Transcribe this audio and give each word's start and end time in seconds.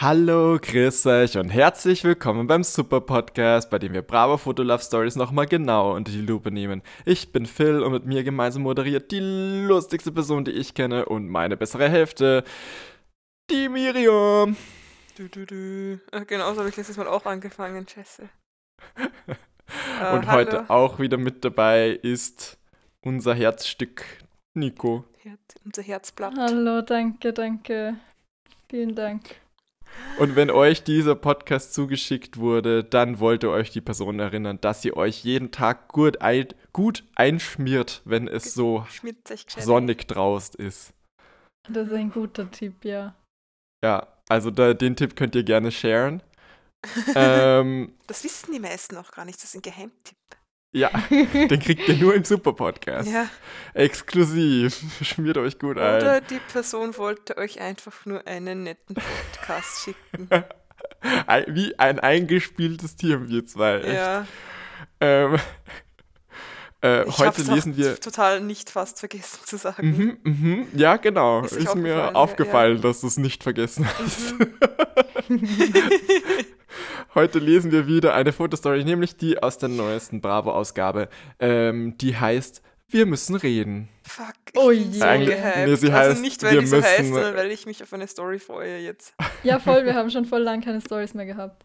Hallo, 0.00 0.60
grüß 0.62 1.06
euch 1.06 1.38
und 1.38 1.48
herzlich 1.48 2.04
willkommen 2.04 2.46
beim 2.46 2.62
Super 2.62 3.00
Podcast, 3.00 3.68
bei 3.68 3.80
dem 3.80 3.94
wir 3.94 4.02
Bravo 4.02 4.36
Foto 4.36 4.62
Love 4.62 4.80
Stories 4.80 5.16
nochmal 5.16 5.46
genau 5.46 5.96
unter 5.96 6.12
die 6.12 6.20
Lupe 6.20 6.52
nehmen. 6.52 6.82
Ich 7.04 7.32
bin 7.32 7.46
Phil 7.46 7.82
und 7.82 7.90
mit 7.90 8.06
mir 8.06 8.22
gemeinsam 8.22 8.62
moderiert 8.62 9.10
die 9.10 9.18
lustigste 9.18 10.12
Person, 10.12 10.44
die 10.44 10.52
ich 10.52 10.74
kenne 10.74 11.06
und 11.06 11.26
meine 11.26 11.56
bessere 11.56 11.88
Hälfte, 11.88 12.44
die 13.50 13.68
Miriam. 13.68 14.56
Du, 15.16 15.28
du, 15.28 15.44
du. 15.44 16.00
Genau 16.28 16.52
so 16.52 16.60
habe 16.60 16.68
ich 16.68 16.76
letztes 16.76 16.96
Mal 16.96 17.08
auch 17.08 17.26
angefangen, 17.26 17.84
Jesse. 17.92 18.28
Und 20.12 20.28
hallo. 20.28 20.32
heute 20.32 20.70
auch 20.70 21.00
wieder 21.00 21.18
mit 21.18 21.44
dabei 21.44 21.88
ist 21.90 22.56
unser 23.00 23.34
Herzstück 23.34 24.04
Nico. 24.54 25.04
Herz, 25.24 25.56
unser 25.64 25.82
Herzblatt. 25.82 26.34
Hallo, 26.38 26.82
danke, 26.82 27.32
danke. 27.32 27.96
Vielen 28.68 28.94
Dank. 28.94 29.40
Und 30.18 30.34
wenn 30.36 30.50
euch 30.50 30.82
dieser 30.82 31.14
Podcast 31.14 31.74
zugeschickt 31.74 32.38
wurde, 32.38 32.82
dann 32.82 33.20
wollte 33.20 33.50
euch 33.50 33.70
die 33.70 33.80
Person 33.80 34.18
erinnern, 34.18 34.58
dass 34.60 34.84
ihr 34.84 34.96
euch 34.96 35.24
jeden 35.24 35.50
Tag 35.50 35.88
gut, 35.88 36.20
ein, 36.20 36.48
gut 36.72 37.04
einschmiert, 37.14 38.02
wenn 38.04 38.26
es 38.26 38.54
so 38.54 38.86
sonnig 39.58 40.08
draußen 40.08 40.60
ist. 40.60 40.92
Das 41.68 41.88
ist 41.88 41.94
ein 41.94 42.10
guter 42.10 42.50
Tipp, 42.50 42.84
ja. 42.84 43.14
Ja, 43.84 44.08
also 44.28 44.50
da, 44.50 44.74
den 44.74 44.96
Tipp 44.96 45.14
könnt 45.14 45.34
ihr 45.34 45.44
gerne 45.44 45.70
sharen. 45.70 46.22
ähm, 47.14 47.94
Das 48.06 48.24
wissen 48.24 48.52
die 48.52 48.60
meisten 48.60 48.96
auch 48.96 49.12
gar 49.12 49.24
nicht, 49.24 49.38
das 49.38 49.50
ist 49.50 49.54
ein 49.56 49.62
Geheimtipp. 49.62 50.16
Ja, 50.72 50.90
den 51.10 51.60
kriegt 51.60 51.88
ihr 51.88 51.96
nur 51.96 52.14
im 52.14 52.24
Super-Podcast. 52.24 53.10
Ja. 53.10 53.28
Exklusiv. 53.74 54.80
Schmiert 55.02 55.38
euch 55.38 55.58
gut 55.58 55.78
ein. 55.78 56.02
Oder 56.02 56.20
die 56.20 56.40
Person 56.52 56.96
wollte 56.96 57.36
euch 57.38 57.60
einfach 57.60 58.04
nur 58.06 58.26
einen 58.26 58.64
netten 58.64 58.96
Podcast 58.96 59.84
schicken. 59.84 60.28
Wie 61.48 61.78
ein 61.78 62.00
eingespieltes 62.00 62.96
Tier, 62.96 63.28
wir 63.28 63.46
zwei. 63.46 63.80
Ja. 63.80 64.26
Ähm, 65.00 65.38
äh, 66.82 67.08
Ich 67.08 67.18
heute 67.18 67.42
lesen 67.42 67.76
wir. 67.76 67.98
total 68.00 68.40
nicht 68.40 68.70
fast 68.70 68.98
vergessen 69.00 69.40
zu 69.44 69.56
sagen. 69.56 70.18
Mhm, 70.24 70.32
mhm, 70.32 70.66
ja, 70.74 70.96
genau. 70.96 71.42
Ist 71.44 71.52
Ist, 71.52 71.74
mir 71.74 72.14
aufgefallen, 72.14 72.16
aufgefallen, 72.16 72.76
ja, 72.76 72.82
dass 72.82 73.00
du 73.00 73.06
es 73.06 73.16
nicht 73.16 73.42
vergessen 73.42 73.86
hast. 73.98 74.34
Mhm. 75.28 75.48
Heute 77.18 77.40
lesen 77.40 77.72
wir 77.72 77.88
wieder 77.88 78.14
eine 78.14 78.32
Fotostory, 78.32 78.84
nämlich 78.84 79.16
die 79.16 79.42
aus 79.42 79.58
der 79.58 79.68
neuesten 79.68 80.20
Bravo-Ausgabe. 80.20 81.08
Ähm, 81.40 81.98
die 81.98 82.16
heißt 82.16 82.62
Wir 82.90 83.06
müssen 83.06 83.34
reden. 83.34 83.88
Fuck, 84.04 84.34
ich 84.52 84.56
Oh 84.60 84.68
bin 84.68 84.92
so 84.92 85.04
gehypt. 85.04 85.56
nee, 85.66 85.74
sie 85.74 85.90
also 85.90 86.10
heißt, 86.12 86.22
nicht, 86.22 86.42
weil 86.44 86.52
wir 86.52 86.60
die 86.60 86.66
so 86.68 86.76
heißt, 86.80 86.98
müssen- 87.00 87.14
sondern 87.14 87.34
weil 87.36 87.50
ich 87.50 87.66
mich 87.66 87.82
auf 87.82 87.92
eine 87.92 88.06
Story 88.06 88.38
freue 88.38 88.78
jetzt. 88.78 89.14
Ja, 89.42 89.58
voll, 89.58 89.84
wir 89.84 89.94
haben 89.96 90.10
schon 90.10 90.26
voll 90.26 90.42
lang 90.42 90.60
keine 90.60 90.80
Stories 90.80 91.12
mehr 91.14 91.26
gehabt. 91.26 91.64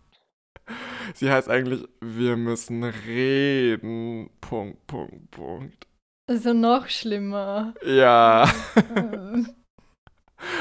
Sie 1.14 1.30
heißt 1.30 1.50
eigentlich 1.50 1.86
Wir 2.02 2.36
müssen 2.36 2.84
reden. 2.84 4.32
Punkt, 4.42 4.88
Punkt, 4.88 5.30
Punkt. 5.30 5.86
Also 6.28 6.54
noch 6.54 6.88
schlimmer. 6.90 7.76
Ja. 7.86 8.52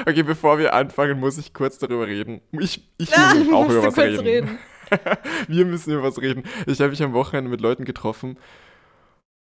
Okay, 0.07 0.23
bevor 0.23 0.59
wir 0.61 0.75
anfangen, 0.75 1.19
muss 1.19 1.39
ich 1.39 1.53
kurz 1.53 1.77
darüber 1.77 2.07
reden. 2.07 2.41
Ich, 2.53 2.89
ich 2.99 3.13
Ah, 3.19 3.33
will 3.35 3.53
auch 3.53 3.65
über 3.69 3.83
was 3.83 3.95
kurz 3.95 4.07
reden. 4.07 4.21
reden. 4.21 4.59
wir 5.49 5.65
müssen 5.65 5.93
über 5.93 6.03
was 6.03 6.21
reden. 6.21 6.45
Ich 6.67 6.81
habe 6.81 6.91
mich 6.91 7.03
am 7.03 7.13
Wochenende 7.13 7.51
mit 7.51 7.61
Leuten 7.61 7.85
getroffen 7.85 8.39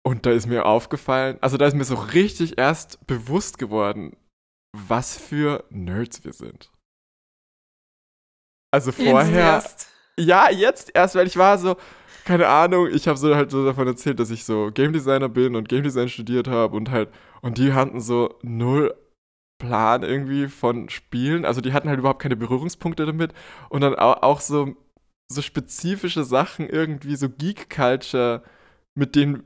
und 0.04 0.26
da 0.26 0.32
ist 0.32 0.48
mir 0.48 0.66
aufgefallen, 0.66 1.38
also 1.42 1.58
da 1.58 1.68
ist 1.68 1.76
mir 1.76 1.84
so 1.84 1.96
richtig 1.96 2.58
erst 2.58 3.06
bewusst 3.06 3.58
geworden, 3.58 4.16
was 4.76 5.18
für 5.18 5.64
Nerds 5.70 6.24
wir 6.24 6.34
sind. 6.34 6.72
Also 8.72 8.92
vorher, 8.92 9.40
Erst. 9.40 9.90
ja, 10.18 10.50
jetzt 10.52 10.92
erst, 10.94 11.16
weil 11.16 11.28
ich 11.28 11.38
war 11.38 11.58
so, 11.58 11.76
keine 12.24 12.48
Ahnung, 12.48 12.88
ich 12.92 13.08
habe 13.08 13.18
so 13.18 13.36
halt 13.36 13.50
so 13.50 13.66
davon 13.66 13.88
erzählt, 13.88 14.20
dass 14.20 14.30
ich 14.30 14.46
so 14.46 14.70
Game 14.72 14.94
Designer 14.94 15.30
bin 15.30 15.56
und 15.56 15.68
Game 15.68 15.84
Design 15.84 16.08
studiert 16.08 16.48
habe 16.48 16.78
und 16.78 16.92
halt, 16.92 17.10
und 17.42 17.58
die 17.58 17.74
hatten 17.74 18.00
so 18.00 18.38
null 18.44 18.96
Plan 19.60 20.04
irgendwie 20.04 20.48
von 20.48 20.88
Spielen, 20.90 21.46
also 21.46 21.60
die 21.62 21.74
hatten 21.74 21.90
halt 21.90 22.00
überhaupt 22.00 22.22
keine 22.22 22.38
Berührungspunkte 22.38 23.06
damit 23.06 23.34
und 23.70 23.82
dann 23.82 23.96
auch, 23.96 24.22
auch 24.22 24.40
so, 24.40 24.76
so 25.32 25.42
spezifische 25.42 26.24
Sachen, 26.24 26.68
irgendwie 26.70 27.16
so 27.16 27.30
Geek 27.30 27.70
Culture, 27.70 28.44
mit 28.96 29.16
denen, 29.16 29.44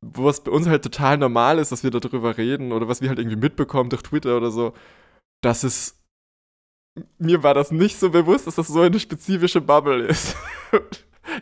wo 0.00 0.28
es 0.28 0.42
bei 0.42 0.50
uns 0.50 0.66
halt 0.66 0.82
total 0.82 1.18
normal 1.18 1.58
ist, 1.58 1.72
dass 1.72 1.84
wir 1.84 1.90
darüber 1.90 2.38
reden 2.38 2.72
oder 2.72 2.88
was 2.88 3.02
wir 3.02 3.08
halt 3.08 3.18
irgendwie 3.18 3.36
mitbekommen 3.36 3.90
durch 3.90 4.02
Twitter 4.02 4.36
oder 4.36 4.50
so, 4.50 4.74
das 5.42 5.64
ist 5.64 6.00
mir 7.18 7.42
war 7.42 7.54
das 7.54 7.70
nicht 7.70 7.98
so 7.98 8.10
bewusst, 8.10 8.46
dass 8.46 8.56
das 8.56 8.68
so 8.68 8.80
eine 8.80 8.98
spezifische 8.98 9.60
Bubble 9.60 10.06
ist. 10.06 10.36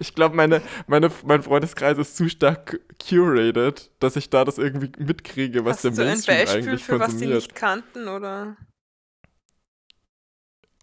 Ich 0.01 0.15
glaube, 0.15 0.37
meine, 0.37 0.61
meine, 0.87 1.11
mein 1.25 1.43
Freundeskreis 1.43 1.97
ist 1.97 2.15
zu 2.17 2.29
stark 2.29 2.79
curated, 3.03 3.91
dass 4.01 4.17
ich 4.17 4.29
da 4.29 4.45
das 4.45 4.59
irgendwie 4.59 4.93
mitkriege, 5.03 5.65
was 5.65 5.83
Hast 5.83 5.85
der 5.85 5.93
du 5.93 6.03
ein 6.03 6.07
Mainstream 6.09 6.39
Beispiel 6.39 6.63
eigentlich 6.63 6.85
für 6.85 6.99
was 6.99 7.17
die 7.17 7.29
konsumiert. 7.29 7.35
nicht 7.35 7.55
kannten 7.55 8.07
oder? 8.09 8.57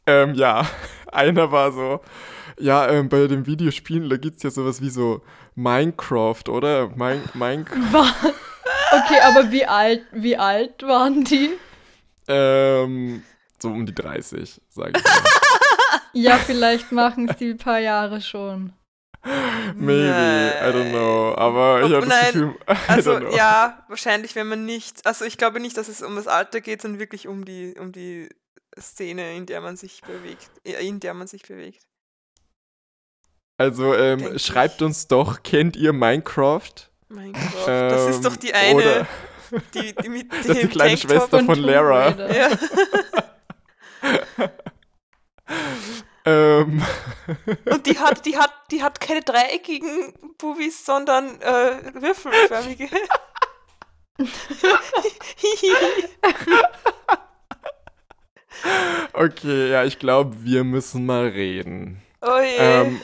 Ähm, 0.07 0.33
ja, 0.33 0.67
einer 1.15 1.51
war 1.51 1.71
so, 1.71 2.01
ja, 2.59 2.87
ähm, 2.89 3.09
bei 3.09 3.27
den 3.27 3.45
Videospielen, 3.45 4.09
da 4.09 4.17
gibt 4.17 4.37
es 4.37 4.43
ja 4.43 4.49
sowas 4.49 4.81
wie 4.81 4.89
so 4.89 5.21
Minecraft, 5.55 6.47
oder? 6.49 6.89
Min 6.95 7.21
Minecraft. 7.33 8.13
Okay, 8.91 9.19
aber 9.23 9.51
wie 9.51 9.65
alt, 9.65 10.03
wie 10.11 10.37
alt 10.37 10.81
waren 10.83 11.23
die? 11.23 11.51
ähm, 12.27 13.23
so 13.61 13.67
um 13.69 13.85
die 13.85 13.93
30, 13.93 14.61
sage 14.69 14.93
ich 14.95 15.03
mal. 15.03 15.11
Ja, 16.13 16.37
vielleicht 16.45 16.91
machen 16.93 17.27
es 17.29 17.35
die 17.37 17.51
ein 17.51 17.57
paar 17.57 17.79
Jahre 17.79 18.21
schon. 18.21 18.71
Maybe, 19.75 20.53
I 20.61 20.71
don't 20.71 20.91
know. 20.91 21.33
Aber 21.35 21.81
ich 21.83 21.93
habe 21.93 22.05
das 22.05 22.09
nein, 22.09 22.33
Gefühl, 22.33 22.55
I 22.69 22.75
Also 22.87 23.11
don't 23.11 23.19
know. 23.27 23.35
ja, 23.35 23.83
wahrscheinlich, 23.89 24.35
wenn 24.35 24.47
man 24.47 24.65
nicht. 24.65 25.05
Also 25.05 25.25
ich 25.25 25.37
glaube 25.37 25.59
nicht, 25.59 25.75
dass 25.77 25.87
es 25.89 26.01
um 26.01 26.15
das 26.15 26.27
Alter 26.27 26.61
geht, 26.61 26.81
sondern 26.81 26.99
wirklich 26.99 27.27
um 27.27 27.43
die, 27.43 27.75
um 27.79 27.91
die 27.91 28.29
Szene, 28.79 29.35
in 29.35 29.45
der 29.45 29.61
man 29.61 29.77
sich 29.77 30.01
bewegt. 30.01 30.49
In 30.63 30.99
der 30.99 31.13
man 31.13 31.27
sich 31.27 31.43
bewegt. 31.43 31.85
Also 33.57 33.95
ähm, 33.95 34.37
schreibt 34.37 34.81
ich. 34.81 34.85
uns 34.85 35.07
doch, 35.07 35.43
kennt 35.43 35.75
ihr 35.75 35.93
Minecraft? 35.93 36.89
Minecraft. 37.07 37.67
das 37.67 38.15
ist 38.15 38.25
doch 38.25 38.33
Ähm, 38.33 38.39
die 38.39 38.53
eine, 38.53 38.75
Oder 38.75 39.07
die, 39.73 39.95
die 39.95 40.09
mit 40.09 40.31
das 40.31 40.45
ist 40.45 40.55
die 40.55 40.59
dem 40.61 40.69
kleine 40.69 40.97
Tanktop 40.97 41.11
Schwester 41.11 41.45
Von 41.45 41.59
Lara. 41.59 42.33
Ja. 42.33 42.49
Ähm, 46.27 46.83
Und 47.65 47.85
die 47.85 47.99
hat, 47.99 48.25
die 48.25 48.35
hat, 48.35 48.51
die 48.71 48.81
hat 48.81 48.99
keine 48.99 49.21
dreieckigen 49.21 50.11
Bubis, 50.39 50.83
sondern 50.83 51.39
äh, 51.39 51.93
würfelförmige. 51.93 52.89
okay, 59.13 59.71
ja, 59.71 59.83
ich 59.83 59.99
glaube, 59.99 60.35
wir 60.43 60.63
müssen 60.63 61.05
mal 61.05 61.27
reden. 61.27 62.01
oh 62.21 62.39
je. 62.39 62.57
Ähm, 62.57 62.99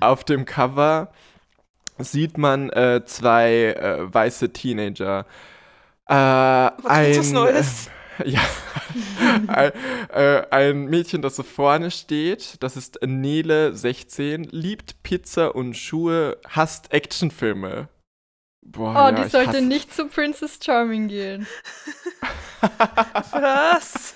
auf 0.00 0.24
dem 0.24 0.44
Cover 0.44 1.12
sieht 1.98 2.38
man 2.38 2.70
äh, 2.70 3.02
zwei 3.04 3.52
äh, 3.78 4.12
weiße 4.12 4.52
Teenager. 4.52 5.26
Äh, 6.08 6.14
ein, 6.14 7.18
was 7.18 7.30
Neues? 7.30 7.86
Äh, 7.86 7.90
ja, 8.30 8.40
ein, 9.48 9.72
äh, 10.12 10.42
ein 10.50 10.84
Mädchen, 10.86 11.20
das 11.22 11.36
so 11.36 11.42
vorne 11.42 11.90
steht, 11.90 12.62
das 12.62 12.76
ist 12.76 12.98
Nele, 13.04 13.74
16, 13.74 14.44
liebt 14.44 15.02
Pizza 15.02 15.54
und 15.54 15.74
Schuhe, 15.76 16.38
hasst 16.48 16.92
Actionfilme. 16.92 17.88
Boah, 18.66 18.90
Oh, 18.92 18.94
ja, 19.08 19.12
die 19.12 19.28
sollte 19.28 19.50
hasse- 19.50 19.60
nicht 19.62 19.92
zu 19.92 20.06
Princess 20.06 20.58
Charming 20.64 21.08
gehen. 21.08 21.46
Was? 23.32 24.14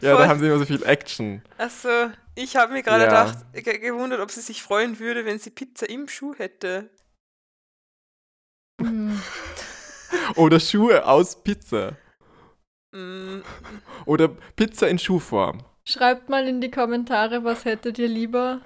Ja, 0.00 0.14
voll. 0.14 0.22
da 0.22 0.28
haben 0.28 0.40
sie 0.40 0.46
immer 0.46 0.58
so 0.58 0.64
viel 0.66 0.82
Action. 0.84 1.42
Also, 1.58 2.10
ich 2.34 2.56
habe 2.56 2.72
mir 2.72 2.82
gerade 2.82 3.04
Ja. 3.04 3.24
gedacht, 3.24 3.38
ge 3.52 3.78
gewundert, 3.78 4.20
ob 4.20 4.30
sie 4.30 4.40
sich 4.40 4.62
freuen 4.62 4.98
würde, 4.98 5.24
wenn 5.24 5.38
sie 5.38 5.50
Pizza 5.50 5.88
im 5.88 6.08
Schuh 6.08 6.34
hätte. 6.36 6.90
Hm. 8.80 9.20
Oder 10.36 10.60
Schuhe 10.60 11.06
aus 11.06 11.42
Pizza. 11.42 11.96
Mm, 12.92 13.40
Oder 14.04 14.28
Pizza 14.28 14.88
in 14.88 14.98
Schuhform. 14.98 15.62
Schreibt 15.84 16.28
mal 16.28 16.46
in 16.46 16.60
die 16.60 16.70
Kommentare, 16.70 17.44
was 17.44 17.64
hättet 17.64 17.98
ihr 17.98 18.08
lieber? 18.08 18.60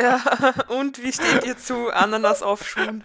ja, 0.00 0.20
und 0.68 1.02
wie 1.02 1.12
steht 1.12 1.44
ihr 1.46 1.56
zu 1.56 1.90
Ananas 1.90 2.42
auf 2.42 2.66
Schuhen? 2.66 3.02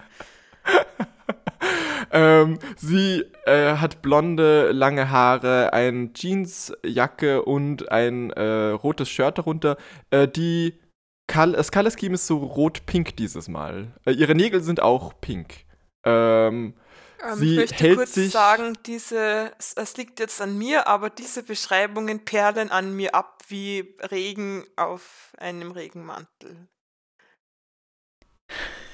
Ähm, 2.11 2.57
sie 2.75 3.23
äh, 3.45 3.75
hat 3.75 4.01
blonde, 4.01 4.71
lange 4.71 5.11
Haare, 5.11 5.73
eine 5.73 6.09
Jeansjacke 6.15 7.43
und 7.43 7.91
ein 7.91 8.31
äh, 8.31 8.69
rotes 8.71 9.09
Shirt 9.09 9.37
darunter. 9.37 9.77
Äh, 10.09 10.27
die 10.27 10.79
Col 11.27 11.51
das 11.51 11.71
Color 11.71 11.91
Scheme 11.91 12.15
ist 12.15 12.25
so 12.25 12.37
rot-pink 12.37 13.15
dieses 13.17 13.47
Mal. 13.47 13.93
Äh, 14.05 14.13
ihre 14.13 14.33
Nägel 14.33 14.61
sind 14.63 14.81
auch 14.81 15.13
pink. 15.21 15.65
Ähm, 16.03 16.73
Ähm, 17.21 17.35
Sie 17.35 17.51
ich 17.51 17.57
möchte 17.57 17.83
hält 17.83 17.97
kurz 17.97 18.13
sich- 18.13 18.31
sagen, 18.31 18.77
diese, 18.87 19.51
es- 19.59 19.73
es 19.73 19.97
liegt 19.97 20.19
jetzt 20.19 20.41
an 20.41 20.57
mir, 20.57 20.87
aber 20.87 21.09
diese 21.11 21.43
Beschreibungen 21.43 22.25
perlen 22.25 22.71
an 22.71 22.95
mir 22.95 23.13
ab 23.13 23.43
wie 23.49 23.93
Regen 24.09 24.63
auf 24.77 25.33
einem 25.37 25.71
Regenmantel. 25.71 26.67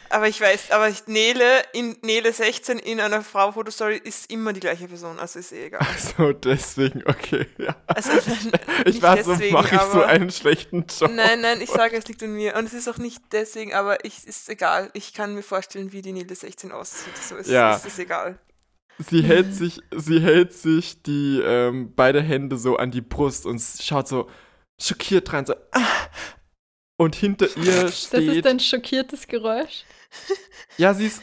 Aber 0.10 0.28
ich 0.28 0.40
weiß, 0.40 0.72
aber 0.72 0.90
ich, 0.90 1.08
Nele, 1.08 1.44
in 1.74 1.98
Nele 2.02 2.32
16 2.32 2.80
in 2.80 3.00
einer 3.00 3.22
Frau-Fotostory 3.22 3.98
ist 3.98 4.32
immer 4.32 4.54
die 4.54 4.60
gleiche 4.60 4.88
Person, 4.88 5.20
also 5.20 5.40
ist 5.40 5.52
eh 5.52 5.66
egal. 5.68 5.86
So, 6.18 6.32
deswegen, 6.34 7.04
okay. 7.06 7.48
Ja. 7.58 7.76
Also, 7.88 8.12
Ich 8.86 8.86
nicht 8.96 9.02
war 9.02 9.22
so, 9.24 9.32
deswegen, 9.32 9.54
mache 9.54 9.76
ich 9.76 9.82
so 9.82 10.02
einen 10.04 10.30
schlechten 10.32 10.86
Job. 10.88 11.12
Nein, 11.14 11.42
nein, 11.42 11.62
ich 11.62 11.70
sage, 11.70 11.98
es 11.98 12.08
liegt 12.08 12.22
an 12.24 12.34
mir. 12.34 12.56
Und 12.56 12.66
es 12.66 12.74
ist 12.74 12.88
auch 12.88 12.98
nicht 12.98 13.22
deswegen, 13.32 13.74
aber 13.74 14.04
ich 14.06 14.26
ist 14.26 14.50
egal. 14.50 14.90
Ich 14.94 15.14
kann 15.14 15.34
mir 15.36 15.44
vorstellen, 15.44 15.92
wie 15.92 16.02
die 16.02 16.14
Nele 16.14 16.36
16 16.36 16.72
aussieht. 16.72 17.18
So 17.18 17.36
ist, 17.36 17.50
Ja. 17.50 17.76
ist 17.76 17.86
es 17.86 18.00
egal. 18.00 18.40
Sie 18.98 19.24
hält 19.24 19.54
sich, 19.54 19.82
sie 19.94 20.22
hält 20.22 20.54
sich 20.54 21.02
die 21.04 21.42
ähm, 21.44 21.92
beide 21.96 22.22
Hände 22.22 22.58
so 22.58 22.78
an 22.78 22.92
die 22.92 23.02
Brust 23.02 23.46
und 23.46 23.62
schaut 23.62 24.08
so 24.08 24.30
schockiert 24.80 25.32
rein, 25.34 25.46
so 25.46 25.54
ah. 25.72 25.82
Und 26.98 27.16
hinter 27.16 27.48
ihr 27.58 27.84
Das 27.84 28.04
ist 28.06 28.08
steht. 28.08 28.48
ein 28.48 28.60
schockiertes 28.60 29.28
Geräusch. 29.28 29.84
ja, 30.78 30.94
sie 30.94 31.08
ist, 31.08 31.22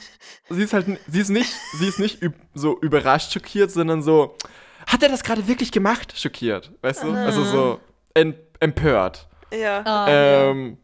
sie 0.50 0.62
ist 0.62 0.72
halt, 0.72 0.86
sie 1.08 1.20
ist 1.20 1.30
nicht, 1.30 1.52
sie 1.78 1.86
ist 1.88 1.98
nicht 1.98 2.22
üb, 2.22 2.34
so 2.54 2.78
überrascht 2.80 3.32
schockiert, 3.32 3.70
sondern 3.70 4.02
so, 4.02 4.36
hat 4.86 5.02
er 5.02 5.08
das 5.08 5.22
gerade 5.22 5.46
wirklich 5.46 5.72
gemacht? 5.72 6.18
Schockiert, 6.18 6.72
weißt 6.82 7.04
du? 7.04 7.12
Also 7.12 7.44
so 7.44 7.80
en, 8.14 8.34
empört. 8.60 9.28
Ja. 9.52 9.82
Ah, 9.84 10.10
ja. 10.10 10.50
Ähm, 10.50 10.78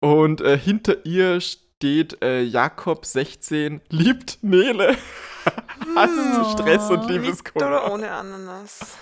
und 0.00 0.40
äh, 0.40 0.58
hinter 0.58 1.04
ihr 1.06 1.40
steht 1.40 2.22
äh, 2.22 2.42
Jakob 2.42 3.06
16, 3.06 3.80
liebt 3.88 4.38
Nele. 4.42 4.96
Hast 5.96 6.12
du 6.16 6.50
Stress 6.52 6.90
und 6.90 6.98
Oh. 6.98 7.02
Mit 7.02 7.04
oder 7.04 7.12
Liebeskummer? 7.20 7.92
ohne 7.92 8.10
Ananas? 8.10 8.96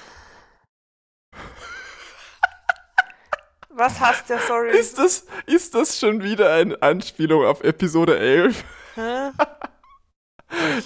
Was 3.78 4.00
hast 4.00 4.28
der, 4.28 4.40
sorry? 4.40 4.76
Ist 4.76 4.98
das, 4.98 5.24
ist 5.46 5.72
das 5.72 6.00
schon 6.00 6.20
wieder 6.20 6.52
eine 6.52 6.82
Anspielung 6.82 7.44
auf 7.44 7.62
Episode 7.62 8.18
11? 8.18 8.64
Hä? 8.96 9.30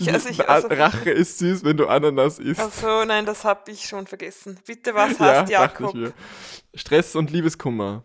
Ich, 0.00 0.12
also 0.12 0.28
ich, 0.28 0.48
also, 0.48 0.66
Rache 0.66 1.10
ist 1.10 1.38
süß, 1.38 1.62
wenn 1.62 1.76
du 1.76 1.86
Ananas 1.86 2.40
isst. 2.40 2.58
also 2.58 3.04
nein, 3.04 3.24
das 3.24 3.44
habe 3.44 3.70
ich 3.70 3.84
schon 3.84 4.08
vergessen. 4.08 4.58
Bitte, 4.66 4.92
was 4.92 5.20
ja, 5.20 5.24
hast 5.24 5.52
dachte 5.52 5.52
Jakob? 5.52 6.14
Stress 6.74 7.14
und 7.14 7.30
Liebeskummer. 7.30 8.02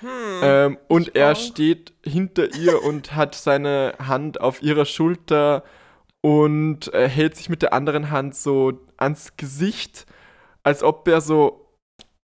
Hm. 0.00 0.08
Ähm, 0.42 0.78
und 0.86 1.16
er 1.16 1.34
steht 1.34 1.94
hinter 2.04 2.54
ihr 2.54 2.82
und 2.84 3.16
hat 3.16 3.34
seine 3.34 3.94
Hand 3.98 4.42
auf 4.42 4.62
ihrer 4.62 4.84
Schulter 4.84 5.64
und 6.20 6.92
äh, 6.92 7.08
hält 7.08 7.36
sich 7.36 7.48
mit 7.48 7.62
der 7.62 7.72
anderen 7.72 8.10
Hand 8.10 8.34
so 8.34 8.78
ans 8.98 9.38
Gesicht, 9.38 10.04
als 10.62 10.82
ob 10.82 11.08
er 11.08 11.22
so, 11.22 11.67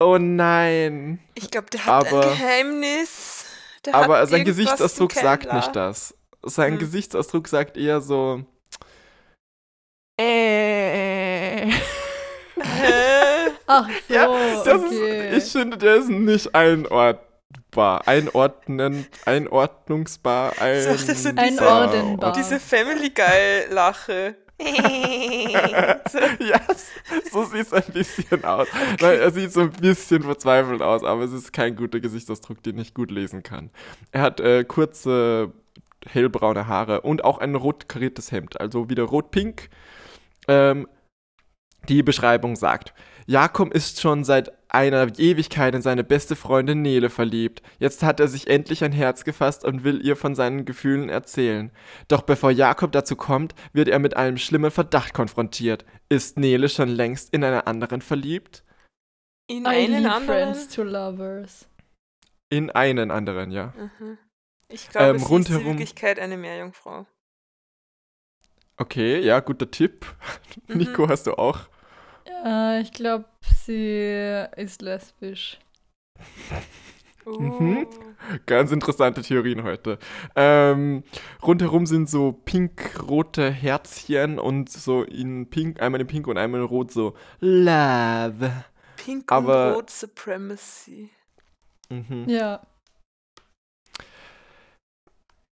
oh 0.04 0.18
nein. 0.18 1.18
ich 1.34 1.50
glaube, 1.50 1.68
der 1.70 1.84
hat 1.86 2.06
aber- 2.06 2.22
ein 2.26 2.38
Geheimnis. 2.38 3.44
Der 3.84 3.94
Aber 3.96 4.18
hat 4.18 4.28
sein 4.28 4.44
Gesichtsausdruck 4.44 5.12
sagt 5.12 5.52
nicht 5.52 5.74
das. 5.74 6.14
Sein 6.44 6.74
Hm. 6.74 6.78
Gesichtsausdruck 6.78 7.48
sagt 7.48 7.76
eher 7.76 8.00
so, 8.00 8.44
äh. 10.20 11.70
Ach 13.66 13.88
so, 14.08 14.14
Ja, 14.14 14.26
das 14.64 14.82
okay. 14.84 15.36
ist, 15.36 15.46
ich 15.46 15.52
finde, 15.52 15.78
der 15.78 15.96
ist 15.96 16.08
nicht 16.08 16.54
einordbar. 16.54 18.06
Einordnen, 18.06 19.06
einordnungsbar, 19.24 20.52
ein, 20.60 20.82
So, 20.82 20.90
das 20.90 21.06
sind 21.22 21.38
diese- 21.40 21.62
Einordnbar. 21.68 22.32
Diese 22.32 22.60
Family 22.60 23.10
Guy-Lache. 23.10 24.36
So, 26.10 26.18
Ja, 26.44 26.60
so 27.30 27.44
sieht 27.44 27.66
es 27.66 27.72
ein 27.72 27.92
bisschen 27.92 28.44
aus. 28.44 28.68
Nein, 29.00 29.18
er 29.18 29.30
sieht 29.30 29.52
so 29.52 29.62
ein 29.62 29.70
bisschen 29.72 30.22
verzweifelt 30.22 30.82
aus, 30.82 31.04
aber 31.04 31.22
es 31.22 31.32
ist 31.32 31.52
kein 31.52 31.76
guter 31.76 32.00
Gesichtsausdruck, 32.00 32.62
den 32.62 32.78
ich 32.78 32.94
gut 32.94 33.10
lesen 33.10 33.42
kann. 33.42 33.70
Er 34.10 34.22
hat 34.22 34.40
äh, 34.40 34.64
kurze, 34.64 35.52
hellbraune 36.06 36.66
Haare 36.66 37.02
und 37.02 37.24
auch 37.24 37.38
ein 37.38 37.54
rot 37.54 37.88
kariertes 37.88 38.32
Hemd, 38.32 38.60
also 38.60 38.90
wieder 38.90 39.04
rot-pink. 39.04 39.68
Ähm, 40.48 40.88
die 41.88 42.02
Beschreibung 42.02 42.56
sagt, 42.56 42.94
Jakob 43.26 43.72
ist 43.72 44.00
schon 44.00 44.24
seit 44.24 44.52
einer 44.72 45.18
Ewigkeit 45.18 45.74
in 45.74 45.82
seine 45.82 46.02
beste 46.02 46.34
Freundin 46.34 46.80
Nele 46.82 47.10
verliebt. 47.10 47.62
Jetzt 47.78 48.02
hat 48.02 48.20
er 48.20 48.28
sich 48.28 48.48
endlich 48.48 48.82
ein 48.84 48.92
Herz 48.92 49.24
gefasst 49.24 49.64
und 49.64 49.84
will 49.84 50.04
ihr 50.04 50.16
von 50.16 50.34
seinen 50.34 50.64
Gefühlen 50.64 51.08
erzählen. 51.10 51.70
Doch 52.08 52.22
bevor 52.22 52.50
Jakob 52.50 52.90
dazu 52.92 53.14
kommt, 53.16 53.54
wird 53.72 53.88
er 53.88 53.98
mit 53.98 54.16
einem 54.16 54.38
schlimmen 54.38 54.70
Verdacht 54.70 55.12
konfrontiert. 55.14 55.84
Ist 56.08 56.38
Nele 56.38 56.68
schon 56.68 56.88
längst 56.88 57.32
in 57.34 57.44
einen 57.44 57.60
anderen 57.60 58.00
verliebt? 58.00 58.64
in 59.48 59.66
einen 59.66 60.06
anderen. 60.06 60.54
friends 60.54 60.68
to 60.74 60.82
lovers. 60.82 61.68
In 62.48 62.70
einen 62.70 63.10
anderen, 63.10 63.50
ja. 63.50 63.74
Mhm. 63.76 64.16
Ich 64.68 64.88
glaube, 64.88 65.08
Ähm, 65.08 65.18
sie 65.18 65.24
ist 65.24 65.28
in 65.30 65.34
rundherum- 65.36 65.64
Wirklichkeit 65.66 66.18
eine 66.18 66.38
Meerjungfrau. 66.38 67.06
Okay, 68.78 69.20
ja, 69.20 69.40
guter 69.40 69.70
Tipp. 69.70 70.06
Mhm. 70.68 70.76
Nico, 70.78 71.08
hast 71.08 71.26
du 71.26 71.34
auch? 71.34 71.68
Äh, 72.44 72.80
ich 72.82 72.92
glaube, 72.92 73.24
sie 73.64 74.46
ist 74.56 74.82
lesbisch. 74.82 75.58
Mhm. 77.24 77.86
Uh. 77.86 77.86
Ganz 78.46 78.72
interessante 78.72 79.22
Theorien 79.22 79.62
heute. 79.62 79.98
Ähm, 80.34 81.04
rundherum 81.42 81.86
sind 81.86 82.08
so 82.08 82.32
pink-rote 82.32 83.50
Herzchen 83.50 84.38
und 84.38 84.70
so 84.70 85.02
in 85.02 85.48
pink, 85.48 85.80
einmal 85.80 86.00
in 86.00 86.06
pink 86.06 86.26
und 86.26 86.36
einmal 86.36 86.60
in 86.60 86.66
rot 86.66 86.90
so 86.90 87.14
Love. 87.40 88.64
Pink 88.96 89.30
Aber- 89.30 89.68
und 89.68 89.74
Rot 89.74 89.90
Supremacy. 89.90 91.10
Mhm. 91.90 92.24
Ja. 92.28 92.62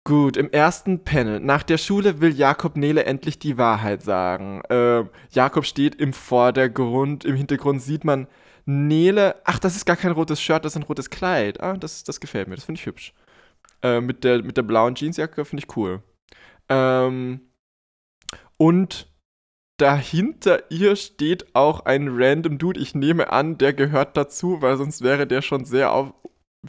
Gut, 0.06 0.36
im 0.36 0.52
ersten 0.52 1.06
Panel. 1.06 1.40
Nach 1.40 1.64
der 1.64 1.78
Schule 1.78 2.20
will 2.20 2.34
Jakob 2.36 2.76
Nele 2.76 3.06
endlich 3.06 3.40
die 3.40 3.58
Wahrheit 3.58 4.04
sagen. 4.04 4.62
Ähm, 4.70 5.10
Jakob 5.32 5.66
steht 5.66 5.96
im 5.96 6.12
Vordergrund, 6.12 7.24
im 7.24 7.36
Hintergrund 7.38 7.82
sieht 7.82 8.04
man 8.04 8.28
Nele. 8.66 9.36
Ach, 9.46 9.60
das 9.60 9.78
ist 9.78 9.86
gar 9.86 9.96
kein 9.96 10.12
rotes 10.12 10.42
Shirt, 10.42 10.66
das 10.66 10.74
ist 10.74 10.82
ein 10.82 10.84
rotes 10.84 11.10
Kleid. 11.10 11.62
Ah, 11.62 11.78
das, 11.78 12.04
das 12.04 12.20
gefällt 12.20 12.50
mir, 12.50 12.56
das 12.56 12.66
finde 12.66 12.80
ich 12.80 12.86
hübsch. 12.86 13.14
Äh, 13.82 14.02
mit, 14.02 14.26
der, 14.26 14.44
mit 14.44 14.58
der 14.58 14.64
blauen 14.64 14.96
Jeansjacke 14.96 15.46
finde 15.46 15.64
ich 15.64 15.78
cool. 15.78 16.04
Ähm, 16.68 17.40
und 18.58 19.10
dahinter 19.78 20.70
ihr 20.70 20.98
steht 20.98 21.56
auch 21.56 21.86
ein 21.86 22.10
random 22.12 22.58
Dude. 22.58 22.80
Ich 22.80 22.94
nehme 22.94 23.32
an, 23.32 23.58
der 23.58 23.72
gehört 23.74 24.18
dazu, 24.18 24.62
weil 24.62 24.76
sonst 24.76 25.02
wäre 25.02 25.28
der 25.28 25.42
schon 25.42 25.64
sehr 25.64 25.94
auf, 25.94 26.14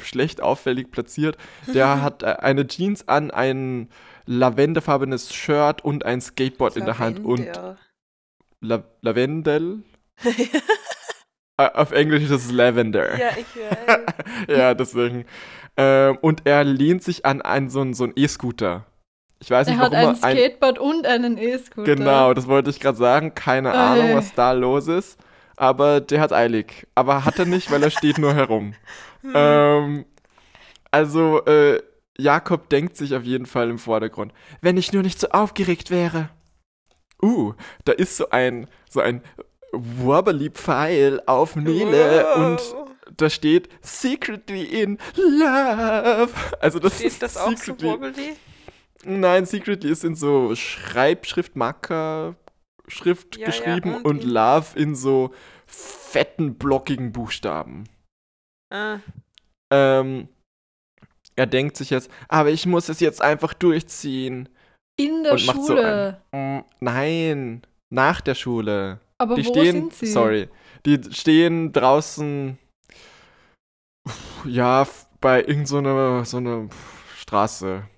schlecht 0.02 0.40
auffällig 0.40 0.90
platziert. 0.90 1.36
Der 1.66 2.02
hat 2.02 2.22
äh, 2.22 2.36
eine 2.40 2.66
Jeans 2.66 3.08
an, 3.08 3.30
ein 3.30 3.88
lavenderfarbenes 4.26 5.34
Shirt 5.34 5.84
und 5.84 6.04
ein 6.04 6.20
Skateboard 6.20 6.76
in 6.76 6.84
der 6.84 6.98
Hand 6.98 7.24
und. 7.24 7.46
La 8.60 8.82
Lavendel. 9.02 9.82
Äh, 11.56 11.70
Auf 11.74 11.92
Englisch 11.92 12.24
ist 12.24 12.30
es 12.32 12.50
Lavender. 12.50 13.16
ja, 13.16 13.28
ich 13.36 13.46
weiß. 13.54 14.00
ja, 14.58 14.74
deswegen. 14.74 15.24
Ähm, 15.76 16.18
und 16.20 16.42
er 16.46 16.64
lehnt 16.64 17.04
sich 17.04 17.24
an 17.24 17.42
einen, 17.42 17.70
so 17.70 17.80
einen 17.80 17.94
so 17.94 18.08
E-Scooter. 18.16 18.86
Ich 19.38 19.50
weiß 19.50 19.68
Er 19.68 19.74
nicht, 19.74 19.82
hat 19.82 19.92
warum 19.92 20.08
ein 20.08 20.16
er 20.20 20.24
ein. 20.24 20.36
Skateboard 20.36 20.78
und 20.80 21.06
einen 21.06 21.38
E-Scooter. 21.38 21.94
Genau, 21.94 22.34
das 22.34 22.48
wollte 22.48 22.70
ich 22.70 22.80
gerade 22.80 22.98
sagen. 22.98 23.34
Keine 23.36 23.68
Ey. 23.70 23.76
Ahnung, 23.76 24.16
was 24.16 24.34
da 24.34 24.50
los 24.50 24.88
ist. 24.88 25.16
Aber 25.56 26.00
der 26.00 26.20
hat 26.20 26.32
eilig. 26.32 26.86
Aber 26.94 27.24
hat 27.24 27.38
er 27.38 27.44
nicht, 27.46 27.70
weil 27.70 27.82
er 27.82 27.90
steht 27.90 28.18
nur 28.18 28.34
herum. 28.34 28.74
Hm. 29.22 29.32
Ähm, 29.34 30.04
also, 30.90 31.42
äh, 31.46 31.80
Jakob 32.18 32.68
denkt 32.68 32.94
sich 32.98 33.14
auf 33.14 33.22
jeden 33.22 33.46
Fall 33.46 33.70
im 33.70 33.78
Vordergrund, 33.78 34.34
wenn 34.60 34.76
ich 34.76 34.92
nur 34.92 35.02
nicht 35.02 35.18
so 35.18 35.28
aufgeregt 35.30 35.90
wäre. 35.90 36.28
Uh, 37.22 37.54
da 37.86 37.92
ist 37.92 38.18
so 38.18 38.28
ein, 38.28 38.68
so 38.90 39.00
ein 39.00 39.22
wobbly 39.72 40.50
Pfeil 40.50 41.22
auf 41.24 41.56
Nele 41.56 42.34
und 42.34 42.58
Wow. 42.60 42.90
da 43.16 43.30
steht 43.30 43.70
secretly 43.80 44.64
in 44.64 44.98
love. 45.16 46.28
Also 46.60 46.78
das 46.78 46.96
Steht 46.96 47.06
ist 47.06 47.22
das 47.22 47.38
auch 47.38 47.48
so 47.52 47.56
secretly. 47.56 47.88
wobbly? 47.88 48.36
Nein, 49.06 49.46
secretly 49.46 49.90
ist 49.90 50.04
in 50.04 50.16
so 50.16 50.54
Schreibschrift, 50.54 51.56
Marker, 51.56 52.36
Schrift 52.88 53.36
Ja, 53.36 53.42
ja, 53.42 53.46
geschrieben 53.46 53.94
und 53.96 54.04
und, 54.04 54.22
in- 54.24 54.30
love 54.30 54.78
in 54.78 54.94
so 54.94 55.32
fetten, 55.66 56.54
blockigen 56.56 57.12
Buchstaben. 57.12 57.84
Ah, 58.72 58.98
Ähm, 59.72 60.28
er 61.36 61.46
denkt 61.46 61.76
sich 61.76 61.90
jetzt, 61.90 62.10
aber 62.28 62.50
ich 62.50 62.66
muss 62.66 62.88
es 62.88 63.00
jetzt 63.00 63.20
einfach 63.20 63.54
durchziehen. 63.54 64.48
In 65.00 65.24
der 65.24 65.32
Und 65.32 65.46
macht 65.46 65.62
so 65.62 65.76
Schule. 65.76 66.20
Mm, 66.32 66.60
nein, 66.80 67.66
nach 67.92 68.20
der 68.20 68.34
Schule. 68.34 69.00
Aber 69.18 69.34
die 69.36 69.44
wo 69.46 69.50
stehen, 69.50 69.72
sind 69.90 69.94
sie? 69.94 70.06
sorry, 70.06 70.48
die 70.86 71.00
stehen 71.12 71.72
draußen, 71.72 72.58
ja, 74.44 74.86
bei 75.20 75.40
irgendeiner 75.42 76.24
so 76.24 76.36
einer 76.36 76.68
Straße. 77.16 77.88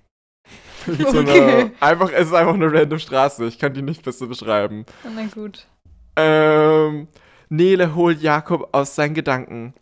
so 1.11 1.19
Okay. 1.19 1.71
einfach, 1.79 2.11
es 2.11 2.27
ist 2.27 2.33
einfach 2.33 2.53
eine 2.53 2.71
random 2.71 2.99
Straße. 2.99 3.45
Ich 3.45 3.59
kann 3.59 3.73
die 3.73 3.81
nicht 3.81 4.03
besser 4.03 4.27
beschreiben. 4.27 4.85
Na 5.03 5.25
gut. 5.25 5.67
Ähm, 6.15 7.07
Nele 7.49 7.95
holt 7.95 8.21
Jakob 8.21 8.69
aus 8.71 8.95
seinen 8.95 9.13
Gedanken. 9.13 9.73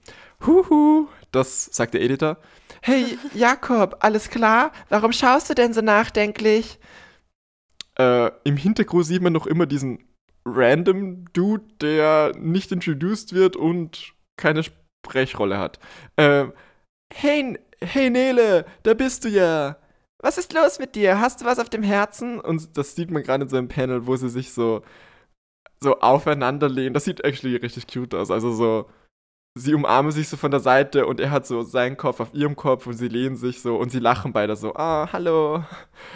Huhu, 0.46 1.08
das 1.32 1.66
sagt 1.66 1.94
der 1.94 2.02
Editor. 2.02 2.38
Hey, 2.82 3.18
Jakob, 3.34 3.98
alles 4.02 4.30
klar? 4.30 4.72
Warum 4.90 5.12
schaust 5.12 5.50
du 5.50 5.54
denn 5.56 5.74
so 5.74 5.82
nachdenklich? 5.82 6.80
Äh, 7.98 8.32
Im 8.44 8.58
Hintergrund 8.58 9.06
sieht 9.06 9.22
man 9.22 9.34
noch 9.34 9.48
immer 9.48 9.66
diesen 9.66 10.04
random 10.46 11.26
Dude, 11.34 11.66
der 11.82 12.34
nicht 12.38 12.72
introduced 12.72 13.34
wird 13.34 13.56
und 13.56 14.14
keine 14.38 14.64
Sprechrolle 14.64 15.58
hat. 15.58 15.80
Ähm, 16.18 16.54
hey, 17.14 17.58
hey 17.82 18.10
Nele, 18.10 18.66
da 18.84 18.94
bist 18.94 19.24
du 19.26 19.30
ja. 19.30 19.78
Was 20.26 20.40
ist 20.40 20.54
los 20.54 20.80
mit 20.80 20.96
dir? 20.96 21.20
Hast 21.22 21.42
du 21.42 21.46
was 21.46 21.60
auf 21.60 21.70
dem 21.70 21.84
Herzen? 21.84 22.40
Und 22.40 22.76
das 22.78 22.96
sieht 22.96 23.12
man 23.12 23.22
gerade 23.22 23.44
in 23.44 23.50
so 23.50 23.58
einem 23.58 23.68
Panel, 23.68 24.08
wo 24.08 24.16
sie 24.16 24.28
sich 24.28 24.52
so 24.54 24.82
so 25.80 26.00
aufeinander 26.00 26.68
lehnen. 26.68 26.96
Das 26.96 27.04
sieht 27.04 27.24
actually 27.24 27.58
richtig 27.58 27.86
cute 27.86 28.16
aus. 28.16 28.32
Also 28.32 28.52
so, 28.52 28.90
sie 29.54 29.76
umarmen 29.76 30.12
sich 30.12 30.28
so 30.28 30.36
von 30.36 30.50
der 30.50 30.62
Seite 30.62 31.06
und 31.06 31.20
er 31.20 31.30
hat 31.30 31.46
so 31.46 31.62
seinen 31.62 31.96
Kopf 31.96 32.22
auf 32.22 32.34
ihrem 32.34 32.56
Kopf 32.56 32.88
und 32.88 32.94
sie 32.94 33.08
lehnen 33.08 33.36
sich 33.36 33.62
so 33.62 33.76
und 33.76 33.92
sie 33.92 34.00
lachen 34.00 34.34
beide 34.34 34.56
so, 34.56 34.74
ah, 34.74 35.10
hallo. 35.14 35.64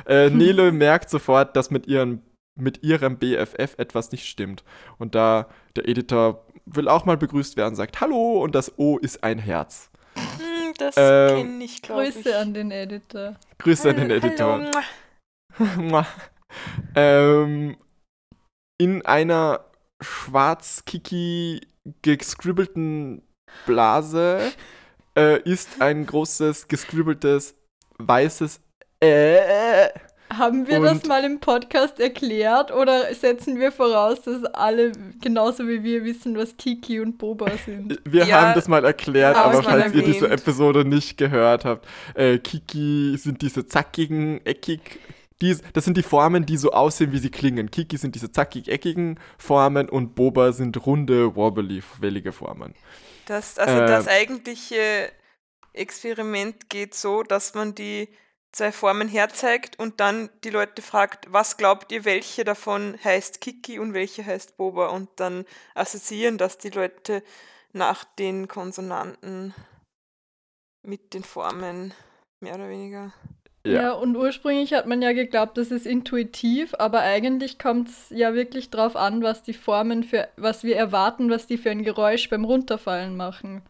Äh, 0.07 0.29
Nele 0.31 0.71
merkt 0.71 1.11
sofort, 1.11 1.55
dass 1.55 1.69
mit, 1.69 1.85
ihren, 1.85 2.23
mit 2.55 2.81
ihrem 2.81 3.19
BFF 3.19 3.75
etwas 3.77 4.11
nicht 4.11 4.25
stimmt. 4.25 4.63
Und 4.97 5.13
da 5.13 5.49
der 5.75 5.87
Editor 5.87 6.47
will 6.65 6.87
auch 6.87 7.05
mal 7.05 7.17
begrüßt 7.17 7.57
werden, 7.57 7.75
sagt 7.75 8.01
Hallo 8.01 8.41
und 8.43 8.55
das 8.55 8.73
O 8.79 8.97
ist 8.97 9.23
ein 9.23 9.37
Herz. 9.37 9.91
Das 10.79 10.95
Ähm, 10.97 11.35
kenne 11.35 11.63
ich, 11.63 11.81
glaube 11.81 12.07
ich. 12.07 12.15
Grüße 12.15 12.37
an 12.37 12.53
den 12.53 12.71
Editor. 12.71 13.35
Grüße 13.57 13.89
an 13.89 13.97
den 13.97 14.11
Editor. 14.11 14.71
Ähm, 16.95 17.77
in 18.79 19.05
einer 19.05 19.65
schwarz-kiki 20.01 21.59
gescribbelten 22.01 23.21
Blase 23.65 24.53
äh, 25.17 25.41
ist 25.41 25.81
ein 25.81 26.05
großes 26.05 26.67
gescribbeltes 26.69 27.55
weißes 27.97 28.61
äh. 29.01 29.89
Haben 30.31 30.67
wir 30.67 30.79
das 30.79 30.99
Und- 30.99 31.07
mal 31.07 31.23
im 31.23 31.39
Podcast 31.39 31.99
erklärt 31.99 32.71
oder 32.71 33.13
setzen 33.15 33.59
wir 33.59 33.71
voraus, 33.71 34.21
dass 34.21 34.43
alle 34.45 34.91
genauso 35.21 35.67
wie 35.67 35.83
wir 35.83 36.03
wissen, 36.05 36.37
was 36.37 36.55
Kiki 36.57 36.99
und 36.99 37.17
Boba 37.17 37.49
sind? 37.65 37.99
Wir 38.05 38.25
Ja, 38.25 38.41
haben 38.41 38.53
das 38.55 38.67
mal 38.67 38.85
erklärt, 38.85 39.35
aber 39.35 39.63
falls 39.63 39.93
ihr 39.93 40.03
diese 40.03 40.25
erwähnt. 40.25 40.41
Episode 40.41 40.85
nicht 40.85 41.17
gehört 41.17 41.65
habt, 41.65 41.87
äh, 42.13 42.37
Kiki 42.37 43.17
sind 43.17 43.41
diese 43.41 43.65
zackigen, 43.65 44.45
eckig, 44.45 44.99
die, 45.41 45.55
das 45.73 45.85
sind 45.85 45.97
die 45.97 46.03
Formen, 46.03 46.45
die 46.45 46.57
so 46.57 46.71
aussehen, 46.71 47.11
wie 47.11 47.17
sie 47.17 47.31
klingen. 47.31 47.71
Kiki 47.71 47.97
sind 47.97 48.13
diese 48.13 48.31
zackig-eckigen 48.31 49.19
Formen 49.37 49.89
und 49.89 50.13
Boba 50.13 50.51
sind 50.51 50.85
runde, 50.85 51.35
wobbly, 51.35 51.81
wellige 52.01 52.33
Formen. 52.33 52.75
Das, 53.25 53.57
also 53.57 53.79
Äh, 53.81 53.85
das 53.87 54.07
eigentliche 54.07 55.09
Experiment 55.73 56.69
geht 56.69 56.93
so, 56.93 57.23
dass 57.23 57.53
man 57.53 57.73
die 57.73 58.09
zwei 58.51 58.71
Formen 58.71 59.07
herzeigt 59.07 59.77
und 59.77 59.99
dann 59.99 60.29
die 60.43 60.49
Leute 60.49 60.81
fragt, 60.81 61.31
was 61.31 61.57
glaubt 61.57 61.91
ihr, 61.91 62.05
welche 62.05 62.43
davon 62.43 62.97
heißt 63.03 63.41
Kiki 63.41 63.79
und 63.79 63.93
welche 63.93 64.25
heißt 64.25 64.57
Boba 64.57 64.87
und 64.87 65.09
dann 65.17 65.45
assoziieren 65.75 66.37
das 66.37 66.57
die 66.57 66.69
Leute 66.69 67.23
nach 67.73 68.03
den 68.03 68.47
Konsonanten 68.47 69.53
mit 70.81 71.13
den 71.13 71.23
Formen, 71.23 71.93
mehr 72.39 72.55
oder 72.55 72.69
weniger. 72.69 73.13
Ja. 73.65 73.81
Ja. 73.81 73.91
und 73.91 74.15
ursprünglich 74.15 74.73
hat 74.73 74.87
man 74.87 75.01
ja 75.01 75.11
geglaubt, 75.11 75.57
das 75.57 75.69
ist 75.69 75.85
intuitiv, 75.85 76.73
aber 76.79 77.01
eigentlich 77.01 77.59
kommt 77.59 77.89
es 77.89 78.09
ja 78.09 78.33
wirklich 78.33 78.69
drauf 78.69 78.95
an, 78.95 79.21
was 79.21 79.43
die 79.43 79.53
Formen 79.53 80.03
für, 80.03 80.29
was 80.37 80.63
wir 80.63 80.77
erwarten, 80.77 81.29
was 81.29 81.45
die 81.45 81.57
für 81.57 81.69
ein 81.69 81.83
Geräusch 81.83 82.29
beim 82.29 82.45
Runterfallen 82.45 83.17
machen. 83.17 83.63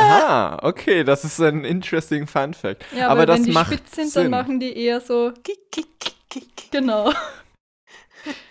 Ah, 0.00 0.58
okay, 0.62 1.04
das 1.04 1.24
ist 1.24 1.40
ein 1.40 1.64
interesting 1.64 2.26
Fun 2.26 2.54
Fact. 2.54 2.84
Ja, 2.96 3.08
Aber 3.08 3.26
das 3.26 3.38
wenn 3.38 3.44
die 3.46 3.52
macht 3.52 3.72
spitz 3.72 3.96
sind, 3.96 4.10
Sinn. 4.10 4.22
dann 4.24 4.30
machen 4.30 4.60
die 4.60 4.76
eher 4.76 5.00
so, 5.00 5.32
Kiki, 5.42 5.86
Kiki, 6.00 6.12
Kiki. 6.28 6.68
genau. 6.70 7.12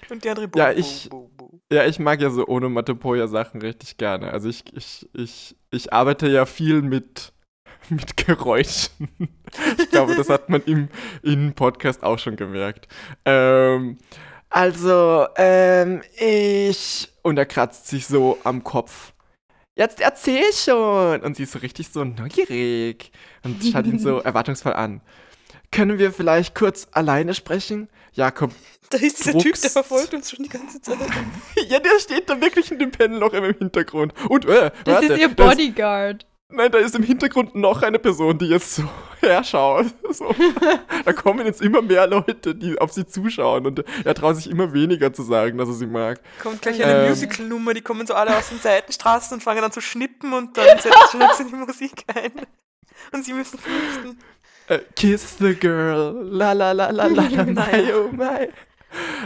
Und 0.09 0.23
die 0.23 0.29
andere 0.29 0.49
Ja, 0.55 0.71
ich- 0.71 1.09
Bo, 1.09 1.29
Bo, 1.35 1.47
Bo. 1.49 1.61
Ja, 1.71 1.85
ich 1.85 1.99
mag 1.99 2.21
ja 2.21 2.29
so 2.29 2.47
Onomatopoeia-Sachen 2.47 3.61
richtig 3.61 3.97
gerne. 3.97 4.31
Also 4.31 4.47
ich, 4.47 4.63
ich, 4.73 5.07
ich, 5.13 5.55
ich 5.69 5.91
arbeite 5.91 6.27
ja 6.29 6.45
viel 6.45 6.81
mit, 6.81 7.33
mit 7.89 8.15
Geräuschen. 8.15 9.09
Ich 9.77 9.89
glaube, 9.89 10.15
das 10.15 10.29
hat 10.29 10.49
man 10.49 10.61
im, 10.63 10.87
im 11.23 11.53
Podcast 11.53 12.03
auch 12.03 12.19
schon 12.19 12.37
gemerkt. 12.37 12.87
Ähm, 13.25 13.97
also, 14.49 15.27
ähm, 15.35 16.01
ich... 16.17 17.09
Und 17.21 17.37
er 17.37 17.45
kratzt 17.45 17.87
sich 17.87 18.07
so 18.07 18.37
am 18.45 18.63
Kopf. 18.63 19.11
Jetzt 19.77 20.01
erzähl 20.01 20.51
schon! 20.53 21.21
Und 21.21 21.37
sie 21.37 21.43
ist 21.43 21.51
so 21.51 21.59
richtig 21.59 21.89
so 21.89 22.03
neugierig 22.03 23.11
und 23.43 23.63
schaut 23.71 23.85
ihn 23.85 23.99
so 23.99 24.17
erwartungsvoll 24.17 24.73
an. 24.73 25.01
Können 25.71 25.99
wir 25.99 26.11
vielleicht 26.11 26.55
kurz 26.55 26.87
alleine 26.91 27.33
sprechen? 27.35 27.87
Jakob 28.13 28.51
Da 28.89 28.97
ist 28.97 29.19
dieser 29.19 29.33
Typ, 29.33 29.41
der 29.43 29.51
druckst. 29.51 29.71
verfolgt 29.73 30.13
uns 30.15 30.31
schon 30.31 30.43
die 30.43 30.49
ganze 30.49 30.81
Zeit. 30.81 30.97
Ja, 31.69 31.79
der 31.79 31.99
steht 31.99 32.29
da 32.29 32.41
wirklich 32.41 32.71
in 32.71 32.79
dem 32.79 32.91
Panel 32.91 33.19
noch 33.19 33.33
im 33.33 33.43
Hintergrund. 33.43 34.13
Und, 34.29 34.45
äh, 34.45 34.71
Das 34.85 34.95
warte, 34.95 35.13
ist 35.13 35.19
ihr 35.19 35.27
Bodyguard. 35.29 36.25
Nein, 36.49 36.71
da 36.71 36.77
ist 36.77 36.95
im 36.95 37.03
Hintergrund 37.03 37.55
noch 37.55 37.81
eine 37.81 37.99
Person, 37.99 38.37
die 38.37 38.47
jetzt 38.47 38.75
so 38.75 38.83
herschaut. 39.21 39.87
So. 40.11 40.33
Da 41.05 41.13
kommen 41.13 41.45
jetzt 41.45 41.61
immer 41.61 41.81
mehr 41.81 42.05
Leute, 42.05 42.53
die 42.53 42.77
auf 42.79 42.91
sie 42.91 43.05
zuschauen. 43.05 43.65
Und 43.65 43.83
er 44.03 44.13
traut 44.13 44.35
sich 44.35 44.49
immer 44.49 44.73
weniger 44.73 45.13
zu 45.13 45.23
sagen, 45.23 45.57
dass 45.57 45.69
er 45.69 45.75
sie 45.75 45.87
mag. 45.87 46.19
Kommt 46.41 46.61
gleich 46.61 46.83
eine 46.83 47.03
Ähm. 47.03 47.09
Musical-Nummer, 47.09 47.73
die 47.73 47.81
kommen 47.81 48.05
so 48.05 48.13
alle 48.13 48.35
aus 48.37 48.49
den 48.49 48.59
Seitenstraßen 48.59 49.35
und 49.35 49.41
fangen 49.41 49.63
an 49.63 49.71
zu 49.71 49.79
schnippen 49.79 50.33
und 50.33 50.57
dann 50.57 50.77
setzt 50.79 51.37
sie 51.37 51.45
die 51.45 51.55
Musik 51.55 52.03
ein. 52.13 52.31
Und 53.13 53.23
sie 53.23 53.33
müssen 53.33 53.57
flüchten. 53.57 54.19
Äh, 54.67 54.79
Kiss 54.97 55.37
the 55.39 55.55
girl, 55.55 56.13
la 56.29 56.51
la 56.51 56.73
la 56.73 56.89
la 56.89 57.05
la 57.07 57.27
la, 57.27 57.43
my 57.45 57.93
oh 57.93 58.09
my. 58.11 58.49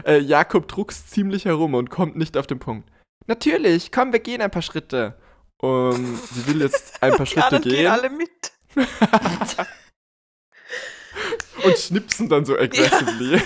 Äh, 0.06 0.20
Jakob 0.20 0.68
druckst 0.68 1.10
ziemlich 1.10 1.46
herum 1.46 1.74
und 1.74 1.90
kommt 1.90 2.16
nicht 2.16 2.38
auf 2.38 2.46
den 2.46 2.60
Punkt. 2.60 2.88
Natürlich, 3.26 3.92
komm, 3.92 4.12
wir 4.12 4.20
gehen 4.20 4.42
ein 4.42 4.52
paar 4.52 4.62
Schritte. 4.62 5.16
Und 5.62 6.18
sie 6.18 6.48
will 6.48 6.62
jetzt 6.62 6.94
ein 7.02 7.16
paar 7.16 7.26
Schritte 7.26 7.60
gehen 7.60 7.72
gehen. 7.72 7.88
alle 7.88 8.10
mit. 8.10 8.30
und 11.64 11.78
schnipsen 11.78 12.30
dann 12.30 12.46
so 12.46 12.58
aggressively. 12.58 13.42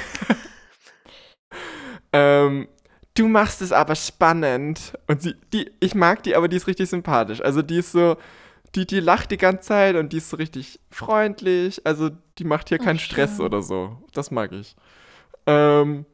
ähm, 2.13 2.67
du 3.15 3.27
machst 3.27 3.61
es 3.61 3.71
aber 3.71 3.95
spannend. 3.95 4.93
Und 5.07 5.21
sie, 5.21 5.35
die, 5.51 5.71
ich 5.79 5.93
mag 5.95 6.23
die, 6.23 6.35
aber 6.35 6.47
die 6.47 6.57
ist 6.57 6.67
richtig 6.67 6.89
sympathisch. 6.89 7.41
Also 7.41 7.61
die 7.61 7.79
ist 7.79 7.91
so, 7.91 8.15
die, 8.75 8.85
die 8.85 9.01
lacht 9.01 9.31
die 9.31 9.37
ganze 9.37 9.67
Zeit 9.67 9.95
und 9.95 10.13
die 10.13 10.17
ist 10.17 10.29
so 10.29 10.37
richtig 10.37 10.79
freundlich. 10.89 11.85
Also 11.85 12.11
die 12.37 12.45
macht 12.45 12.69
hier 12.69 12.79
keinen 12.79 12.99
Stress 12.99 13.39
oder 13.39 13.61
so. 13.61 13.97
Das 14.13 14.31
mag 14.31 14.51
ich. 14.53 14.75
Ähm, 15.47 16.05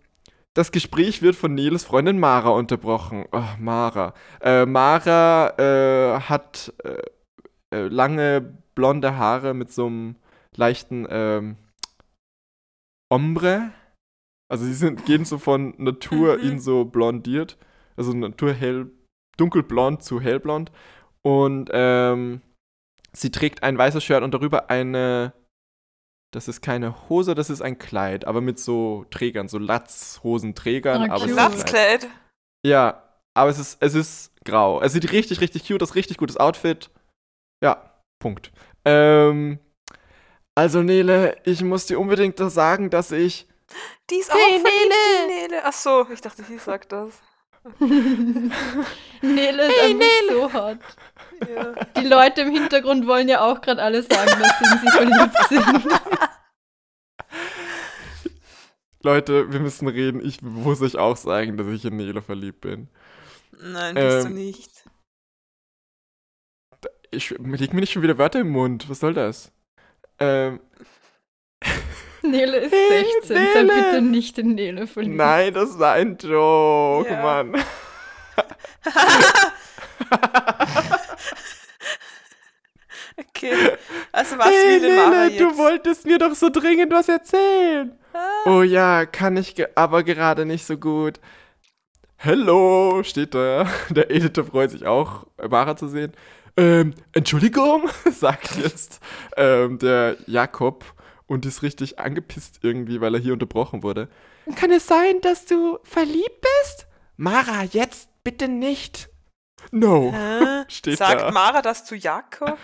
das 0.54 0.72
Gespräch 0.72 1.22
wird 1.22 1.36
von 1.36 1.54
Neles 1.54 1.86
Freundin 1.86 2.20
Mara 2.20 2.50
unterbrochen. 2.50 3.26
Oh, 3.32 3.44
Mara. 3.60 4.14
Äh, 4.42 4.66
Mara 4.66 5.54
äh, 5.58 6.20
hat 6.22 6.74
äh, 6.84 7.02
äh, 7.74 7.88
lange 7.88 8.42
blonde 8.76 9.16
Haare 9.18 9.54
mit 9.54 9.72
so 9.72 9.88
einem 9.88 10.16
leichten 10.56 11.08
ähm, 11.10 11.56
Ombre. 13.10 13.72
Also 14.50 14.66
sie 14.66 14.74
sind, 14.74 15.06
gehen 15.06 15.24
so 15.24 15.38
von 15.38 15.74
Natur 15.78 16.38
Mhm. 16.38 16.44
in 16.44 16.60
so 16.60 16.84
blondiert. 16.86 17.58
Also 17.96 18.14
Natur 18.14 18.54
hell, 18.54 18.92
dunkelblond 19.38 20.04
zu 20.04 20.20
hellblond. 20.20 20.72
Und 21.22 21.70
ähm, 21.72 22.42
sie 23.14 23.32
trägt 23.32 23.64
ein 23.64 23.78
weißes 23.78 24.04
Shirt 24.04 24.24
und 24.24 24.34
darüber 24.34 24.70
eine. 24.70 25.34
Das 26.34 26.48
ist 26.48 26.62
keine 26.62 27.10
Hose, 27.10 27.36
das 27.36 27.50
ist 27.50 27.62
ein 27.62 27.78
Kleid, 27.78 28.26
aber 28.26 28.40
mit 28.40 28.58
so 28.58 29.06
Trägern, 29.10 29.50
so 29.50 29.58
Latzhosenträgern. 29.58 31.12
Ah, 31.12 31.16
aber 31.16 31.24
ein 31.24 31.34
Kleid. 31.34 31.52
Latzkleid. 31.52 32.08
Ja, 32.66 33.04
aber 33.34 33.50
es 33.50 33.60
ist, 33.60 33.78
es 33.82 33.96
ist 33.96 34.32
grau. 34.46 34.82
Es 34.82 34.94
sieht 34.94 35.12
richtig, 35.12 35.42
richtig 35.42 35.68
cute 35.68 35.84
aus, 35.84 35.96
richtig 35.96 36.18
gutes 36.18 36.38
Outfit. 36.38 36.90
Ja, 37.64 38.02
Punkt. 38.20 38.52
Ähm, 38.86 39.60
also 40.56 40.82
Nele, 40.82 41.38
ich 41.44 41.64
muss 41.64 41.86
dir 41.86 42.00
unbedingt 42.00 42.40
das 42.40 42.54
sagen, 42.54 42.90
dass 42.90 43.12
ich. 43.12 43.48
Die 44.10 44.16
ist 44.16 44.32
auch 44.32 44.36
Hey, 44.36 44.60
verliebt, 44.60 44.94
Nele. 45.28 45.48
Nele. 45.48 45.62
Ach 45.66 45.74
so, 45.74 46.08
ich 46.12 46.22
dachte, 46.22 46.44
sie 46.44 46.58
sagt 46.58 46.92
das. 46.92 47.22
Nele 47.80 49.66
ist 49.68 49.74
Hey, 49.80 49.92
einfach 49.92 50.00
Nele. 50.00 50.32
so 50.32 50.54
hot. 50.54 50.78
Ja. 51.48 51.74
Die 52.02 52.08
Leute 52.08 52.42
im 52.42 52.52
Hintergrund 52.52 53.08
wollen 53.08 53.28
ja 53.30 53.42
auch 53.42 53.62
gerade 53.62 53.82
alle 53.82 54.02
sagen, 54.04 54.32
dass 54.40 54.60
sie 54.60 54.66
in 54.66 54.80
sie 54.80 54.92
verliebt 54.92 55.38
sind. 55.50 56.00
Leute, 59.04 59.52
wir 59.52 59.60
müssen 59.60 59.88
reden. 59.88 60.24
Ich 60.24 60.42
muss 60.42 60.82
euch 60.82 60.98
auch 60.98 61.18
sagen, 61.18 61.58
dass 61.58 61.68
ich 61.68 61.86
in 61.86 61.98
Nele 61.98 62.22
verliebt 62.22 62.62
bin. 62.62 62.88
Nein, 63.60 63.96
bist 63.96 64.26
du 64.26 64.28
Ähm, 64.30 64.34
nicht. 64.36 64.72
Ich 67.12 67.30
leg 67.32 67.74
mir 67.74 67.80
nicht 67.82 67.92
schon 67.92 68.04
wieder 68.04 68.18
Wörter 68.18 68.40
im 68.40 68.50
Mund. 68.50 68.90
Was 68.90 69.00
soll 69.00 69.14
das? 69.14 69.52
Ähm. 70.20 70.60
Nele 72.24 72.58
ist 72.58 72.72
Hey, 72.74 73.06
16, 73.22 73.36
sei 73.36 73.64
Nele. 73.64 73.74
bitte 73.74 74.02
nicht 74.02 74.38
in 74.38 74.56
Nele 74.56 74.88
verliebt. 74.88 75.16
Nein, 75.18 75.54
das 75.54 75.78
war 75.80 75.94
ein 75.94 76.18
Joke, 76.22 77.10
Ja. 77.12 77.22
Mann. 77.22 77.56
Okay. 83.18 83.54
Also 84.12 84.38
was 84.38 84.48
hey, 84.48 84.80
Nele, 84.80 85.28
jetzt? 85.30 85.40
du 85.40 85.58
wolltest 85.58 86.06
mir 86.06 86.18
doch 86.18 86.34
so 86.34 86.50
dringend 86.50 86.92
was 86.92 87.10
erzählen. 87.10 87.92
Ah. 88.14 88.50
Oh 88.50 88.62
ja, 88.62 89.06
kann 89.06 89.38
ich 89.38 89.56
ge 89.56 89.68
aber 89.76 90.04
gerade 90.04 90.46
nicht 90.46 90.66
so 90.66 90.78
gut. 90.78 91.20
Hello, 92.18 93.02
steht 93.04 93.34
da. 93.34 93.68
Der 93.90 94.12
Editor 94.12 94.46
freut 94.46 94.72
sich 94.72 94.86
auch, 94.86 95.26
Mara 95.50 95.76
zu 95.76 95.88
sehen. 95.88 96.14
Ähm, 96.58 96.94
Entschuldigung, 97.14 97.90
sagt 98.12 98.56
jetzt 98.58 99.00
ähm, 99.38 99.80
der 99.80 100.18
Jakob 100.28 100.84
und 101.32 101.46
ist 101.46 101.64
richtig 101.64 101.98
angepisst 102.00 102.60
irgendwie, 102.62 103.00
weil 103.02 103.16
er 103.16 103.22
hier 103.22 103.34
unterbrochen 103.34 103.84
wurde. 103.84 104.10
Kann 104.56 104.72
es 104.72 104.86
sein, 104.88 105.22
dass 105.22 105.46
du 105.46 105.80
verliebt 105.84 106.42
bist? 106.42 106.88
Mara, 107.16 107.64
jetzt 107.64 108.10
bitte 108.24 108.48
nicht. 108.48 109.10
No. 109.72 110.12
Hä? 110.12 110.66
Steht 110.68 110.98
Sagt 110.98 111.22
da. 111.22 111.32
Mara 111.32 111.62
das 111.62 111.86
zu 111.86 111.96
Jakob, 111.96 112.58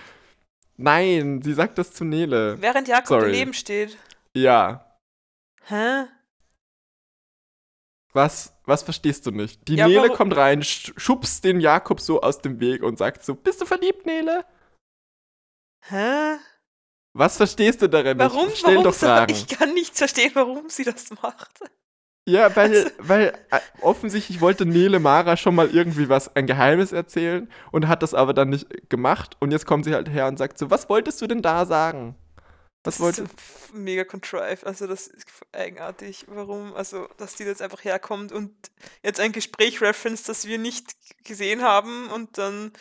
Nein, 0.80 1.42
sie 1.42 1.54
sagt 1.54 1.78
das 1.80 1.92
zu 1.94 2.04
Nele. 2.06 2.62
während 2.62 2.88
Jakob 2.88 3.08
Sorry. 3.08 3.32
daneben 3.32 3.54
steht? 3.54 3.98
Ja. 4.36 5.00
Hä? 5.64 6.06
Was, 8.14 8.54
was 8.66 8.84
verstehst 8.84 9.26
du 9.26 9.32
nicht? 9.32 9.68
Die 9.68 9.76
Ja, 9.76 9.88
Nele 9.88 10.10
kommt 10.10 10.36
rein, 10.36 10.62
sch- 10.62 10.94
schubst 11.00 11.44
den 11.44 11.60
Jakob 11.62 12.00
so 12.00 12.22
aus 12.22 12.40
dem 12.40 12.60
Weg 12.60 12.84
und 12.84 12.98
sagt 12.98 13.24
so, 13.24 13.34
bist 13.36 13.62
du 13.62 13.66
verliebt, 13.66 14.06
Nele? 14.06 14.46
Hä? 15.86 16.36
Was 17.18 17.38
verstehst 17.38 17.82
du 17.82 17.90
darin 17.90 18.18
Warum? 18.20 18.50
Stell 18.54 18.74
warum 18.76 18.84
doch 18.84 18.94
so- 18.94 19.06
Fragen. 19.08 19.32
Ich 19.34 19.48
kann 19.48 19.74
nicht 19.74 19.98
verstehen, 19.98 20.32
warum 20.34 20.70
sie 20.70 20.84
das 20.84 21.10
macht. 21.22 21.60
Ja, 22.28 22.54
weil, 22.56 22.76
Also- 22.78 22.90
weil 23.00 23.28
äh, 23.52 23.60
offensichtlich 23.82 24.42
wollte 24.42 24.66
Nele 24.66 25.00
Mara 25.00 25.38
schon 25.38 25.56
mal 25.56 25.70
irgendwie 25.70 26.10
was, 26.10 26.36
ein 26.36 26.46
Geheimnis 26.46 26.92
erzählen 26.92 27.50
und 27.72 27.88
hat 27.88 28.04
das 28.04 28.14
aber 28.14 28.34
dann 28.34 28.50
nicht 28.50 28.68
gemacht. 28.90 29.38
Und 29.40 29.52
jetzt 29.52 29.66
kommt 29.66 29.86
sie 29.86 29.94
halt 29.94 30.10
her 30.10 30.28
und 30.28 30.38
sagt 30.38 30.58
so, 30.58 30.70
was 30.70 30.90
wolltest 30.90 31.22
du 31.22 31.28
denn 31.28 31.42
da 31.42 31.66
sagen? 31.66 32.16
Was 32.84 32.84
Das 32.84 32.96
ist 32.96 33.02
wolltest 33.02 33.18
so 33.20 33.24
f- 33.36 33.74
mega 33.74 34.04
contrived. 34.04 34.66
Also 34.66 34.88
das 34.88 35.08
ist 35.08 35.26
eigenartig. 35.54 36.26
Warum? 36.28 36.74
Also, 36.74 37.08
dass 37.18 37.36
die 37.36 37.44
jetzt 37.44 37.62
einfach 37.62 37.84
herkommt 37.84 38.32
und 38.32 38.52
jetzt 39.04 39.20
ein 39.20 39.32
Gespräch 39.32 39.82
reference, 39.82 40.24
das 40.24 40.48
wir 40.48 40.58
nicht 40.58 40.96
gesehen 41.24 41.64
haben 41.64 42.08
und 42.10 42.38
dann 42.38 42.72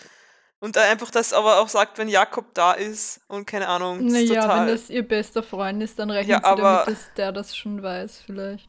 und 0.66 0.76
einfach 0.76 1.10
das 1.10 1.32
aber 1.32 1.60
auch 1.60 1.68
sagt, 1.68 1.96
wenn 1.98 2.08
Jakob 2.08 2.52
da 2.54 2.72
ist 2.72 3.20
und 3.28 3.46
keine 3.46 3.68
Ahnung. 3.68 4.04
Naja, 4.06 4.42
total, 4.42 4.66
wenn 4.66 4.74
das 4.74 4.90
ihr 4.90 5.06
bester 5.06 5.42
Freund 5.42 5.82
ist, 5.82 5.98
dann 5.98 6.10
rechnet 6.10 6.30
Ja, 6.30 6.38
sie 6.40 6.44
aber- 6.44 6.84
damit, 6.84 6.88
dass 6.88 7.14
der 7.14 7.32
das 7.32 7.56
schon 7.56 7.82
weiß, 7.82 8.20
vielleicht. 8.26 8.68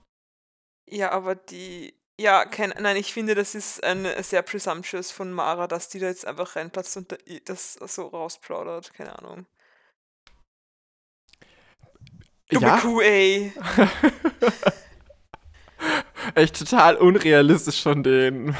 ja, 0.89 1.11
aber 1.11 1.35
die 1.35 1.93
ja, 2.19 2.45
kein, 2.45 2.73
nein, 2.79 2.97
ich 2.97 3.13
finde, 3.13 3.35
das 3.35 3.53
ist 3.53 3.83
ein 3.83 4.07
sehr 4.23 4.41
presumptuous 4.41 5.11
von 5.11 5.31
Mara, 5.31 5.67
dass 5.67 5.87
die 5.89 5.99
da 5.99 6.07
jetzt 6.07 6.25
einfach 6.25 6.55
reinplatzt 6.55 6.97
und 6.97 7.11
da- 7.11 7.17
das 7.45 7.73
so 7.73 8.07
rausplaudert. 8.07 8.91
Keine 8.95 9.17
Ahnung. 9.19 9.45
du? 12.49 12.59
Ja, 12.59 12.77
QA. 12.79 13.51
echt 16.35 16.57
total 16.57 16.95
unrealistisch 16.95 17.83
von 17.83 18.01
denen. 18.01 18.55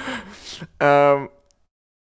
ähm, 0.80 1.28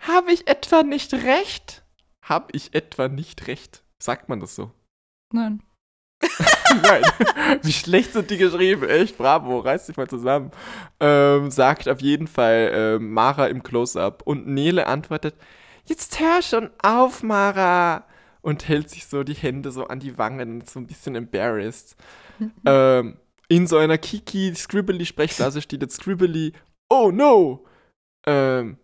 habe 0.09 0.31
ich 0.31 0.47
etwa 0.47 0.83
nicht 0.83 1.13
recht? 1.13 1.83
Hab 2.21 2.53
ich 2.53 2.73
etwa 2.73 3.07
nicht 3.07 3.47
recht? 3.47 3.83
Sagt 3.97 4.29
man 4.29 4.39
das 4.39 4.55
so? 4.55 4.71
Nein. 5.33 5.63
Nein. 6.83 7.03
Wie 7.63 7.71
schlecht 7.71 8.13
sind 8.13 8.29
die 8.29 8.37
geschrieben? 8.37 8.87
Echt, 8.87 9.17
bravo, 9.17 9.59
reiß 9.59 9.87
dich 9.87 9.97
mal 9.97 10.07
zusammen. 10.07 10.51
Ähm, 10.99 11.49
sagt 11.49 11.87
auf 11.87 12.01
jeden 12.01 12.27
Fall 12.27 12.71
ähm, 12.73 13.13
Mara 13.13 13.47
im 13.47 13.63
Close-Up. 13.63 14.23
Und 14.25 14.47
Nele 14.47 14.87
antwortet: 14.87 15.35
Jetzt 15.85 16.19
hör 16.19 16.41
schon 16.41 16.69
auf, 16.83 17.23
Mara. 17.23 18.05
Und 18.41 18.67
hält 18.67 18.89
sich 18.89 19.05
so 19.05 19.23
die 19.23 19.33
Hände 19.33 19.71
so 19.71 19.87
an 19.87 19.99
die 19.99 20.17
Wangen, 20.17 20.63
so 20.65 20.79
ein 20.79 20.87
bisschen 20.87 21.15
embarrassed. 21.15 21.95
ähm, 22.65 23.17
in 23.47 23.67
so 23.67 23.77
einer 23.77 23.97
Kiki-Scribbly-Sprechblase 23.97 25.61
steht 25.61 25.81
jetzt 25.81 25.95
Scribbly: 25.95 26.53
Oh 26.89 27.11
no! 27.11 27.65
Ähm, 28.25 28.77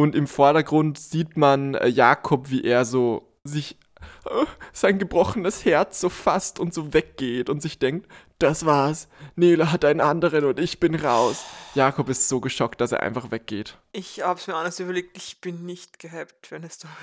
und 0.00 0.14
im 0.14 0.26
Vordergrund 0.26 0.98
sieht 0.98 1.36
man 1.36 1.74
äh, 1.74 1.86
Jakob, 1.86 2.48
wie 2.48 2.64
er 2.64 2.86
so 2.86 3.36
sich 3.44 3.78
äh, 4.24 4.46
sein 4.72 4.98
gebrochenes 4.98 5.66
Herz 5.66 6.00
so 6.00 6.08
fasst 6.08 6.58
und 6.58 6.72
so 6.72 6.94
weggeht 6.94 7.50
und 7.50 7.60
sich 7.60 7.78
denkt, 7.78 8.10
das 8.38 8.64
war's. 8.64 9.08
Nele 9.36 9.70
hat 9.70 9.84
einen 9.84 10.00
anderen 10.00 10.46
und 10.46 10.58
ich 10.58 10.80
bin 10.80 10.94
raus. 10.94 11.44
Jakob 11.74 12.08
ist 12.08 12.30
so 12.30 12.40
geschockt, 12.40 12.80
dass 12.80 12.92
er 12.92 13.02
einfach 13.02 13.30
weggeht. 13.30 13.76
Ich 13.92 14.22
hab's 14.22 14.46
mir 14.46 14.54
anders 14.54 14.80
überlegt, 14.80 15.14
ich 15.18 15.42
bin 15.42 15.66
nicht 15.66 15.98
gehypt 15.98 16.46
für 16.46 16.56
eine 16.56 16.70
Story. 16.70 16.94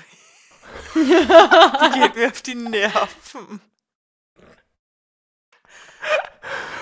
die 0.96 2.00
geht 2.00 2.16
mir 2.16 2.28
auf 2.28 2.42
die 2.42 2.56
Nerven. 2.56 3.60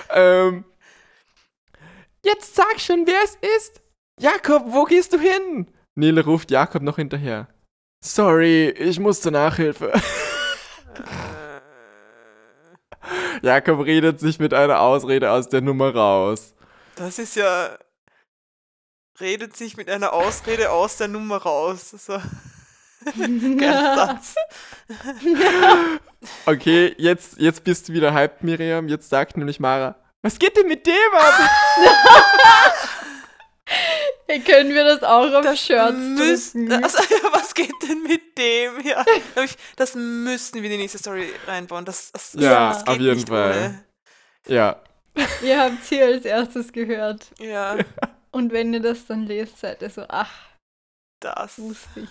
Ähm, 0.09 0.65
jetzt 2.23 2.55
sag 2.55 2.79
schon, 2.79 3.05
wer 3.05 3.23
es 3.23 3.37
ist. 3.55 3.81
Jakob, 4.19 4.63
wo 4.65 4.85
gehst 4.85 5.13
du 5.13 5.19
hin? 5.19 5.71
Nele 5.97 6.23
ruft 6.23 6.51
Jakob 6.51 6.83
noch 6.83 6.97
hinterher. 6.97 7.47
Sorry, 8.05 8.69
ich 8.69 8.99
muss 8.99 9.19
zur 9.21 9.31
Nachhilfe. 9.31 9.91
Jakob 13.41 13.83
redet 13.83 14.19
sich 14.19 14.37
mit 14.37 14.53
einer 14.53 14.79
Ausrede 14.79 15.31
aus 15.31 15.49
der 15.49 15.61
Nummer 15.61 15.93
raus. 15.93 16.53
das 16.95 17.17
ist 17.17 17.35
ja. 17.35 17.77
Redet 19.19 19.57
sich 19.57 19.75
mit 19.77 19.89
einer 19.89 20.13
Ausrede 20.13 20.69
aus 20.69 20.97
der 20.97 21.07
Nummer 21.07 21.37
raus. 21.37 21.89
So. 21.89 22.13
Satz. 23.55 24.35
Okay, 26.45 26.93
jetzt, 26.97 27.37
jetzt 27.37 27.63
bist 27.63 27.87
du 27.89 27.93
wieder 27.93 28.13
hyped, 28.13 28.43
Miriam. 28.43 28.87
Jetzt 28.87 29.09
sagt 29.09 29.37
nämlich 29.37 29.59
Mara, 29.59 29.95
was 30.23 30.37
geht 30.39 30.57
denn 30.57 30.67
mit 30.67 30.85
dem 30.85 30.93
ab? 31.13 31.33
Hey, 34.27 34.39
können 34.41 34.73
wir 34.73 34.83
das 34.83 35.03
auch 35.03 35.31
auf 35.33 35.43
Das 35.45 35.59
Shirts 35.65 35.97
müsst, 35.97 36.53
drucken? 36.55 36.83
also, 36.83 36.97
was 37.31 37.53
geht 37.53 37.71
denn 37.87 38.03
mit 38.03 38.37
dem? 38.37 38.81
Ja, 38.85 39.03
das 39.77 39.95
müssten 39.95 40.57
wir 40.61 40.65
in 40.65 40.71
die 40.71 40.77
nächste 40.77 40.97
Story 40.97 41.31
reinbauen. 41.47 41.85
Das, 41.85 42.11
das, 42.11 42.33
Ja, 42.33 42.69
das 42.69 42.79
geht 42.85 42.89
auf 42.95 42.99
jeden 42.99 43.15
nicht 43.15 43.29
Fall. 43.29 43.83
Ja. 44.47 44.81
Ihr 45.41 45.59
habt 45.59 45.83
hier 45.87 46.05
als 46.05 46.25
erstes 46.25 46.71
gehört. 46.73 47.27
Ohne. 47.39 47.49
Ja, 47.49 47.77
Und 48.31 48.51
wenn 48.51 48.73
ihr 48.73 48.81
das 48.81 49.05
dann 49.07 49.25
lest, 49.25 49.59
seid 49.59 49.81
ihr 49.81 49.89
so, 49.89 50.03
ach, 50.09 50.31
das. 51.21 51.57
wusste 51.57 52.01
ich. 52.01 52.09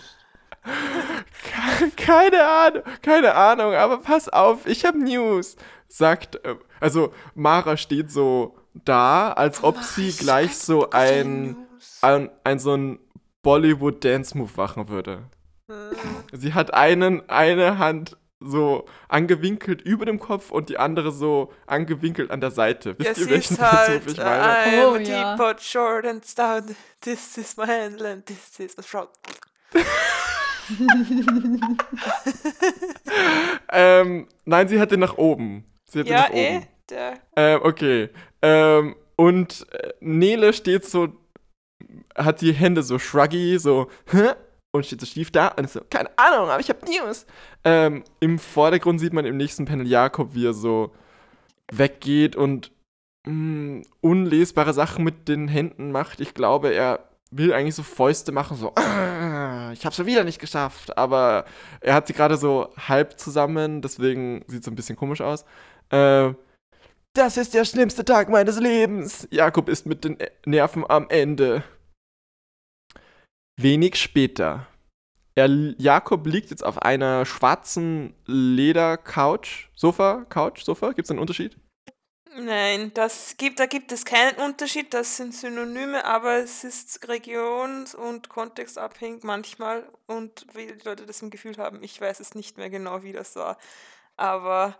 Ke- 0.65 1.91
Keine 2.05 2.45
Ahnung, 2.45 2.83
keine 3.03 3.35
Ahnung, 3.35 3.75
aber 3.75 3.99
pass 3.99 4.29
auf, 4.29 4.67
ich 4.67 4.85
habe 4.85 4.99
News. 4.99 5.57
Sagt, 5.89 6.45
äh, 6.45 6.57
also 6.81 7.13
Mara 7.37 7.77
steht 7.77 8.11
so 8.11 8.57
da, 8.75 9.33
als 9.33 9.63
ob 9.63 9.81
sie 9.85 10.09
Ich 10.09 10.19
gleich 10.19 10.57
so 10.59 10.91
ein, 10.91 11.51
News. 11.53 11.57
Ein, 12.03 12.31
ein 12.45 12.59
so 12.59 12.75
ein 12.77 12.99
Bollywood-Dance-Move 13.43 14.51
machen 14.57 14.89
würde. 14.89 15.25
Hm. 15.71 15.97
Sie 16.33 16.55
hat 16.55 16.73
einen, 16.75 17.29
eine 17.29 17.79
Hand 17.79 18.17
so 18.39 18.85
angewinkelt 19.09 19.81
über 19.83 20.05
dem 20.05 20.19
Kopf 20.21 20.51
und 20.51 20.69
die 20.69 20.79
andere 20.79 21.11
so 21.11 21.51
angewinkelt 21.67 22.31
an 22.31 22.41
der 22.41 22.51
Seite. 22.51 22.95
Wisst 22.99 23.17
Ja, 23.17 23.25
ihr, 23.25 23.31
welchen 23.31 23.55
ist 23.55 23.61
halt, 23.63 24.07
ich 24.07 24.19
äh, 24.19 24.25
meine? 24.25 24.43
I'm 24.45 24.85
Oh, 24.87 24.95
a 24.95 25.01
ja. 25.01 25.37
teapot, 25.37 25.61
short 25.63 26.07
and 26.07 26.25
stout. 26.25 26.65
This 27.01 27.39
is 27.39 27.57
my 27.57 27.67
handle 27.67 28.07
and 28.13 28.27
this 28.27 28.59
is 28.61 28.77
my 28.77 28.83
throat. 28.85 29.09
Ähm, 33.71 34.29
nein, 34.45 34.69
sie 34.69 34.81
hat 34.81 34.91
den 34.91 35.01
nach 35.01 35.17
oben. 35.17 35.65
Sie 35.89 36.01
hat 36.01 36.07
den 36.07 36.13
Ja, 36.13 36.21
nach 36.23 36.31
oben. 36.31 36.39
eh, 36.39 36.61
der, 36.91 37.15
Ähm, 37.37 37.61
okay. 37.63 38.09
Ähm, 38.43 38.97
und 39.17 39.67
äh, 39.73 39.93
Nele 40.01 40.53
steht 40.53 40.85
so, 40.85 41.09
hat 42.17 42.41
die 42.41 42.53
Hände 42.53 42.83
so 42.83 42.99
shruggy, 42.99 43.59
so, 43.59 43.89
hä? 44.11 44.31
Und 44.73 44.85
steht 44.85 45.01
so 45.01 45.07
schief 45.07 45.31
da 45.31 45.49
und 45.49 45.65
ist 45.65 45.73
so, 45.73 45.81
keine 45.89 46.11
Ahnung, 46.19 46.51
aber 46.51 46.61
ich 46.61 46.69
hab 46.69 46.83
News. 46.87 47.25
Ähm, 47.65 48.05
Im 48.21 48.39
Vordergrund 48.39 49.01
sieht 49.01 49.13
man 49.13 49.25
im 49.25 49.37
nächsten 49.37 49.65
Panel 49.65 49.87
Jakob, 49.87 50.35
wie 50.35 50.47
er 50.47 50.53
so 50.53 50.93
weggeht 51.73 52.37
und 52.37 52.73
mh, 53.27 53.85
unlesbare 54.01 54.73
Sachen 54.75 55.05
mit 55.05 55.29
den 55.29 55.49
Händen 55.49 55.93
macht. 55.93 56.21
Ich 56.21 56.35
glaube, 56.35 56.73
er 56.75 57.01
will 57.31 57.53
eigentlich 57.53 57.75
so 57.75 57.83
Fäuste 57.83 58.33
machen, 58.33 58.57
so, 58.57 58.73
"Ah, 58.77 59.73
ich 59.73 59.85
hab's 59.85 59.97
schon 59.97 60.07
wieder 60.07 60.25
nicht 60.25 60.41
geschafft. 60.41 60.97
Aber 60.97 61.45
er 61.81 61.95
hat 61.95 62.07
sie 62.07 62.13
gerade 62.13 62.37
so 62.37 62.69
halb 62.77 63.19
zusammen, 63.19 63.83
deswegen 63.83 64.45
sieht 64.47 64.63
es 64.63 64.69
ein 64.69 64.75
bisschen 64.77 64.97
komisch 64.97 65.21
aus. 65.21 65.45
Äh, 65.91 66.33
das 67.15 67.37
ist 67.39 67.55
der 67.55 67.65
schlimmste 67.65 68.05
Tag 68.05 68.29
meines 68.29 68.61
Lebens. 68.61 69.27
Jakob 69.31 69.69
ist 69.71 69.87
mit 69.87 70.05
den 70.05 70.19
Nerven 70.45 70.85
am 70.89 71.07
Ende. 71.09 71.63
Wenig 73.57 73.97
später. 73.97 74.67
Er, 75.35 75.49
Jakob 75.79 76.27
liegt 76.27 76.51
jetzt 76.51 76.65
auf 76.65 76.81
einer 76.83 77.25
schwarzen 77.27 78.15
Leder-Couch. 78.27 79.69
Sofa, 79.75 80.25
Couch, 80.29 80.63
Sofa? 80.63 80.93
Gibt 80.93 81.07
es 81.07 81.11
einen 81.11 81.21
Unterschied? 81.21 81.57
Nein, 82.39 82.93
das 82.93 83.37
gibt, 83.39 83.61
da 83.61 83.67
gibt 83.67 83.93
es 83.93 84.05
keinen 84.05 84.37
Unterschied, 84.37 84.93
das 84.93 85.17
sind 85.17 85.35
Synonyme, 85.35 86.05
aber 86.05 86.37
es 86.37 86.65
ist 86.65 87.09
regions- 87.09 87.95
und 87.95 88.29
kontextabhängig 88.29 89.23
manchmal 89.23 89.91
und 90.07 90.47
wie 90.53 90.67
die 90.67 90.85
Leute 90.85 91.07
das 91.07 91.23
im 91.23 91.31
Gefühl 91.31 91.57
haben. 91.57 91.83
Ich 91.83 91.99
weiß 91.99 92.21
es 92.21 92.35
nicht 92.35 92.59
mehr 92.59 92.69
genau, 92.69 93.03
wie 93.03 93.13
das 93.13 93.37
war. 93.37 93.57
Aber 94.19 94.77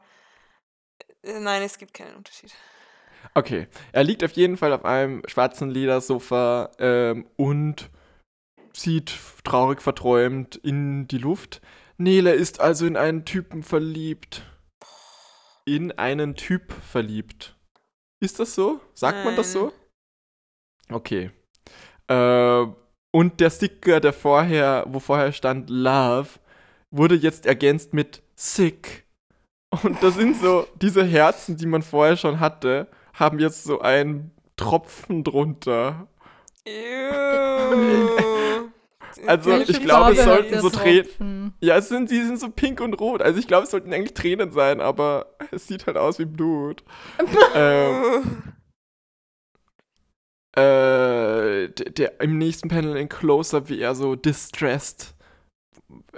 äh, 1.23 1.41
nein, 1.41 1.63
es 1.63 1.79
gibt 1.79 1.95
keinen 1.95 2.17
Unterschied. 2.17 2.53
Okay, 3.33 3.69
er 3.93 4.05
liegt 4.05 4.23
auf 4.23 4.33
jeden 4.33 4.59
Fall 4.59 4.75
auf 4.75 4.85
einem 4.85 5.23
schwarzen 5.27 5.71
Ledersofa 5.71 6.71
ähm, 6.79 7.27
und 7.37 7.89
sieht 8.77 9.19
traurig 9.45 9.81
verträumt 9.81 10.57
in 10.57 11.09
die 11.09 11.19
Luft. 11.19 11.61
Nele 11.97 12.33
ist 12.33 12.61
also 12.61 12.87
in 12.87 12.97
einen 12.97 13.25
Typen 13.25 13.63
verliebt. 13.63 14.43
In 15.65 15.93
einen 15.93 16.37
Typ 16.37 16.73
verliebt. 16.73 17.57
Ist 18.21 18.39
das 18.39 18.55
so? 18.55 18.81
Sagt 18.95 19.25
man 19.25 19.37
das 19.37 19.53
so? 19.53 19.73
Okay. 20.91 21.31
Äh, 22.09 22.67
und 23.13 23.41
der 23.41 23.51
Sticker, 23.51 24.01
der 24.01 24.13
vorher, 24.13 24.85
wo 24.89 25.01
vorher 25.01 25.33
stand 25.33 25.71
Love, 25.71 26.29
wurde 26.91 27.15
jetzt 27.15 27.47
ergänzt 27.47 27.95
mit 27.95 28.23
Sick. 28.35 29.07
Und 29.83 30.03
das 30.03 30.15
sind 30.15 30.37
so 30.37 30.67
diese 30.81 31.05
Herzen, 31.05 31.57
die 31.57 31.67
man 31.67 31.83
vorher 31.83 32.17
schon 32.17 32.41
hatte, 32.41 32.89
haben 33.15 33.39
jetzt 33.39 33.65
so 33.65 33.81
einen 33.81 34.33
Tropfen 34.57 35.25
drunter. 35.25 36.09
Also, 39.27 39.57
ich 39.57 39.81
glaube, 39.81 40.13
es 40.13 40.25
sollten 40.25 40.61
so 40.61 40.71
Tränen. 40.71 41.55
Ja, 41.61 41.77
es 41.77 41.89
sind, 41.89 42.11
die 42.11 42.23
sind 42.23 42.39
so 42.39 42.51
pink 42.51 42.81
und 42.81 42.95
rot. 42.95 43.23
Also 43.23 43.39
ich 43.39 43.47
glaube, 43.47 43.65
es 43.65 43.71
sollten 43.71 43.93
eigentlich 43.93 44.15
Tränen 44.15 44.53
sein, 44.53 44.81
aber 44.81 45.37
es 45.51 45.67
sieht 45.67 45.87
halt 45.87 45.97
aus 45.97 46.19
wie 46.19 46.27
Blut. 46.27 46.85
ähm, 47.55 48.43
äh, 50.53 51.69
der, 51.69 51.91
der 51.91 52.21
im 52.21 52.39
nächsten 52.39 52.69
Panel 52.69 52.97
in 52.97 53.09
Close-Up, 53.09 53.69
wie 53.69 53.81
er 53.81 53.95
so 53.95 54.17
distressed 54.17 55.15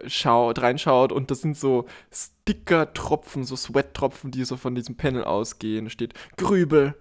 schaut, 0.07 0.63
reinschaut 0.63 1.13
und 1.13 1.31
das 1.31 1.41
sind 1.41 1.57
so 1.57 1.87
Sticker-Tropfen, 2.13 3.45
so 3.45 3.57
Sweat-Tropfen, 3.57 4.31
die 4.31 4.45
so 4.45 4.57
von 4.57 4.75
diesem 4.75 4.97
Panel 4.97 5.25
ausgehen. 5.25 5.91
Steht 5.91 6.15
Grübel 6.37 6.95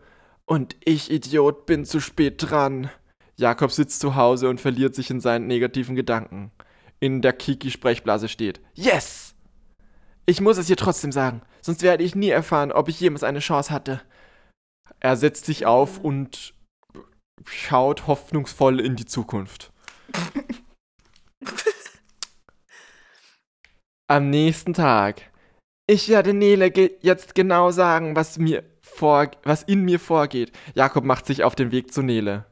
und 0.46 0.76
ich, 0.84 1.12
Idiot, 1.12 1.66
bin 1.66 1.86
zu 1.86 2.00
spät 2.00 2.36
dran. 2.38 2.90
Jakob 3.40 3.72
sitzt 3.72 4.00
zu 4.00 4.16
Hause 4.16 4.50
und 4.50 4.60
verliert 4.60 4.96
sich 4.96 5.12
in 5.12 5.22
seinen 5.22 5.46
negativen 5.48 5.96
Gedanken. 5.96 6.52
In 7.00 7.22
der 7.22 7.34
Kiki-Sprechblase 7.34 8.28
steht 8.28 8.60
Yes! 8.74 9.36
Ich 10.26 10.42
muss 10.42 10.58
es 10.58 10.70
ihr 10.70 10.76
trotzdem 10.76 11.12
sagen, 11.12 11.42
sonst 11.62 11.84
werde 11.84 12.04
ich 12.04 12.16
nie 12.16 12.30
erfahren, 12.30 12.72
ob 12.72 12.90
ich 12.90 13.00
jemals 13.00 13.24
eine 13.24 13.40
Chance 13.40 13.72
hatte. 13.72 14.02
Er 15.00 15.16
setzt 15.16 15.46
sich 15.46 15.66
auf 15.66 16.00
und 16.00 16.54
schaut 17.46 18.08
hoffnungsvoll 18.08 18.80
in 18.82 18.96
die 18.96 19.06
Zukunft. 19.06 19.72
Am 24.08 24.30
nächsten 24.30 24.74
Tag. 24.74 25.22
Ich 25.86 26.10
werde 26.10 26.34
Nele 26.34 26.72
ge 26.72 26.98
jetzt 27.02 27.36
genau 27.36 27.72
sagen, 27.72 28.16
was 28.16 28.38
mir 28.38 28.64
vor 28.82 29.30
was 29.44 29.64
in 29.64 29.86
mir 29.86 30.00
vorgeht. 30.00 30.52
Jakob 30.74 31.04
macht 31.04 31.26
sich 31.26 31.44
auf 31.44 31.56
den 31.56 31.72
Weg 31.72 31.94
zu 31.94 32.02
Nele. 32.02 32.46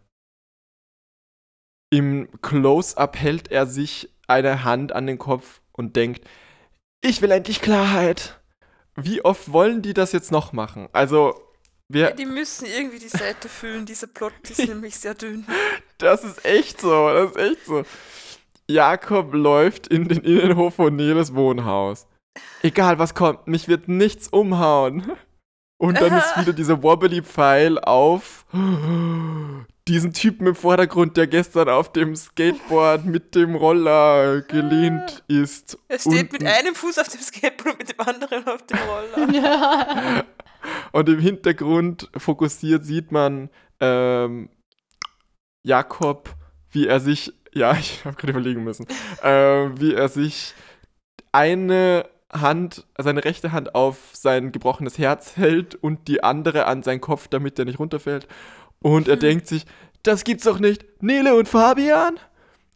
Im 1.90 2.28
Close-up 2.42 3.18
hält 3.18 3.52
er 3.52 3.66
sich 3.68 4.10
eine 4.28 4.64
Hand 4.64 4.92
an 4.92 5.08
den 5.08 5.18
Kopf 5.18 5.62
und 5.72 5.96
denkt, 5.96 6.28
ich 7.02 7.22
will 7.22 7.32
endlich 7.32 7.62
Klarheit. 7.62 8.40
Wie 8.96 9.24
oft 9.24 9.52
wollen 9.52 9.82
die 9.82 9.94
das 9.94 10.12
jetzt 10.12 10.32
noch 10.32 10.54
machen? 10.54 10.88
Also, 10.94 11.34
Ja, 11.94 12.08
wir, 12.08 12.12
die 12.12 12.26
müssen 12.26 12.66
irgendwie 12.66 13.00
die 13.00 13.10
Seite 13.10 13.50
füllen. 13.50 13.86
Dieser 13.86 14.08
Plot 14.08 14.34
ist 14.50 14.60
nämlich 14.68 14.98
sehr 14.98 15.14
dünn. 15.14 15.46
das 15.98 16.24
ist 16.24 16.44
echt 16.46 16.82
so, 16.82 17.10
das 17.10 17.32
ist 17.32 17.38
echt 17.38 17.66
so. 17.66 17.84
Jakob 18.68 19.34
läuft 19.34 19.88
in 19.88 20.08
den 20.08 20.24
Innenhof 20.24 20.76
von 20.76 20.96
Neles 20.96 21.36
Wohnhaus. 21.36 22.08
Egal 22.64 22.98
was 22.98 23.14
kommt, 23.14 23.48
mich 23.48 23.68
wird 23.68 23.88
nichts 23.88 24.28
umhauen. 24.30 25.12
Und 25.78 26.02
dann 26.02 26.18
ist 26.18 26.38
wieder 26.40 26.54
dieser 26.54 26.82
Wobbly-Pfeil 26.82 27.78
auf 27.80 28.46
diesen 29.88 30.14
Typen 30.14 30.48
im 30.48 30.56
Vordergrund, 30.56 31.16
der 31.16 31.28
gestern 31.28 31.70
auf 31.70 31.92
dem 31.92 32.16
Skateboard 32.16 33.06
mit 33.06 33.36
dem 33.36 33.56
Roller 33.56 34.42
gelehnt 34.42 35.24
ist. 35.28 35.78
Er 35.88 36.00
steht 36.00 36.14
Unten. 36.14 36.34
mit 36.34 36.46
einem 36.46 36.74
Fuß 36.74 36.98
auf 36.98 37.10
dem 37.10 37.22
Skateboard 37.22 37.74
und 37.74 37.80
mit 37.80 37.92
dem 37.92 38.00
anderen 38.00 38.48
auf 38.48 38.66
dem 38.66 38.80
Roller. 38.80 39.34
Ja. 39.34 40.24
Und 40.92 41.10
im 41.10 41.20
Hintergrund 41.20 42.10
fokussiert 42.18 42.86
sieht 42.86 43.12
man 43.12 43.50
ähm, 43.80 44.50
Jakob, 45.64 46.36
wie 46.72 46.88
er 46.88 47.00
sich, 47.00 47.34
ja, 47.54 47.74
ich 47.80 48.04
habe 48.06 48.16
gerade 48.16 48.32
überlegen 48.32 48.64
müssen, 48.64 48.88
äh, 49.22 49.70
wie 49.80 49.94
er 49.94 50.10
sich 50.10 50.54
eine 51.32 52.08
Hand, 52.32 52.86
seine 52.98 53.24
rechte 53.24 53.52
Hand 53.52 53.76
auf 53.76 53.98
sein 54.14 54.52
gebrochenes 54.52 54.98
Herz 54.98 55.38
hält 55.38 55.76
und 55.76 56.08
die 56.08 56.24
andere 56.24 56.66
an 56.66 56.84
seinen 56.84 57.02
Kopf, 57.02 57.28
damit 57.28 57.58
er 57.60 57.66
nicht 57.66 57.80
runterfällt. 57.80 58.28
Und 58.86 59.08
er 59.08 59.18
denkt 59.18 59.48
sich, 59.48 59.66
das 60.04 60.24
gibt's 60.24 60.44
doch 60.44 60.60
nicht. 60.60 60.86
Nele 61.02 61.34
und 61.36 61.48
Fabian? 61.50 62.20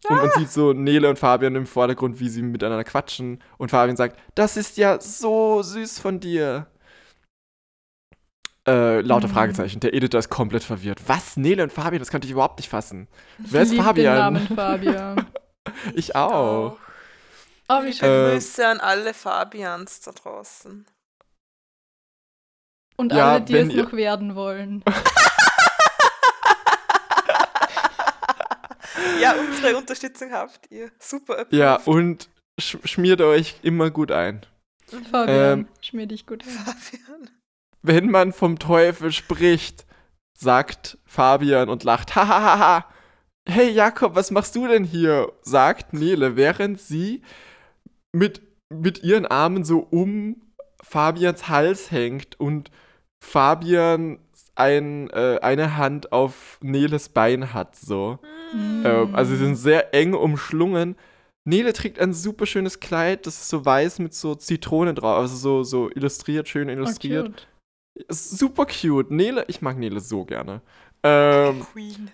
Und 0.09 0.15
man 0.15 0.31
sieht 0.31 0.49
so 0.49 0.73
Nele 0.73 1.07
und 1.07 1.19
Fabian 1.19 1.55
im 1.55 1.67
Vordergrund, 1.67 2.19
wie 2.19 2.29
sie 2.29 2.41
miteinander 2.41 2.83
quatschen. 2.83 3.43
Und 3.59 3.69
Fabian 3.69 3.95
sagt, 3.95 4.17
das 4.33 4.57
ist 4.57 4.77
ja 4.77 4.99
so 4.99 5.61
süß 5.61 5.99
von 5.99 6.19
dir. 6.19 6.65
Äh, 8.67 9.01
lauter 9.01 9.27
Mhm. 9.27 9.33
Fragezeichen. 9.33 9.79
Der 9.81 9.93
Editor 9.93 10.17
ist 10.17 10.29
komplett 10.29 10.63
verwirrt. 10.63 10.99
Was? 11.07 11.37
Nele 11.37 11.61
und 11.61 11.71
Fabian? 11.71 11.99
Das 11.99 12.09
könnte 12.09 12.25
ich 12.25 12.31
überhaupt 12.31 12.57
nicht 12.57 12.69
fassen. 12.69 13.07
Wer 13.37 13.61
ist 13.61 13.73
Ich 13.73 13.79
Fabian? 13.79 14.15
Den 14.15 14.19
Namen 14.45 14.47
Fabian. 14.55 15.27
Ich 15.93 16.15
auch. 16.15 16.77
Oh, 17.67 17.83
wie 17.83 17.93
schön. 17.93 18.09
Äh, 18.09 18.31
Grüße 18.33 18.67
an 18.67 18.79
alle 18.79 19.13
Fabians 19.13 20.01
da 20.01 20.11
draußen. 20.11 20.87
Und 22.97 23.13
ja, 23.13 23.33
alle, 23.33 23.41
die 23.41 23.55
es 23.55 23.69
ihr- 23.69 23.83
noch 23.83 23.93
werden 23.93 24.33
wollen. 24.35 24.83
Ja, 29.21 29.33
unsere 29.33 29.77
Unterstützung 29.77 30.31
habt 30.31 30.71
ihr. 30.71 30.91
Super. 30.99 31.45
Ja, 31.51 31.75
approved. 31.75 31.87
und 31.87 32.29
sch 32.59 32.77
schmiert 32.85 33.21
euch 33.21 33.55
immer 33.63 33.89
gut 33.91 34.11
ein. 34.11 34.45
Fabian, 35.11 35.59
Ähm, 35.59 35.67
schmier 35.81 36.07
dich 36.07 36.25
gut 36.25 36.43
ein. 36.43 36.49
Fabian. 36.49 37.29
Wenn 37.81 38.09
man 38.09 38.33
vom 38.33 38.59
Teufel 38.59 39.11
spricht, 39.11 39.85
sagt 40.37 40.97
Fabian 41.05 41.69
und 41.69 41.83
lacht, 41.83 42.15
hahaha. 42.15 42.85
Hey 43.47 43.69
Jakob, 43.71 44.15
was 44.15 44.31
machst 44.31 44.55
du 44.55 44.67
denn 44.67 44.83
hier? 44.83 45.31
sagt 45.41 45.93
Nele, 45.93 46.35
während 46.35 46.79
sie 46.79 47.23
mit, 48.11 48.41
mit 48.69 49.03
ihren 49.03 49.25
Armen 49.25 49.63
so 49.63 49.79
um 49.79 50.41
Fabians 50.81 51.47
Hals 51.49 51.91
hängt 51.91 52.39
und 52.39 52.71
Fabian 53.23 54.19
ein, 54.59 55.09
äh, 55.09 55.39
eine 55.41 55.77
Hand 55.77 56.11
auf 56.11 56.57
Neles 56.61 57.09
Bein 57.09 57.53
hat, 57.53 57.75
so. 57.75 58.19
Mm. 58.53 58.85
Ähm, 58.85 59.15
also 59.15 59.31
sie 59.31 59.37
sind 59.37 59.55
sehr 59.55 59.93
eng 59.93 60.13
umschlungen. 60.13 60.95
Nele 61.45 61.73
trägt 61.73 61.99
ein 61.99 62.13
super 62.13 62.45
schönes 62.45 62.79
Kleid, 62.79 63.25
das 63.25 63.41
ist 63.41 63.49
so 63.49 63.65
weiß 63.65 63.99
mit 63.99 64.13
so 64.13 64.35
Zitronen 64.35 64.95
drauf, 64.95 65.17
also 65.17 65.35
so, 65.35 65.63
so 65.63 65.89
illustriert, 65.89 66.47
schön 66.47 66.67
Oh, 66.67 66.73
illustriert. 66.73 67.27
cute. 67.27 67.47
Ist 68.07 68.37
super 68.37 68.65
cute. 68.65 69.11
Nele, 69.11 69.45
ich 69.47 69.61
mag 69.61 69.77
Nele 69.77 69.99
so 69.99 70.25
gerne. 70.25 70.61
Ähm, 71.03 71.65
Queen. 71.73 72.11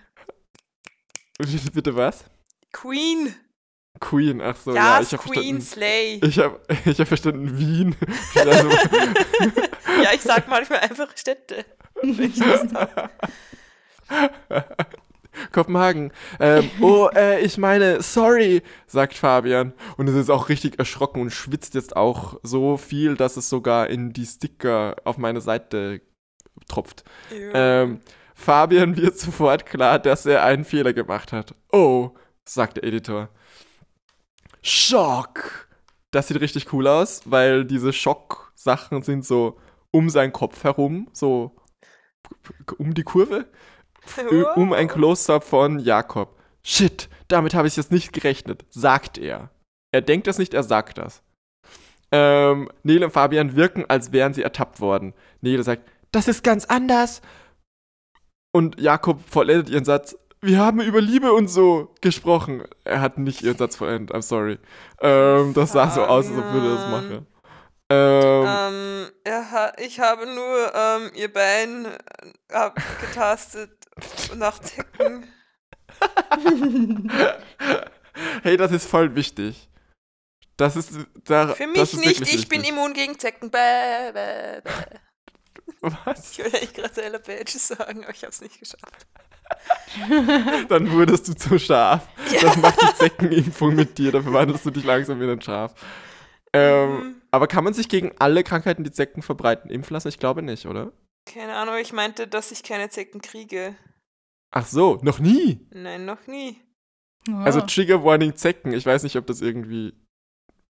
bitte, 1.38 1.72
bitte 1.72 1.96
was? 1.96 2.26
Queen. 2.72 3.36
Queen, 4.00 4.42
ach 4.42 4.58
so, 4.58 4.76
ja, 4.76 5.00
yes, 5.00 5.14
ich 5.14 5.20
habe 5.20 5.30
Queen 5.30 5.62
verstanden. 5.62 5.62
Slay. 5.62 6.20
Ich 6.22 6.40
habe 6.40 6.60
ich 6.86 7.00
hab 7.00 7.08
verstanden 7.08 7.58
Wien. 7.58 7.96
also, 8.36 8.70
ja, 10.04 10.10
ich 10.14 10.22
sag 10.22 10.48
manchmal 10.48 10.80
einfach 10.80 11.16
Städte. 11.16 11.66
Kopenhagen. 15.52 16.12
Ähm, 16.40 16.70
oh, 16.82 17.10
äh, 17.14 17.42
ich 17.42 17.58
meine, 17.58 18.02
sorry, 18.02 18.62
sagt 18.88 19.16
Fabian. 19.16 19.74
Und 19.98 20.08
es 20.08 20.16
ist 20.16 20.30
auch 20.30 20.50
richtig 20.50 20.80
erschrocken 20.80 21.22
und 21.22 21.32
schwitzt 21.32 21.76
jetzt 21.76 21.96
auch 21.96 22.40
so 22.44 22.78
viel, 22.78 23.16
dass 23.16 23.38
es 23.38 23.50
sogar 23.50 23.90
in 23.90 24.14
die 24.14 24.26
Sticker 24.26 24.96
auf 25.04 25.18
meine 25.18 25.42
Seite 25.42 26.02
tropft. 26.68 27.04
Ähm, 27.32 28.00
Fabian 28.34 28.96
wird 28.98 29.18
sofort 29.18 29.66
klar, 29.66 30.00
dass 30.00 30.26
er 30.26 30.44
einen 30.44 30.66
Fehler 30.66 30.94
gemacht 30.94 31.32
hat. 31.32 31.56
Oh, 31.72 32.12
sagt 32.44 32.78
der 32.78 32.84
Editor. 32.84 33.30
Schock! 34.62 35.68
Das 36.12 36.28
sieht 36.28 36.40
richtig 36.40 36.72
cool 36.72 36.88
aus, 36.88 37.22
weil 37.26 37.66
diese 37.66 37.92
Schock-Sachen 37.92 39.02
sind 39.02 39.26
so 39.26 39.60
um 39.96 40.10
seinen 40.10 40.34
Kopf 40.34 40.64
herum, 40.66 41.08
so 41.14 41.56
um 42.78 42.94
die 42.94 43.04
Kurve, 43.04 43.48
Ö- 44.30 44.46
um 44.56 44.74
ein 44.74 44.90
Close-Up 44.90 45.44
von 45.44 45.80
Jakob. 45.80 46.38
Shit, 46.64 47.10
damit 47.30 47.54
habe 47.54 47.68
ich 47.68 47.78
jetzt 47.78 47.92
nicht 47.92 48.12
gerechnet, 48.12 48.66
sagt 48.70 49.18
er. 49.18 49.52
Er 49.94 50.02
denkt 50.02 50.28
das 50.28 50.38
nicht, 50.38 50.54
er 50.54 50.64
sagt 50.64 50.98
das. 50.98 51.24
Ähm, 52.12 52.70
Nele 52.84 53.06
und 53.06 53.12
Fabian 53.12 53.56
wirken, 53.56 53.86
als 53.88 54.12
wären 54.12 54.34
sie 54.34 54.44
ertappt 54.44 54.82
worden. 54.82 55.14
Nele 55.40 55.64
sagt, 55.64 55.90
das 56.12 56.28
ist 56.28 56.44
ganz 56.44 56.66
anders. 56.66 57.22
Und 58.54 58.80
Jakob 58.80 59.22
vollendet 59.30 59.70
ihren 59.70 59.86
Satz, 59.86 60.18
wir 60.42 60.60
haben 60.60 60.82
über 60.82 61.00
Liebe 61.02 61.32
und 61.34 61.48
so 61.48 61.94
gesprochen. 62.02 62.64
Er 62.84 63.00
hat 63.00 63.18
nicht 63.18 63.42
ihren 63.44 63.58
Satz 63.58 63.78
vollendet, 63.78 64.14
I'm 64.16 64.22
sorry. 64.22 64.60
Ähm, 65.00 65.54
das 65.54 65.72
sah 65.72 65.90
so 65.90 66.04
aus, 66.04 66.28
als 66.28 66.38
ob 66.38 66.52
würde 66.52 66.68
er 66.68 66.76
das 66.76 66.90
machen. 66.92 67.28
Ähm, 67.90 69.12
Ähm, 69.26 69.52
ha 69.52 69.74
ich 69.78 70.00
habe 70.00 70.26
nur 70.26 70.74
ähm, 70.74 71.12
ihr 71.14 71.32
Bein 71.32 71.86
äh, 71.86 72.54
abgetastet 72.54 73.72
nach 74.36 74.60
Zecken. 74.60 75.32
hey, 78.44 78.58
das 78.58 78.72
ist 78.72 78.88
voll 78.88 79.16
wichtig. 79.16 79.70
Das 80.58 80.76
ist 80.76 80.94
da, 81.26 81.50
Für 81.50 81.68
mich 81.68 81.94
nicht, 81.98 82.34
ich 82.34 82.48
bin 82.48 82.64
immun 82.64 82.94
gegen 82.94 83.20
Zecken. 83.20 83.52
Bäh, 83.52 84.12
bäh, 84.14 84.62
bäh. 84.62 85.00
Was? 85.82 86.32
Ich 86.32 86.40
wollte 86.40 86.58
eigentlich 86.58 86.74
gerade 86.74 87.04
Ella 87.04 87.20
Page 87.20 87.52
sagen, 87.52 88.04
aber 88.04 88.14
ich 88.14 88.24
habe 88.24 88.32
es 88.32 88.42
nicht 88.42 88.60
geschafft. 88.60 89.06
Dann 90.70 90.92
wurdest 90.92 91.28
du 91.28 91.36
zu 91.36 91.60
scharf. 91.60 92.08
Ja. 92.32 92.42
Das 92.42 92.58
macht 92.58 92.82
die 92.82 92.96
Zeckenimpfung 92.96 93.76
mit 93.76 93.98
dir, 93.98 94.12
dafür 94.12 94.34
wandelst 94.34 94.66
du 94.66 94.72
dich 94.72 94.84
langsam 94.84 95.22
in 95.22 95.30
ein 95.30 95.42
Schaf. 95.42 95.74
Ähm, 96.54 96.90
Mhm. 96.96 97.15
Aber 97.36 97.48
kann 97.48 97.64
man 97.64 97.74
sich 97.74 97.90
gegen 97.90 98.12
alle 98.20 98.44
Krankheiten, 98.44 98.84
die 98.84 98.92
Zecken 98.92 99.22
verbreiten, 99.22 99.70
impfen 99.70 99.94
lassen? 99.94 100.08
Ich 100.08 100.20
glaube 100.20 100.42
nicht, 100.42 100.66
oder? 100.66 100.92
Keine 101.32 101.56
Ahnung, 101.56 101.76
ich 101.78 101.94
meinte, 101.94 102.28
dass 102.28 102.52
ich 102.52 102.64
keine 102.64 102.90
Zecken 102.90 103.22
kriege. 103.22 103.76
Ach 104.52 104.66
so, 104.66 105.00
noch 105.02 105.20
nie. 105.20 105.68
Nein, 105.72 106.06
noch 106.06 106.28
nie. 106.28 106.62
Also 107.28 107.60
Ah. 107.62 107.66
Trigger 107.66 108.04
Warning 108.04 108.36
Zecken. 108.36 108.72
Ich 108.74 108.86
weiß 108.86 109.04
nicht, 109.04 109.16
ob 109.16 109.26
das 109.26 109.42
irgendwie. 109.42 109.94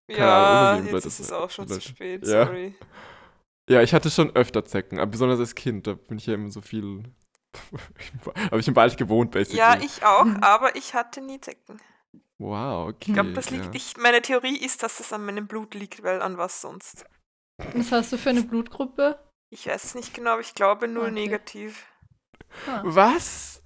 Ja, 0.09 0.71
Ahnung, 0.73 0.93
jetzt 0.93 1.05
ist 1.05 1.19
es 1.19 1.31
auch 1.31 1.49
schon 1.49 1.67
zu 1.67 1.81
spät, 1.81 2.25
Ja. 2.25 2.45
sorry. 2.45 2.75
Ja, 3.69 3.81
ich 3.81 3.93
hatte 3.93 4.09
schon 4.11 4.35
öfter 4.35 4.63
Zecken, 4.63 4.99
aber 4.99 5.09
besonders 5.11 5.39
als 5.39 5.55
Kind. 5.55 5.87
Da 5.87 5.93
bin 5.93 6.17
ich 6.17 6.25
ja 6.27 6.35
immer 6.35 6.51
so 6.51 6.61
viel. 6.61 7.03
Habe 8.51 8.59
ich 8.59 8.67
im 8.67 8.75
Wald 8.75 8.95
gewohnt, 8.97 9.31
basically. 9.31 9.57
Ja, 9.59 9.77
ich 9.81 10.03
auch, 10.03 10.25
aber 10.41 10.75
ich 10.75 10.93
hatte 10.93 11.21
nie 11.21 11.41
Zecken. 11.41 11.81
Wow, 12.37 12.89
okay. 12.89 13.05
Ich 13.07 13.13
glaube, 13.13 13.31
das 13.33 13.49
liegt. 13.49 13.65
ja. 13.65 13.71
Ich, 13.73 13.97
meine 13.97 14.21
Theorie 14.21 14.57
ist, 14.57 14.83
dass 14.83 14.99
es 14.99 15.13
an 15.13 15.25
meinem 15.25 15.47
Blut 15.47 15.73
liegt, 15.73 16.03
weil 16.03 16.21
an 16.21 16.37
was 16.37 16.61
sonst. 16.61 17.05
Was 17.73 17.91
hast 17.91 18.11
du 18.11 18.17
für 18.17 18.31
eine 18.31 18.43
Blutgruppe? 18.43 19.17
Ich 19.49 19.67
weiß 19.67 19.83
es 19.85 19.95
nicht 19.95 20.13
genau, 20.13 20.31
aber 20.31 20.41
ich 20.41 20.53
glaube 20.53 20.87
null 20.87 21.03
Okay. 21.05 21.13
negativ. 21.13 21.85
Ah. 22.67 22.81
Was? 22.83 23.61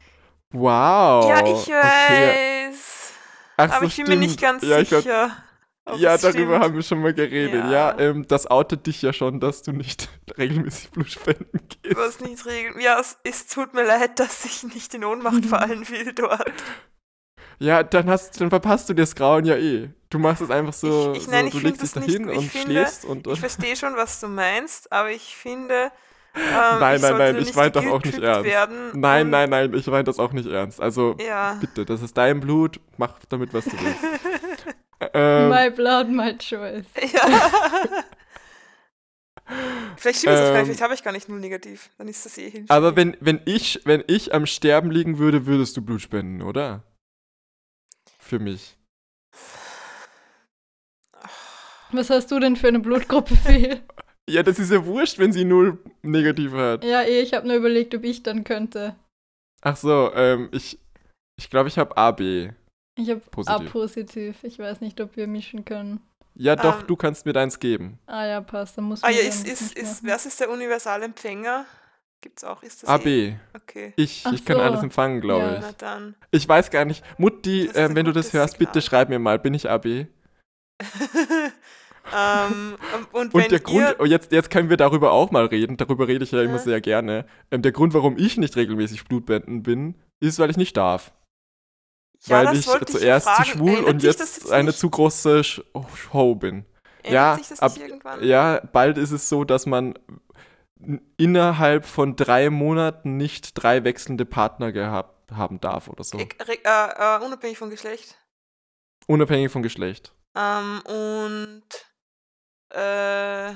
Wow. 0.52 1.30
ja, 1.30 1.40
ich 1.46 1.68
Okay. 1.68 2.70
weiß. 2.72 3.14
Ach 3.58 3.72
aber 3.72 3.80
so, 3.80 3.86
ich 3.88 3.96
bin 3.98 4.08
mir 4.08 4.16
nicht 4.18 4.34
stimmt. 4.40 4.42
ganz 4.62 4.64
ja, 4.64 4.80
ich 4.80 4.90
glaub, 4.90 5.02
sicher. 5.04 5.44
ob 5.86 5.98
Ja, 6.00 6.18
darüber 6.18 6.32
stimmt. 6.56 6.64
haben 6.64 6.76
wir 6.76 6.82
schon 6.84 7.02
mal 7.02 7.14
geredet. 7.14 7.64
Ja, 7.66 7.72
Ja. 7.72 8.00
ähm, 8.00 8.28
das 8.28 8.46
outet 8.48 8.86
dich 8.88 9.02
ja 9.02 9.14
schon, 9.14 9.40
dass 9.40 9.64
du 9.64 9.72
nicht 9.72 10.10
regelmäßig 10.38 10.92
Blut 10.92 11.10
spenden 11.10 11.68
gehst. 11.82 11.98
Was 11.98 12.20
nicht 12.20 12.46
regeln. 12.46 12.80
Ja, 12.80 13.00
es, 13.00 13.18
es 13.24 13.48
tut 13.48 13.74
mir 13.74 13.84
leid, 13.84 14.20
dass 14.20 14.46
ich 14.46 14.64
nicht 14.64 14.94
in 14.94 15.04
Ohnmacht 15.04 15.46
fallen 15.48 15.88
will 15.90 16.14
dort. 16.14 16.54
Ja, 17.60 17.84
dann 17.84 18.10
hast, 18.10 18.40
dann 18.42 18.50
verpasst 18.50 18.88
du 18.90 18.94
dir 18.94 19.02
das 19.04 19.16
Grauen 19.16 19.46
ja 19.46 19.56
eh. 19.58 19.90
Du 20.10 20.18
machst 20.18 20.42
es 20.42 20.50
einfach 20.50 20.74
so, 20.74 21.12
Ich- 21.14 21.24
ich- 21.24 21.28
nein, 21.28 21.42
so 21.52 21.58
ich 21.58 21.62
du 21.64 21.68
legst 21.68 21.82
dich 21.84 21.92
das 21.92 22.04
nicht 22.04 22.16
dahin 22.16 22.24
gut. 22.28 22.32
Ich 22.34 22.40
und 22.40 22.50
finde- 22.52 22.66
schläfst 22.68 23.06
und, 23.06 23.28
Ich 23.28 23.34
und 23.34 23.38
verstehe 23.40 23.76
schon, 23.76 23.96
was 23.96 24.20
du 24.22 24.28
meinst, 24.28 24.92
aber 24.92 25.12
ich 25.12 25.36
finde. 25.36 25.92
Ähm, 26.36 26.80
Nein, 26.80 26.96
ich 26.98 27.02
nein, 27.02 27.18
nein, 27.18 27.38
ich 27.42 27.56
mein 27.56 27.72
doch 27.72 27.86
auch 27.88 28.04
nicht 28.04 28.20
ernst. 28.20 28.48
Nein, 28.94 29.24
und- 29.26 29.30
nein, 29.32 29.50
nein, 29.50 29.74
ich 29.74 29.88
meine 29.88 30.04
das 30.04 30.20
auch 30.20 30.32
nicht 30.32 30.48
ernst. 30.48 30.80
Also 30.80 31.18
Ja. 31.20 31.58
bitte, 31.60 31.86
das 31.86 32.04
ist 32.04 32.16
dein 32.16 32.40
Blut, 32.40 32.80
mach 32.98 33.18
damit, 33.30 33.52
was 33.52 33.66
du 33.66 33.72
willst. 33.72 33.98
ähm, 35.14 35.50
My 35.50 35.72
blood, 35.72 36.08
my 36.08 36.38
choice. 36.38 36.86
ja. 37.14 37.22
Vielleicht 39.98 40.20
stimmt 40.20 40.36
es 40.36 40.42
Ähm, 40.42 40.54
nicht, 40.54 40.66
vielleicht 40.66 40.82
habe 40.82 40.94
ich 40.94 41.04
gar 41.04 41.12
nicht 41.12 41.28
null 41.30 41.40
negativ. 41.40 41.90
Dann 41.98 42.08
ist 42.08 42.24
das 42.26 42.38
eh 42.38 42.52
hin. 42.52 42.66
aber 42.70 42.96
wenn, 42.96 43.18
wenn, 43.20 43.42
ich, 43.46 43.82
wenn 43.86 44.04
ich 44.08 44.34
am 44.34 44.46
Sterben 44.46 44.92
liegen 44.92 45.18
würde, 45.18 45.48
würdest 45.48 45.76
du 45.78 45.82
Blut 45.82 46.02
spenden, 46.02 46.44
oder? 46.44 46.84
Für 48.30 48.38
mich. 48.38 48.78
Was 51.92 52.12
hast 52.12 52.30
du 52.30 52.40
denn 52.40 52.56
für 52.56 52.68
eine 52.68 52.80
Blutgruppe, 52.80 53.36
Phil? 53.36 53.82
Ja, 54.30 54.44
das 54.44 54.60
ist 54.60 54.70
ja 54.70 54.86
wurscht, 54.86 55.18
wenn 55.18 55.34
sie 55.34 55.44
null 55.44 55.80
negativ 56.04 56.52
hat. 56.54 56.84
ja, 56.84 57.02
eh, 57.02 57.22
ich 57.22 57.34
habe 57.34 57.48
nur 57.48 57.56
überlegt, 57.58 57.96
ob 57.96 58.04
ich 58.04 58.22
dann 58.22 58.44
könnte. 58.44 58.96
Ach 59.62 59.76
so, 59.76 60.12
ähm, 60.14 60.50
ich, 60.52 60.78
ich 61.36 61.50
glaube, 61.50 61.68
ich 61.68 61.80
habe 61.80 61.98
AB. 61.98 62.52
Ich 62.96 63.10
habe 63.10 63.22
A 63.48 63.58
Positiv. 63.58 64.44
Ich 64.44 64.60
weiß 64.60 64.82
nicht, 64.82 65.02
ob 65.02 65.16
wir 65.18 65.26
mischen 65.26 65.66
können. 65.66 66.00
Ja, 66.36 66.56
doch, 66.56 66.82
Ähm. 66.82 66.86
du 66.86 66.96
kannst 66.96 67.26
mir 67.26 67.34
deins 67.34 67.58
geben. 67.58 67.98
Ah 68.06 68.28
ja, 68.28 68.42
passt. 68.42 68.78
Dann 68.78 68.86
muss 68.86 69.04
Ah 69.04 69.10
ja, 69.10 69.22
ist, 69.22 69.48
das 69.50 69.62
ist, 69.62 69.76
ist, 69.76 70.06
was 70.06 70.28
ist 70.28 70.40
der 70.40 70.52
Universalempfänger? 70.52 71.66
Gibt's 72.22 72.44
auch, 72.44 72.62
ist 72.64 72.84
das 72.84 72.90
AB. 72.90 73.06
Eh? 73.06 73.36
Okay. 73.56 73.94
Ich, 73.96 74.24
Ach 74.26 74.34
ich 74.34 74.44
kann 74.44 74.58
so. 74.58 74.62
alles 74.64 74.84
empfangen, 74.84 75.22
glaube 75.22 75.46
Ja. 75.46 75.54
ich. 75.56 75.62
Na 75.62 75.72
dann. 75.78 76.16
Ich 76.32 76.48
weiß 76.48 76.70
gar 76.70 76.84
nicht. 76.86 77.04
Mutti, 77.18 77.70
ähm, 77.74 77.92
ein 77.92 77.96
wenn 77.96 78.06
du 78.06 78.12
das 78.12 78.34
hörst, 78.34 78.58
bitte 78.58 78.82
Signal. 78.82 78.82
schreib 78.82 79.10
mir 79.10 79.20
mal, 79.20 79.40
bin 79.40 79.54
ich 79.54 79.70
AB? 79.70 79.86
ähm, 82.16 82.76
und 83.14 83.34
Und 83.34 83.34
wenn 83.36 83.50
der 83.50 83.60
Grund, 83.60 83.96
oh, 84.00 84.06
jetzt, 84.06 84.32
jetzt 84.32 84.50
können 84.50 84.70
wir 84.70 84.78
darüber 84.78 85.12
auch 85.12 85.32
mal 85.32 85.46
reden, 85.46 85.78
darüber 85.78 86.08
rede 86.08 86.24
ich 86.24 86.32
ja 86.32 86.42
immer 86.42 86.54
Ja. 86.54 86.60
sehr 86.60 86.82
gerne. 86.82 87.26
Ähm, 87.52 87.62
der 87.62 87.72
Grund, 87.72 87.94
warum 87.94 88.18
ich 88.18 88.38
nicht 88.38 88.56
regelmäßig 88.56 89.06
Blutbenden 89.06 89.64
bin, 89.64 89.96
ist, 90.20 90.40
weil 90.40 90.50
ich 90.50 90.58
nicht 90.58 90.76
darf. 90.76 91.14
ja, 92.26 92.38
weil 92.38 92.46
das 92.48 92.60
ich 92.60 92.68
wollte 92.68 92.86
zuerst 92.88 93.28
ja 93.28 93.34
zu 93.36 93.42
fragen. 93.44 93.50
schwul 93.58 93.70
Ändert 93.78 93.88
und 93.94 94.04
das 94.04 94.18
jetzt 94.18 94.52
eine 94.52 94.74
zu 94.74 94.90
große 94.90 95.44
Show 95.44 96.36
bin. 96.36 96.66
Ändert 97.04 97.14
ja, 97.14 97.36
sich 97.38 97.48
das 97.48 97.60
ab- 97.62 97.74
nicht 97.76 97.88
irgendwann? 97.88 98.24
Ja, 98.24 98.60
bald 98.74 98.98
ist 98.98 99.12
es 99.12 99.30
so, 99.30 99.46
dass 99.46 99.66
man 99.66 99.98
innerhalb 101.18 101.86
von 101.86 102.16
drei 102.16 102.50
Monaten 102.50 103.18
nicht 103.18 103.52
drei 103.62 103.84
wechselnde 103.84 104.26
Partner 104.26 104.72
gehabt 104.72 105.32
haben 105.32 105.60
darf 105.60 105.88
oder 105.90 106.04
so. 106.04 106.18
Ich- 106.18 106.40
äh, 106.40 106.54
äh, 106.64 107.20
unabhängig 107.24 107.58
vom 107.58 107.70
Geschlecht. 107.70 108.18
Unabhängig 109.08 109.52
vom 109.52 109.62
Geschlecht. 109.62 110.14
Ähm, 110.38 110.82
und 110.86 111.64
äh, 112.74 113.52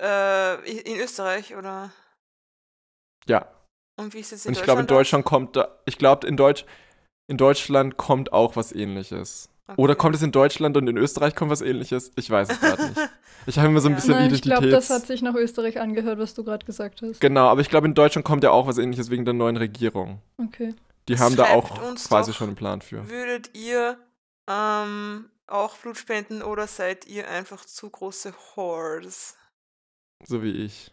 äh, 0.00 0.80
in 0.80 1.00
Österreich 1.00 1.54
oder? 1.56 1.90
Ja. 3.26 3.50
Und 3.98 4.14
wie 4.14 4.20
ist 4.20 4.32
es 4.32 4.44
in 4.46 4.50
Und 4.50 4.56
ich 4.58 4.62
glaube, 4.62 4.80
in 4.82 4.86
Deutschland? 4.86 5.24
Deutschland 5.24 5.24
kommt 5.24 5.56
da, 5.56 5.78
ich 5.84 5.98
glaube, 5.98 6.26
in, 6.26 6.36
Deutsch, 6.36 6.64
in 7.28 7.36
Deutschland 7.36 7.96
kommt 7.96 8.32
auch 8.32 8.56
was 8.56 8.72
ähnliches. 8.72 9.50
Aus? 9.70 9.78
Oder 9.78 9.92
Okay. 9.92 10.00
kommt 10.00 10.14
es 10.16 10.22
in 10.22 10.32
Deutschland 10.32 10.76
und 10.76 10.86
in 10.88 10.96
Österreich 10.96 11.34
kommt 11.34 11.50
was 11.50 11.60
ähnliches? 11.60 12.12
Ich 12.16 12.28
weiß 12.30 12.48
es 12.50 12.60
gerade 12.60 12.82
nicht. 12.88 13.00
Ich 13.46 13.58
habe 13.58 13.68
immer 13.68 13.80
so 13.80 13.88
ein 13.88 13.92
Ja. 13.92 13.96
bisschen 13.96 14.12
Nein, 14.14 14.34
ich 14.34 14.42
glaube, 14.42 14.68
das 14.68 14.84
Identitäts... 14.86 14.90
hat 14.90 15.06
sich 15.06 15.22
nach 15.22 15.34
Österreich 15.34 15.80
angehört, 15.80 16.18
was 16.18 16.34
du 16.34 16.44
gerade 16.44 16.66
gesagt 16.66 17.00
hast. 17.02 17.20
Genau, 17.20 17.48
aber 17.48 17.60
ich 17.62 17.70
glaube, 17.70 17.86
in 17.86 17.94
Deutschland 17.94 18.24
kommt 18.24 18.44
ja 18.44 18.50
auch 18.50 18.66
was 18.66 18.76
ähnliches 18.78 19.08
wegen 19.10 19.24
der 19.24 19.34
neuen 19.34 19.56
Regierung. 19.56 20.20
Okay. 20.36 20.74
Die 21.08 21.18
haben 21.18 21.36
da 21.36 21.46
Schreibt 21.46 21.56
auch 21.72 21.88
uns 21.88 22.08
quasi 22.08 22.30
doch, 22.32 22.38
schon 22.38 22.48
einen 22.48 22.56
Plan 22.56 22.82
für. 22.82 23.08
Würdet 23.08 23.56
ihr 23.56 23.96
ähm, 24.48 25.30
auch 25.46 25.76
Blut 25.78 25.96
spenden 25.96 26.42
oder 26.42 26.66
seid 26.66 27.06
ihr 27.06 27.28
einfach 27.28 27.64
zu 27.64 27.88
große 27.88 28.34
Whores? 28.54 29.36
So 30.26 30.42
wie 30.42 30.50
ich. 30.64 30.92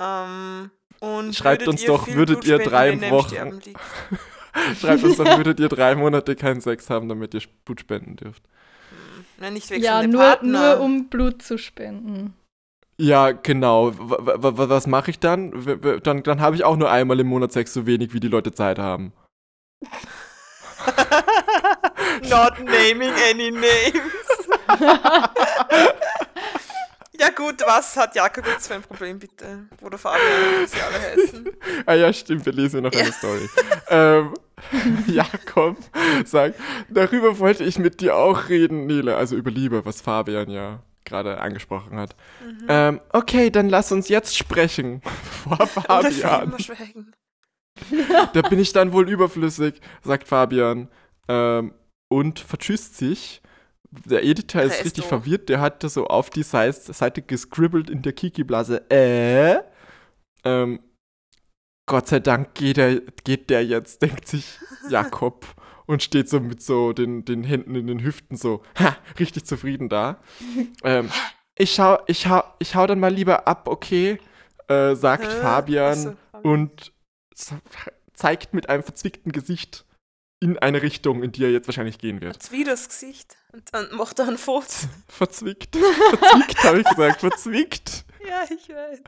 Ähm, 0.00 0.70
und 1.00 1.34
Schreibt 1.34 1.66
uns 1.66 1.82
ihr 1.82 1.88
doch, 1.88 2.06
würdet 2.06 2.40
Blut 2.42 2.46
ihr 2.46 2.58
drei 2.58 3.10
Wochen-? 3.10 3.60
Schreibt 4.80 5.04
uns 5.04 5.16
doch, 5.16 5.24
würdet 5.36 5.60
ihr 5.60 5.68
drei 5.68 5.94
Monate 5.94 6.36
keinen 6.36 6.60
Sex 6.60 6.90
haben, 6.90 7.08
damit 7.08 7.34
ihr 7.34 7.42
Blut 7.64 7.80
spenden 7.80 8.16
dürft. 8.16 8.42
Hm, 8.90 9.24
Na, 9.38 9.50
nicht 9.50 9.70
Ja, 9.70 10.02
nur, 10.06 10.20
Partner. 10.20 10.76
nur 10.76 10.84
um 10.84 11.08
Blut 11.08 11.42
zu 11.42 11.58
spenden. 11.58 12.34
Ja, 12.98 13.30
genau. 13.30 13.92
W 13.98 14.68
was 14.68 14.86
mache 14.86 15.10
ich 15.10 15.18
dann? 15.18 15.64
W- 15.64 16.00
Dann, 16.02 16.22
dann 16.22 16.40
habe 16.40 16.56
ich 16.56 16.64
auch 16.64 16.76
nur 16.76 16.90
einmal 16.90 17.18
im 17.20 17.28
Monat 17.28 17.52
Sex, 17.52 17.72
so 17.72 17.86
wenig 17.86 18.12
wie 18.12 18.20
die 18.20 18.28
Leute 18.28 18.52
Zeit 18.52 18.78
haben. 18.78 19.12
Not 22.28 22.58
naming 22.60 23.12
any 23.30 23.50
names. 23.50 24.02
Ja 27.40 27.46
gut, 27.46 27.62
was 27.66 27.96
hat 27.96 28.14
Jakob 28.14 28.46
jetzt 28.46 28.68
für 28.68 28.74
ein 28.74 28.82
Problem, 28.82 29.18
bitte? 29.18 29.66
Bruder 29.80 29.98
Fabian, 29.98 30.22
wie 30.62 30.66
sie 30.66 30.80
alle 30.80 31.00
heißen. 31.00 31.48
Ah 31.86 31.94
ja, 31.94 32.12
stimmt, 32.12 32.44
wir 32.46 32.52
lesen 32.52 32.82
noch 32.82 32.92
eine 32.92 33.12
Story. 33.12 33.48
ähm, 33.88 34.34
Jakob 35.06 35.76
sagt, 36.24 36.58
darüber 36.88 37.38
wollte 37.38 37.64
ich 37.64 37.78
mit 37.78 38.00
dir 38.00 38.16
auch 38.16 38.48
reden, 38.48 38.86
Nele. 38.86 39.16
Also 39.16 39.36
über 39.36 39.50
Liebe, 39.50 39.84
was 39.84 40.00
Fabian 40.00 40.50
ja 40.50 40.82
gerade 41.04 41.40
angesprochen 41.40 41.98
hat. 41.98 42.14
Mhm. 42.44 42.66
Ähm, 42.68 43.00
okay, 43.12 43.50
dann 43.50 43.68
lass 43.68 43.92
uns 43.92 44.08
jetzt 44.08 44.36
sprechen. 44.36 45.02
Vor 45.42 45.66
Fabian. 45.66 46.54
Da 48.34 48.42
bin 48.42 48.58
ich 48.58 48.72
dann 48.72 48.92
wohl 48.92 49.08
überflüssig, 49.08 49.80
sagt 50.02 50.28
Fabian. 50.28 50.88
Ähm, 51.28 51.72
und 52.08 52.40
vertschüsst 52.40 52.96
sich. 52.96 53.40
Der 53.90 54.24
Editor 54.24 54.62
ist 54.62 54.84
richtig 54.84 55.04
verwirrt. 55.04 55.48
Der 55.48 55.60
hat 55.60 55.82
das 55.82 55.94
so 55.94 56.06
auf 56.06 56.30
die 56.30 56.42
Seite 56.44 57.22
gescribbelt 57.22 57.90
in 57.90 58.02
der 58.02 58.12
Kiki-Blase. 58.12 58.88
Äh? 58.90 59.60
Ähm, 60.44 60.80
Gott 61.86 62.06
sei 62.06 62.20
Dank 62.20 62.54
geht, 62.54 62.78
er, 62.78 63.00
geht 63.24 63.50
der 63.50 63.64
jetzt, 63.64 64.00
denkt 64.02 64.28
sich 64.28 64.58
Jakob 64.88 65.44
und 65.86 66.04
steht 66.04 66.28
so 66.28 66.38
mit 66.38 66.62
so 66.62 66.92
den, 66.92 67.24
den 67.24 67.42
Händen 67.42 67.74
in 67.74 67.88
den 67.88 68.02
Hüften 68.02 68.36
so, 68.36 68.62
ha, 68.78 68.96
richtig 69.18 69.44
zufrieden 69.44 69.88
da. 69.88 70.20
ähm, 70.84 71.10
ich 71.56 71.74
schau, 71.74 71.98
ich 72.06 72.28
hau, 72.28 72.44
ich 72.60 72.76
hau 72.76 72.86
dann 72.86 73.00
mal 73.00 73.12
lieber 73.12 73.48
ab, 73.48 73.66
okay, 73.66 74.18
äh, 74.68 74.94
sagt? 74.94 75.26
Fabian 75.26 75.96
so, 75.96 76.16
und 76.42 76.92
zeigt 78.14 78.54
mit 78.54 78.68
einem 78.68 78.84
verzwickten 78.84 79.32
Gesicht 79.32 79.84
in 80.40 80.58
eine 80.58 80.82
Richtung, 80.82 81.22
in 81.22 81.32
die 81.32 81.44
er 81.44 81.50
jetzt 81.50 81.68
wahrscheinlich 81.68 81.98
gehen 81.98 82.20
wird. 82.20 82.50
Wieder 82.50 82.72
das 82.72 82.88
Gesicht. 82.88 83.36
Und 83.52 83.62
dann 83.72 83.94
macht 83.94 84.18
er 84.18 84.28
ein 84.28 84.38
Foto. 84.38 84.66
Verzwickt. 85.08 85.76
Verzwickt, 85.76 86.64
habe 86.64 86.80
ich 86.80 86.86
gesagt. 86.88 87.20
Verzwickt. 87.20 88.04
Ja, 88.26 88.44
ich 88.44 88.68
weiß. 88.68 89.00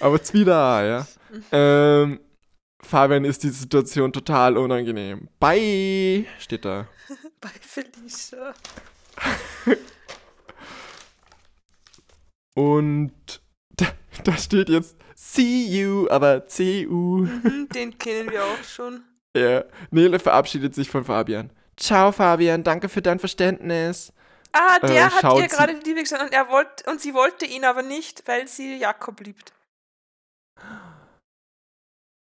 Aber 0.00 0.22
Zwider, 0.22 0.84
ja. 0.84 1.06
Mhm. 1.30 1.44
Ähm, 1.52 2.20
Fabian 2.82 3.24
ist 3.24 3.42
die 3.42 3.48
Situation 3.50 4.12
total 4.12 4.56
unangenehm. 4.56 5.28
Bye, 5.38 6.26
steht 6.38 6.64
da. 6.64 6.88
Bei 7.40 7.48
Felicia. 7.48 8.52
Und 12.54 13.42
da, 13.76 13.86
da 14.24 14.36
steht 14.36 14.68
jetzt 14.70 14.96
See 15.14 15.66
you, 15.66 16.08
aber 16.08 16.46
C-U. 16.46 17.18
Mhm, 17.22 17.68
den 17.74 17.98
kennen 17.98 18.30
wir 18.30 18.44
auch 18.44 18.62
schon. 18.64 19.02
Ja. 19.38 19.64
Nele 19.90 20.18
verabschiedet 20.18 20.74
sich 20.74 20.88
von 20.90 21.04
Fabian. 21.04 21.50
Ciao, 21.76 22.10
Fabian, 22.12 22.62
danke 22.64 22.88
für 22.88 23.02
dein 23.02 23.18
Verständnis. 23.18 24.12
Ah, 24.52 24.78
Äh, 24.82 24.86
der 24.86 25.04
hat 25.14 25.20
schaut 25.20 25.40
ihr 25.42 25.48
gerade 25.48 25.78
die 25.78 25.84
Liebe 25.90 26.02
gesagt 26.02 26.22
und, 26.22 26.32
er 26.32 26.48
wollt, 26.48 26.86
und 26.88 27.00
sie 27.00 27.12
wollte 27.12 27.44
ihn 27.44 27.64
aber 27.64 27.82
nicht, 27.82 28.26
weil 28.26 28.48
sie 28.48 28.76
Jakob 28.78 29.20
liebt. 29.20 29.52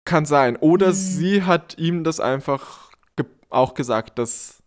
Kann 0.07 0.27
sein. 0.27 0.57
Oder 0.57 0.89
Hm. 0.89 0.93
sie 0.95 1.43
hat 1.43 1.79
ihm 1.79 2.05
das 2.05 2.21
einfach 2.21 2.91
ge 3.17 3.27
auch 3.51 3.75
gesagt, 3.75 4.19
dass, 4.19 4.63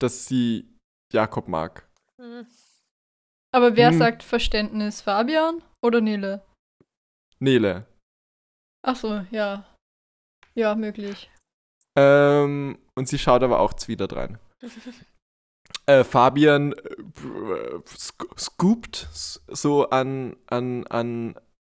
dass 0.00 0.26
sie 0.26 0.68
Jakob 1.12 1.48
mag. 1.48 1.88
Mhm. 2.18 2.46
Aber 3.52 3.76
wer 3.76 3.90
Hm. 3.90 3.98
sagt 3.98 4.22
Verständnis? 4.22 5.00
Fabian 5.00 5.62
oder 5.82 6.00
Nele? 6.00 6.44
Nele. 7.38 7.86
Ach 8.84 8.96
so, 8.96 9.24
ja. 9.30 9.64
Ja, 10.54 10.74
möglich. 10.74 11.30
Ähm, 11.96 12.78
und 12.94 13.08
sie 13.08 13.18
schaut 13.18 13.42
aber 13.42 13.60
auch 13.60 13.74
wieder 13.86 14.10
rein. 14.10 14.38
Äh, 15.86 16.04
Fabian 16.04 16.72
äh, 16.72 16.76
äh, 16.76 17.80
sc 17.86 18.24
scoopt 18.38 19.08
so 19.12 19.90
an, 19.90 20.34
an, 20.46 20.86
an 20.86 21.34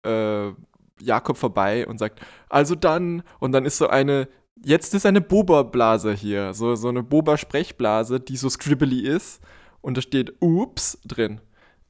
äh, 0.05 0.51
Jakob 0.99 1.37
vorbei 1.37 1.87
und 1.87 1.97
sagt, 1.97 2.21
also 2.49 2.75
dann, 2.75 3.23
und 3.39 3.51
dann 3.51 3.65
ist 3.65 3.77
so 3.77 3.87
eine, 3.87 4.27
jetzt 4.63 4.93
ist 4.93 5.07
eine 5.07 5.21
Boba-Blase 5.21 6.13
hier, 6.13 6.53
so, 6.53 6.75
so 6.75 6.89
eine 6.89 7.01
Boba-Sprechblase, 7.01 8.19
die 8.19 8.37
so 8.37 8.47
scribbly 8.47 9.07
ist 9.07 9.41
und 9.81 9.97
da 9.97 10.01
steht 10.01 10.35
Ups 10.39 10.99
drin. 11.05 11.41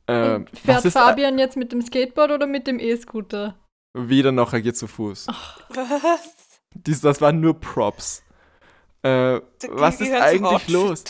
Ähm, 0.08 0.48
fährt 0.54 0.78
was 0.78 0.86
ist 0.86 0.94
Fabian 0.94 1.38
jetzt 1.38 1.58
mit 1.58 1.72
dem 1.74 1.82
Skateboard 1.82 2.32
oder 2.32 2.48
mit 2.48 2.68
dem 2.68 2.80
E-Scooter? 2.80 3.58
Weder 3.94 4.32
noch, 4.32 4.54
er 4.54 4.62
geht 4.62 4.78
zu 4.78 4.88
Fuß. 4.88 5.28
Was? 5.28 6.45
Dies, 6.76 7.02
das 7.02 7.22
waren 7.22 7.40
nur 7.40 7.60
Props. 7.60 8.24
Äh, 9.02 9.42
was 9.70 10.02
ist 10.02 10.14
eigentlich 10.14 10.68
los? 10.68 11.04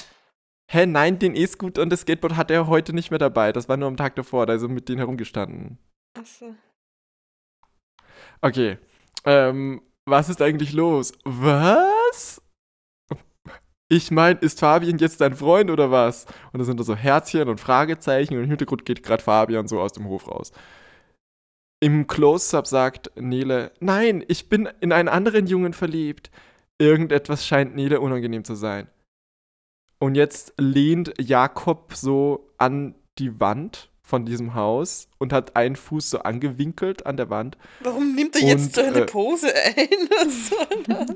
Hä, 0.71 0.85
nein, 0.85 1.19
den 1.19 1.35
E-Scooter 1.35 1.81
und 1.81 1.89
das 1.89 2.01
Skateboard 2.01 2.35
hat 2.35 2.49
er 2.49 2.67
heute 2.67 2.93
nicht 2.93 3.11
mehr 3.11 3.19
dabei. 3.19 3.51
Das 3.51 3.69
war 3.69 3.77
nur 3.77 3.87
am 3.87 3.97
Tag 3.97 4.15
davor, 4.15 4.45
da 4.45 4.53
ist 4.53 4.63
er 4.63 4.67
mit 4.67 4.89
denen 4.89 4.99
herumgestanden. 4.99 5.77
Achso. 6.17 6.55
Okay. 8.41 8.77
Ähm, 9.25 9.81
was 10.05 10.29
ist 10.29 10.41
eigentlich 10.41 10.73
los? 10.73 11.13
Was? 11.23 12.41
Ich 13.87 14.09
meine, 14.09 14.39
ist 14.39 14.59
Fabian 14.59 14.97
jetzt 14.97 15.21
dein 15.21 15.35
Freund 15.35 15.69
oder 15.69 15.91
was? 15.91 16.25
Und 16.51 16.59
da 16.59 16.63
sind 16.63 16.79
da 16.79 16.83
so 16.83 16.95
Herzchen 16.95 17.47
und 17.49 17.59
Fragezeichen 17.59 18.35
und 18.35 18.43
im 18.43 18.49
Hintergrund 18.49 18.85
geht 18.85 19.03
gerade 19.03 19.23
Fabian 19.23 19.67
so 19.67 19.79
aus 19.79 19.93
dem 19.93 20.05
Hof 20.07 20.27
raus. 20.27 20.51
Im 21.79 22.07
Close-Up 22.07 22.67
sagt 22.67 23.11
Nele, 23.15 23.71
nein, 23.79 24.23
ich 24.27 24.49
bin 24.49 24.69
in 24.79 24.91
einen 24.91 25.09
anderen 25.09 25.47
Jungen 25.47 25.73
verliebt. 25.73 26.31
Irgendetwas 26.77 27.45
scheint 27.45 27.75
Nele 27.75 27.99
unangenehm 28.01 28.43
zu 28.43 28.55
sein. 28.55 28.87
Und 29.99 30.15
jetzt 30.15 30.53
lehnt 30.57 31.13
Jakob 31.19 31.93
so 31.93 32.51
an 32.57 32.95
die 33.17 33.39
Wand 33.39 33.89
von 34.01 34.25
diesem 34.25 34.53
Haus 34.53 35.09
und 35.17 35.33
hat 35.33 35.55
einen 35.55 35.75
Fuß 35.75 36.11
so 36.11 36.19
angewinkelt 36.19 37.05
an 37.05 37.17
der 37.17 37.29
Wand. 37.29 37.57
Warum 37.81 38.13
nimmt 38.13 38.35
er 38.35 38.43
Und, 38.43 38.47
jetzt 38.49 38.75
so 38.75 38.81
eine 38.81 39.01
äh, 39.01 39.05
Pose 39.05 39.47
ein? 39.53 39.75
Was 40.09 40.49
soll 40.49 40.83
das? 40.87 41.15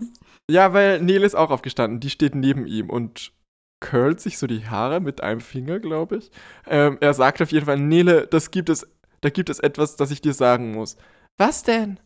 Ja, 0.50 0.74
weil 0.74 1.00
Nele 1.02 1.26
ist 1.26 1.36
auch 1.36 1.52
aufgestanden. 1.52 2.00
Die 2.00 2.10
steht 2.10 2.34
neben 2.34 2.66
ihm 2.66 2.90
und 2.90 3.32
curlt 3.80 4.20
sich 4.20 4.38
so 4.38 4.48
die 4.48 4.68
Haare 4.68 5.00
mit 5.00 5.22
einem 5.22 5.40
Finger, 5.40 5.80
glaube 5.80 6.18
ich. 6.18 6.32
Ähm, 6.68 6.98
er 7.00 7.14
sagt 7.14 7.42
auf 7.42 7.52
jeden 7.52 7.66
Fall, 7.68 7.78
Nele, 7.78 8.28
das 8.28 8.50
gibt 8.52 8.70
es, 8.70 8.88
da 9.22 9.30
gibt 9.30 9.50
es 9.50 9.60
etwas, 9.60 9.96
das 9.96 10.12
ich 10.12 10.22
dir 10.22 10.34
sagen 10.34 10.72
muss. 10.74 10.98
Was 11.38 11.64
denn? 11.64 12.00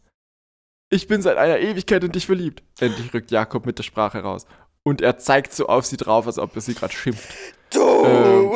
Ich 0.89 1.07
bin 1.07 1.21
seit 1.21 1.37
einer 1.37 1.59
Ewigkeit 1.59 2.03
in 2.03 2.11
dich 2.11 2.25
verliebt. 2.25 2.63
Endlich 2.79 3.13
rückt 3.13 3.31
Jakob 3.31 3.65
mit 3.65 3.77
der 3.79 3.83
Sprache 3.83 4.19
raus. 4.19 4.45
Und 4.83 5.01
er 5.01 5.17
zeigt 5.17 5.53
so 5.53 5.67
auf 5.67 5.85
sie 5.85 5.97
drauf, 5.97 6.27
als 6.27 6.37
ob 6.37 6.55
er 6.55 6.61
sie 6.61 6.75
gerade 6.75 6.93
schimpft. 6.93 7.33
Du! 7.73 8.05
Ähm, 8.05 8.51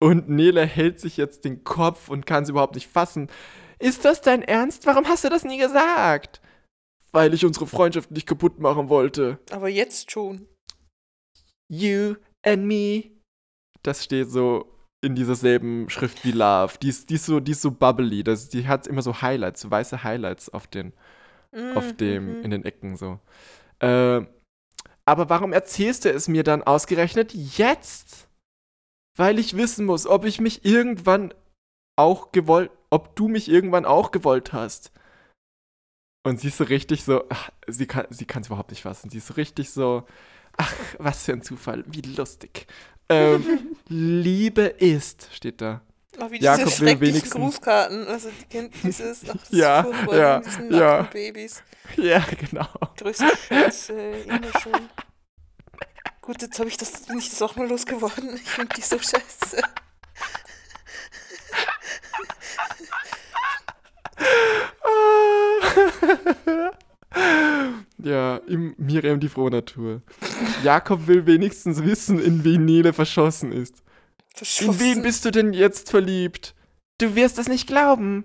Und 0.00 0.28
Nele 0.28 0.64
hält 0.64 1.00
sich 1.00 1.16
jetzt 1.16 1.44
den 1.44 1.64
Kopf 1.64 2.08
und 2.08 2.24
kann 2.26 2.44
es 2.44 2.48
überhaupt 2.48 2.74
nicht 2.74 2.88
fassen. 2.88 3.28
Ist 3.78 4.04
das 4.04 4.20
dein 4.20 4.42
Ernst? 4.42 4.86
Warum 4.86 5.06
hast 5.06 5.24
du 5.24 5.28
das 5.28 5.44
nie 5.44 5.58
gesagt? 5.58 6.40
Weil 7.12 7.34
ich 7.34 7.44
unsere 7.44 7.66
Freundschaft 7.66 8.10
nicht 8.10 8.26
kaputt 8.26 8.58
machen 8.58 8.88
wollte. 8.88 9.38
aber 9.50 9.68
jetzt 9.68 10.10
schon. 10.10 10.46
You 11.68 12.14
and 12.42 12.64
me. 12.64 13.10
Das 13.82 14.02
steht 14.04 14.30
so 14.30 14.66
in 15.00 15.14
dieser 15.14 15.34
selben 15.34 15.88
Schrift 15.90 16.24
wie 16.24 16.32
Love. 16.32 16.74
Die 16.82 16.88
ist, 16.88 17.10
die 17.10 17.14
ist, 17.14 17.26
so, 17.26 17.40
die 17.40 17.52
ist 17.52 17.62
so 17.62 17.70
bubbly. 17.70 18.24
Das, 18.24 18.48
die 18.48 18.66
hat 18.66 18.86
immer 18.86 19.02
so 19.02 19.22
Highlights, 19.22 19.60
so 19.60 19.70
weiße 19.70 20.02
Highlights 20.02 20.48
auf 20.48 20.66
den, 20.66 20.92
auf 21.74 21.96
dem, 21.96 22.38
Mhm. 22.38 22.44
in 22.44 22.50
den 22.50 22.64
Ecken 22.64 22.96
so. 22.96 23.20
Äh, 23.80 24.22
aber 25.04 25.30
warum 25.30 25.52
erzählst 25.52 26.04
du 26.04 26.10
es 26.10 26.28
mir 26.28 26.42
dann 26.42 26.62
ausgerechnet 26.62 27.32
jetzt? 27.32 28.28
Weil 29.16 29.38
ich 29.38 29.56
wissen 29.56 29.86
muss, 29.86 30.06
ob 30.06 30.24
ich 30.24 30.40
mich 30.40 30.64
irgendwann 30.64 31.32
auch 31.96 32.30
gewollt, 32.32 32.70
ob 32.90 33.16
du 33.16 33.28
mich 33.28 33.48
irgendwann 33.48 33.84
auch 33.84 34.10
gewollt 34.10 34.52
hast. 34.52 34.92
Und 36.26 36.40
sie 36.40 36.48
ist 36.48 36.58
so 36.58 36.64
richtig 36.64 37.04
so, 37.04 37.24
ach, 37.30 37.50
sie 37.66 37.86
kann 37.86 38.06
sie 38.10 38.26
kann 38.26 38.42
es 38.42 38.48
überhaupt 38.48 38.70
nicht 38.70 38.82
fassen. 38.82 39.08
Sie 39.10 39.18
ist 39.18 39.28
so 39.28 39.34
richtig 39.34 39.70
so, 39.70 40.04
ach, 40.56 40.74
was 40.98 41.24
für 41.24 41.32
ein 41.32 41.42
Zufall, 41.42 41.84
wie 41.86 42.02
lustig. 42.02 42.66
Ähm, 43.08 43.44
Liebe 43.88 44.62
ist, 44.62 45.28
steht 45.32 45.60
da. 45.60 45.80
Ach, 46.20 46.30
wie 46.30 46.40
Jakob 46.40 46.66
diese 46.66 46.80
will 46.86 47.00
wenigstens- 47.00 47.30
Grußkarten. 47.30 48.06
Also, 48.08 48.28
die 48.30 48.44
kennt 48.46 48.74
dieses. 48.82 49.22
Ach, 49.28 49.34
das 49.36 49.50
Ja, 49.50 49.80
ist 49.82 50.12
ja, 50.12 50.40
diesen 50.40 50.74
ja. 50.74 51.02
Babys. 51.02 51.62
Ja, 51.96 52.18
genau. 52.38 52.66
Größte 52.96 53.26
Scheiße, 53.48 53.92
immer 54.26 54.60
schon. 54.60 54.88
Gut, 56.20 56.42
jetzt 56.42 56.58
habe 56.58 56.68
ich 56.68 56.76
das, 56.76 57.06
bin 57.06 57.18
ich 57.18 57.30
das 57.30 57.40
auch 57.40 57.56
mal 57.56 57.66
losgeworden. 57.68 58.34
Ich 58.36 58.50
finde 58.50 58.74
die 58.76 58.82
so 58.82 58.98
scheiße. 58.98 59.62
ja, 67.98 68.36
im 68.46 68.74
Miriam 68.78 69.20
die 69.20 69.28
frohe 69.28 69.50
Natur. 69.50 70.02
Jakob 70.62 71.06
will 71.06 71.26
wenigstens 71.26 71.82
wissen, 71.82 72.20
in 72.20 72.44
wen 72.44 72.64
Nele 72.64 72.92
verschossen 72.92 73.52
ist. 73.52 73.78
In 73.78 73.84
wen 74.34 74.46
Verschossen. 74.46 75.02
bist 75.02 75.24
du 75.24 75.30
denn 75.30 75.52
jetzt 75.52 75.90
verliebt? 75.90 76.54
Du 76.98 77.14
wirst 77.14 77.38
es 77.38 77.48
nicht 77.48 77.66
glauben. 77.68 78.24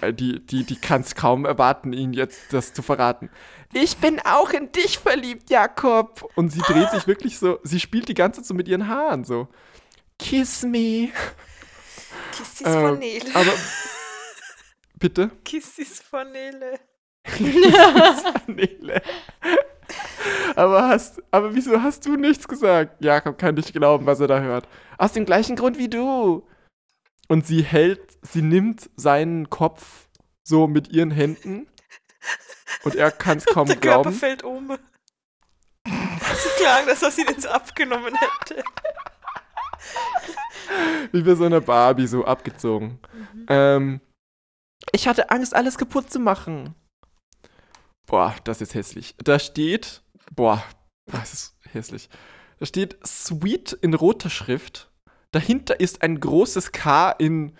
Äh, 0.00 0.12
Die, 0.12 0.44
die, 0.44 0.64
die 0.64 0.76
kann 0.76 1.00
es 1.02 1.14
kaum 1.14 1.44
erwarten, 1.44 1.92
ihn 1.92 2.12
jetzt 2.12 2.52
das 2.52 2.72
zu 2.74 2.82
verraten. 2.82 3.30
Ich 3.72 3.96
bin 3.98 4.20
auch 4.20 4.50
in 4.50 4.72
dich 4.72 4.98
verliebt, 4.98 5.48
Jakob. 5.48 6.28
Und 6.34 6.50
sie 6.50 6.60
dreht 6.60 6.90
sich 6.90 7.06
wirklich 7.06 7.38
so, 7.38 7.60
sie 7.62 7.80
spielt 7.80 8.08
die 8.08 8.14
ganze 8.14 8.40
Zeit 8.40 8.48
so 8.48 8.54
mit 8.54 8.68
ihren 8.68 8.88
Haaren 8.88 9.24
so. 9.24 9.48
Kiss 10.18 10.62
me. 10.64 11.08
Kissis 12.32 12.66
Ähm, 12.66 12.80
von 12.88 12.98
Nele. 12.98 13.24
Aber, 13.34 13.52
bitte? 14.98 15.30
Kissis 15.44 16.00
von 16.00 16.30
Nele. 16.32 16.78
Aber, 20.56 20.88
hast, 20.88 21.22
aber 21.30 21.54
wieso 21.54 21.82
hast 21.82 22.06
du 22.06 22.16
nichts 22.16 22.46
gesagt? 22.46 23.02
Jakob 23.02 23.38
kann 23.38 23.54
nicht 23.54 23.72
glauben, 23.72 24.06
was 24.06 24.20
er 24.20 24.28
da 24.28 24.40
hört. 24.40 24.68
Aus 24.98 25.12
dem 25.12 25.24
gleichen 25.24 25.56
Grund 25.56 25.78
wie 25.78 25.88
du. 25.88 26.46
Und 27.28 27.46
sie 27.46 27.62
hält, 27.62 28.18
sie 28.22 28.42
nimmt 28.42 28.90
seinen 28.96 29.48
Kopf 29.50 30.08
so 30.42 30.66
mit 30.66 30.92
ihren 30.92 31.10
Händen 31.10 31.68
und 32.82 32.96
er 32.96 33.10
kann 33.10 33.38
es 33.38 33.46
kaum 33.46 33.68
Der 33.68 33.76
Körper 33.76 34.02
glauben. 34.02 34.12
fällt 34.12 34.42
um. 34.42 34.76
So 35.86 36.48
klang, 36.58 36.86
dass 36.86 37.02
er 37.02 37.10
sie 37.10 37.22
jetzt 37.22 37.46
abgenommen 37.46 38.14
hätte. 38.14 38.62
Wie 41.12 41.22
bei 41.22 41.34
so 41.34 41.44
einer 41.44 41.60
Barbie, 41.60 42.06
so 42.06 42.24
abgezogen. 42.24 42.98
Mhm. 43.12 43.46
Ähm, 43.48 44.00
ich 44.92 45.06
hatte 45.06 45.30
Angst, 45.30 45.54
alles 45.54 45.78
kaputt 45.78 46.10
zu 46.10 46.18
machen. 46.18 46.74
Boah, 48.10 48.34
das 48.42 48.60
ist 48.60 48.74
hässlich. 48.74 49.14
Da 49.18 49.38
steht, 49.38 50.02
boah, 50.34 50.64
das 51.06 51.32
ist 51.32 51.54
hässlich. 51.72 52.08
Da 52.58 52.66
steht 52.66 52.98
Sweet 53.06 53.72
in 53.72 53.94
roter 53.94 54.30
Schrift. 54.30 54.90
Dahinter 55.30 55.78
ist 55.78 56.02
ein 56.02 56.18
großes 56.18 56.72
K 56.72 57.12
in 57.12 57.56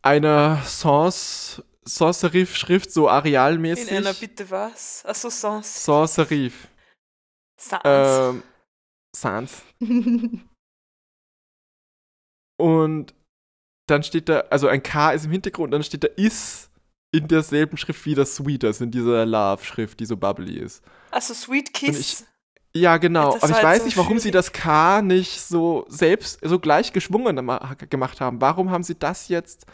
einer 0.00 0.62
Sans 0.64 1.62
Sans 1.84 2.18
Serif 2.18 2.56
Schrift, 2.56 2.90
so 2.92 3.10
arealmäßig. 3.10 3.90
In 3.90 3.98
einer 3.98 4.14
Bitte 4.14 4.50
was? 4.50 5.04
Achso, 5.04 5.28
Sans. 5.28 5.84
Sans 5.84 6.14
Serif. 6.14 6.68
Sans. 7.60 7.82
Ähm, 7.84 8.42
Sans. 9.14 9.62
Und 12.58 13.14
dann 13.86 14.02
steht 14.02 14.30
da, 14.30 14.40
also 14.48 14.68
ein 14.68 14.82
K 14.82 15.12
ist 15.12 15.26
im 15.26 15.32
Hintergrund, 15.32 15.74
dann 15.74 15.82
steht 15.82 16.04
da 16.04 16.08
is 16.16 16.70
in 17.12 17.28
derselben 17.28 17.76
Schrift 17.76 18.04
wie 18.06 18.14
das 18.14 18.34
Sweet, 18.34 18.64
also 18.64 18.84
in 18.84 18.90
dieser 18.90 19.24
Love-Schrift, 19.26 20.00
die 20.00 20.06
so 20.06 20.16
bubbly 20.16 20.58
ist. 20.58 20.82
Achso, 21.10 21.34
Sweet 21.34 21.72
Kiss. 21.72 22.24
Ja, 22.74 22.96
genau. 22.96 23.34
Aber 23.34 23.46
ich 23.46 23.52
halt 23.52 23.64
weiß 23.64 23.78
so 23.80 23.84
nicht, 23.84 23.96
warum 23.98 24.18
sie 24.18 24.30
das 24.30 24.52
K 24.52 25.02
nicht 25.02 25.42
so 25.42 25.84
selbst, 25.88 26.40
so 26.42 26.58
gleich 26.58 26.92
geschwungen 26.92 27.36
gemacht 27.90 28.20
haben. 28.20 28.40
Warum 28.40 28.70
haben 28.70 28.82
sie 28.82 28.98
das 28.98 29.28
jetzt? 29.28 29.66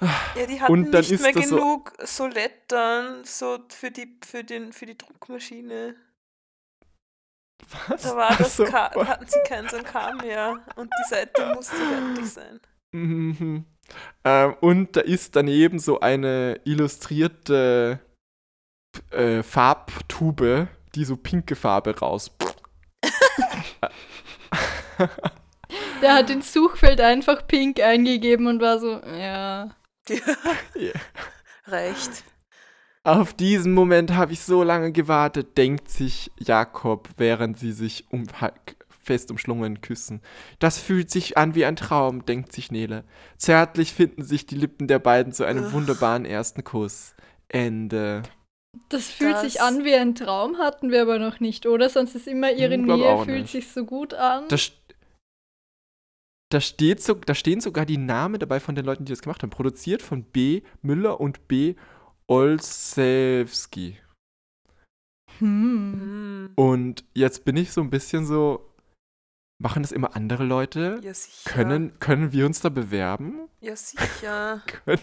ja, 0.00 0.46
die 0.46 0.60
hatten 0.60 0.72
und 0.72 0.92
dann 0.92 1.00
nicht 1.00 1.10
ist 1.10 1.22
mehr 1.22 1.32
das 1.32 1.48
genug 1.48 1.92
so 2.04 2.28
Lettern 2.28 3.24
so 3.24 3.58
für 3.68 3.90
die, 3.90 4.16
für, 4.24 4.44
den, 4.44 4.72
für 4.72 4.86
die 4.86 4.96
Druckmaschine. 4.96 5.96
Was? 7.88 8.02
Da 8.02 8.16
war 8.16 8.36
das 8.36 8.56
so. 8.56 8.64
K, 8.64 8.90
da 8.94 9.06
hatten 9.06 9.26
sie 9.26 9.40
kein 9.44 9.68
so 9.68 9.76
ein 9.76 9.84
K 9.84 10.14
mehr. 10.14 10.60
Und 10.76 10.92
die 11.00 11.08
Seite 11.08 11.52
musste 11.54 11.74
fertig 11.74 12.30
sein. 12.30 12.60
Mhm. 12.92 13.64
Ähm, 14.24 14.54
und 14.60 14.96
da 14.96 15.00
ist 15.00 15.36
daneben 15.36 15.78
so 15.78 16.00
eine 16.00 16.60
illustrierte 16.64 18.00
äh, 19.10 19.42
Farbtube, 19.42 20.68
die 20.94 21.04
so 21.04 21.16
pinke 21.16 21.56
Farbe 21.56 21.98
raus. 21.98 22.30
Der 26.02 26.14
hat 26.14 26.30
ins 26.30 26.52
Suchfeld 26.52 27.00
einfach 27.00 27.46
pink 27.46 27.80
eingegeben 27.80 28.46
und 28.46 28.60
war 28.60 28.78
so, 28.78 29.00
ja. 29.04 29.70
Ja. 30.74 30.92
reicht. 31.64 32.24
Auf 33.04 33.34
diesen 33.34 33.74
Moment 33.74 34.14
habe 34.14 34.32
ich 34.32 34.40
so 34.40 34.62
lange 34.62 34.92
gewartet, 34.92 35.56
denkt 35.56 35.88
sich 35.90 36.30
Jakob, 36.38 37.08
während 37.16 37.58
sie 37.58 37.72
sich 37.72 38.06
um, 38.10 38.26
fest 39.08 39.30
umschlungen 39.30 39.80
küssen. 39.80 40.20
Das 40.60 40.78
fühlt 40.78 41.10
sich 41.10 41.36
an 41.36 41.54
wie 41.54 41.64
ein 41.64 41.76
Traum, 41.76 42.24
denkt 42.24 42.52
sich 42.52 42.70
Nele. 42.70 43.04
Zärtlich 43.36 43.92
finden 43.92 44.22
sich 44.22 44.46
die 44.46 44.54
Lippen 44.54 44.86
der 44.86 44.98
beiden 45.00 45.32
zu 45.32 45.44
einem 45.44 45.64
Ugh. 45.64 45.72
wunderbaren 45.72 46.24
ersten 46.24 46.62
Kuss. 46.62 47.14
Ende. 47.48 48.22
Das 48.90 49.08
fühlt 49.08 49.32
Das- 49.32 49.42
sich 49.42 49.60
an 49.62 49.84
wie 49.84 49.94
ein 49.94 50.14
Traum, 50.14 50.58
hatten 50.58 50.90
wir 50.92 51.02
aber 51.02 51.18
noch 51.18 51.40
nicht, 51.40 51.66
oder? 51.66 51.88
Sonst 51.88 52.14
ist 52.14 52.28
immer 52.28 52.52
ihre 52.52 52.74
Hm, 52.74 52.84
Nähe, 52.84 53.24
fühlt 53.24 53.42
nicht. 53.42 53.52
sich 53.52 53.68
so 53.68 53.84
gut 53.84 54.12
an. 54.14 54.44
Da, 54.48 54.56
st- 54.56 54.72
da, 56.50 56.60
steht 56.60 57.02
so, 57.02 57.14
da 57.14 57.34
stehen 57.34 57.60
sogar 57.60 57.86
die 57.86 57.96
Namen 57.98 58.38
dabei 58.38 58.60
von 58.60 58.74
den 58.74 58.84
Leuten, 58.84 59.04
die 59.06 59.12
das 59.12 59.22
gemacht 59.22 59.42
haben. 59.42 59.50
Produziert 59.50 60.02
von 60.02 60.22
B. 60.22 60.62
Müller 60.82 61.18
und 61.20 61.48
B. 61.48 61.74
Olszewski. 62.26 63.96
Hm. 65.38 65.92
Hm. 65.92 66.50
Und 66.56 67.04
jetzt 67.14 67.44
bin 67.44 67.56
ich 67.56 67.72
so 67.72 67.80
ein 67.80 67.90
bisschen 67.90 68.26
so, 68.26 68.67
machen 69.58 69.82
das 69.82 69.92
immer 69.92 70.14
andere 70.16 70.44
Leute? 70.44 71.00
Ja, 71.02 71.14
sicher. 71.14 71.50
Können, 71.50 71.98
können 72.00 72.32
wir 72.32 72.46
uns 72.46 72.60
da 72.60 72.68
bewerben? 72.68 73.48
Ja, 73.60 73.74
sicher. 73.76 74.62
Können, 74.84 75.00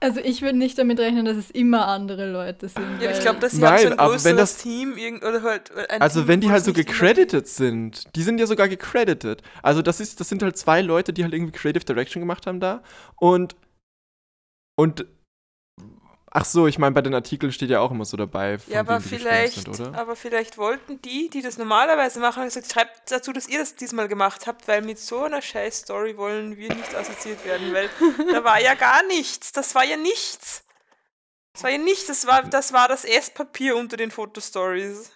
Also 0.00 0.20
ich 0.20 0.42
würde 0.42 0.58
nicht 0.58 0.76
damit 0.78 0.98
rechnen, 1.00 1.24
dass 1.24 1.36
es 1.38 1.50
immer 1.50 1.86
andere 1.88 2.30
Leute 2.30 2.68
sind. 2.68 3.00
Ja, 3.00 3.10
ich 3.10 3.20
glaube, 3.20 3.40
dass 3.40 3.52
sie 3.52 3.60
Nein, 3.60 3.70
halt 3.70 3.80
so 3.82 3.86
ein 3.88 3.98
aber 3.98 4.12
wenn 4.12 4.36
größeres 4.36 4.36
das- 4.54 4.62
Team 4.62 4.96
irgend, 4.98 5.24
oder 5.24 5.42
halt 5.42 5.70
ein 5.88 6.00
also 6.02 6.20
Team, 6.20 6.28
wenn 6.28 6.40
die 6.42 6.50
halt 6.50 6.64
so 6.64 6.72
gecredited 6.74 7.48
sind, 7.48 8.14
die 8.14 8.22
sind 8.22 8.38
ja 8.38 8.46
sogar 8.46 8.68
gecredited. 8.68 9.42
Also 9.62 9.80
das 9.80 10.00
ist, 10.00 10.20
das 10.20 10.28
sind 10.28 10.42
halt 10.42 10.58
zwei 10.58 10.82
Leute, 10.82 11.12
die 11.14 11.22
halt 11.24 11.32
irgendwie 11.32 11.52
Creative 11.52 11.84
Direction 11.84 12.20
gemacht 12.20 12.46
haben 12.46 12.60
da. 12.60 12.82
Und, 13.18 13.56
und, 14.76 15.06
ach 16.34 16.44
so, 16.44 16.66
ich 16.66 16.78
meine, 16.78 16.92
bei 16.92 17.00
den 17.00 17.14
Artikeln 17.14 17.52
steht 17.52 17.70
ja 17.70 17.80
auch 17.80 17.92
immer 17.92 18.04
so 18.04 18.16
dabei, 18.16 18.58
Ja, 18.66 18.80
aber 18.80 19.00
vielleicht, 19.00 19.72
sind, 19.74 19.96
aber 19.96 20.16
vielleicht 20.16 20.58
wollten 20.58 21.00
die, 21.00 21.30
die 21.30 21.40
das 21.40 21.56
normalerweise 21.56 22.18
machen, 22.20 22.42
gesagt, 22.42 22.70
schreibt 22.70 23.10
dazu, 23.10 23.32
dass 23.32 23.48
ihr 23.48 23.60
das 23.60 23.76
diesmal 23.76 24.08
gemacht 24.08 24.46
habt, 24.46 24.66
weil 24.68 24.82
mit 24.82 24.98
so 24.98 25.22
einer 25.22 25.40
scheiß 25.40 25.78
Story 25.78 26.16
wollen 26.18 26.56
wir 26.56 26.74
nicht 26.74 26.94
assoziiert 26.94 27.44
werden, 27.46 27.72
weil 27.72 27.88
da 28.32 28.44
war 28.44 28.60
ja 28.60 28.74
gar 28.74 29.06
nichts. 29.06 29.52
Das 29.52 29.74
war 29.74 29.84
ja 29.84 29.96
nichts. 29.96 30.64
Das 31.54 31.62
war 31.62 31.70
ja 31.70 31.78
nichts, 31.78 32.08
das 32.08 32.26
war 32.26 32.42
das, 32.42 32.72
war 32.72 32.88
das 32.88 33.04
Esspapier 33.04 33.76
unter 33.76 33.96
den 33.96 34.10
Fotostories. 34.10 35.12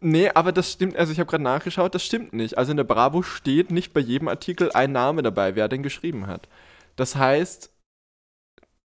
Nee, 0.00 0.30
aber 0.30 0.50
das 0.50 0.72
stimmt, 0.72 0.96
also 0.96 1.12
ich 1.12 1.20
habe 1.20 1.30
gerade 1.30 1.44
nachgeschaut, 1.44 1.94
das 1.94 2.04
stimmt 2.04 2.32
nicht. 2.32 2.58
Also 2.58 2.72
in 2.72 2.76
der 2.76 2.84
Bravo 2.84 3.22
steht 3.22 3.70
nicht 3.70 3.92
bei 3.92 4.00
jedem 4.00 4.26
Artikel 4.26 4.72
ein 4.72 4.90
Name 4.90 5.22
dabei, 5.22 5.54
wer 5.54 5.68
den 5.68 5.84
geschrieben 5.84 6.26
hat. 6.26 6.48
Das 6.96 7.14
heißt, 7.14 7.70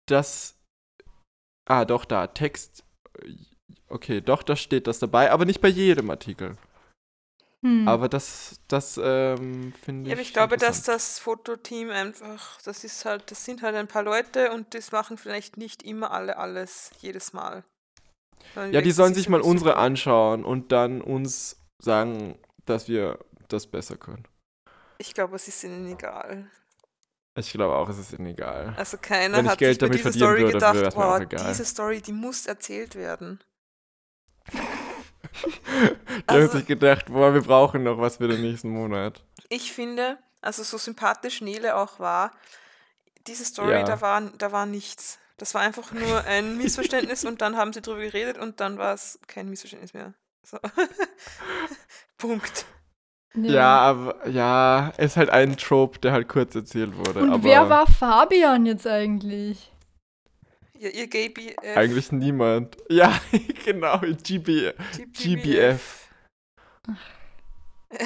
dass. 0.07 0.58
Ah, 1.69 1.85
doch, 1.85 2.03
da, 2.03 2.27
Text. 2.27 2.83
Okay, 3.87 4.21
doch, 4.21 4.43
da 4.43 4.55
steht 4.55 4.87
das 4.87 4.99
dabei, 4.99 5.31
aber 5.31 5.45
nicht 5.45 5.61
bei 5.61 5.67
jedem 5.67 6.09
Artikel. 6.09 6.57
Hm. 7.61 7.87
Aber 7.87 8.09
das, 8.09 8.59
das 8.67 8.99
ähm, 9.01 9.73
finde 9.83 10.03
ich. 10.03 10.07
Ja, 10.07 10.13
aber 10.13 10.21
ich 10.21 10.33
glaube, 10.33 10.57
dass 10.57 10.83
das 10.83 11.19
Fototeam 11.19 11.89
einfach, 11.91 12.59
das 12.63 12.83
ist 12.83 13.05
halt, 13.05 13.29
das 13.29 13.45
sind 13.45 13.61
halt 13.61 13.75
ein 13.75 13.87
paar 13.87 14.03
Leute 14.03 14.51
und 14.51 14.73
das 14.73 14.91
machen 14.91 15.17
vielleicht 15.17 15.57
nicht 15.57 15.83
immer 15.83 16.11
alle 16.11 16.37
alles 16.37 16.91
jedes 16.99 17.33
Mal. 17.33 17.63
Sondern 18.55 18.73
Ja, 18.73 18.81
die 18.81 18.91
sollen 18.91 19.13
sich 19.13 19.29
mal 19.29 19.41
unsere 19.41 19.75
anschauen 19.75 20.45
und 20.45 20.71
dann 20.71 21.01
uns 21.01 21.57
sagen, 21.79 22.39
dass 22.65 22.87
wir 22.87 23.19
das 23.47 23.67
besser 23.67 23.97
können. 23.97 24.25
Ich 24.97 25.13
glaube, 25.13 25.35
es 25.35 25.47
ist 25.47 25.63
ihnen 25.63 25.91
egal. 25.91 26.49
Ich 27.47 27.51
glaube 27.53 27.75
auch, 27.75 27.89
es 27.89 27.97
ist 27.97 28.13
ihnen 28.13 28.27
egal. 28.27 28.73
Also 28.77 28.97
keiner 28.97 29.37
Wenn 29.37 29.49
hat 29.49 29.57
Geld 29.59 29.79
sich 29.79 29.89
bei 29.89 29.95
dieser 29.95 30.11
Story 30.11 30.41
würde, 30.41 30.53
gedacht, 30.53 30.95
boah, 30.95 31.19
diese 31.25 31.65
Story, 31.65 32.01
die 32.01 32.11
muss 32.13 32.45
erzählt 32.45 32.95
werden. 32.95 33.39
Die 35.43 36.23
Also- 36.27 36.47
haben 36.49 36.57
sich 36.59 36.67
gedacht, 36.67 37.05
boah, 37.07 37.33
wir 37.33 37.41
brauchen 37.41 37.83
noch 37.83 37.97
was 37.99 38.17
für 38.17 38.27
den 38.27 38.41
nächsten 38.41 38.69
Monat. 38.69 39.23
Ich 39.49 39.71
finde, 39.73 40.17
also 40.41 40.63
so 40.63 40.77
sympathisch 40.77 41.41
Nele 41.41 41.75
auch 41.75 41.99
war, 41.99 42.31
diese 43.27 43.45
Story, 43.45 43.71
Ja. 43.73 43.83
da, 43.83 44.01
war, 44.01 44.21
da 44.21 44.51
war 44.51 44.65
nichts. 44.65 45.19
Das 45.37 45.53
war 45.53 45.61
einfach 45.61 45.91
nur 45.91 46.23
ein 46.25 46.57
Missverständnis 46.57 47.25
und 47.25 47.41
dann 47.41 47.57
haben 47.57 47.73
sie 47.73 47.81
drüber 47.81 47.99
geredet 48.01 48.37
und 48.37 48.59
dann 48.59 48.77
war 48.77 48.93
es 48.93 49.19
kein 49.27 49.49
Missverständnis 49.49 49.93
mehr. 49.93 50.13
So. 50.43 50.57
Punkt. 52.17 52.65
Ja. 53.35 53.79
aber 53.79 54.27
ja, 54.27 54.89
ist 54.97 55.17
halt 55.17 55.29
ein 55.29 55.55
Trope, 55.55 55.99
der 55.99 56.13
halt 56.13 56.27
kurz 56.27 56.55
erzählt 56.55 56.97
wurde. 56.97 57.21
Und 57.21 57.31
aber 57.31 57.43
wer 57.43 57.69
war 57.69 57.85
Fabian 57.85 58.65
jetzt 58.65 58.87
eigentlich? 58.87 59.71
Ja, 60.79 60.89
ihr 60.89 61.07
Gay 61.07 61.29
BF. 61.29 61.55
Eigentlich 61.75 62.11
niemand. 62.11 62.77
Ja, 62.89 63.19
genau, 63.65 63.99
GB, 63.99 64.73
GBF. 65.13 66.09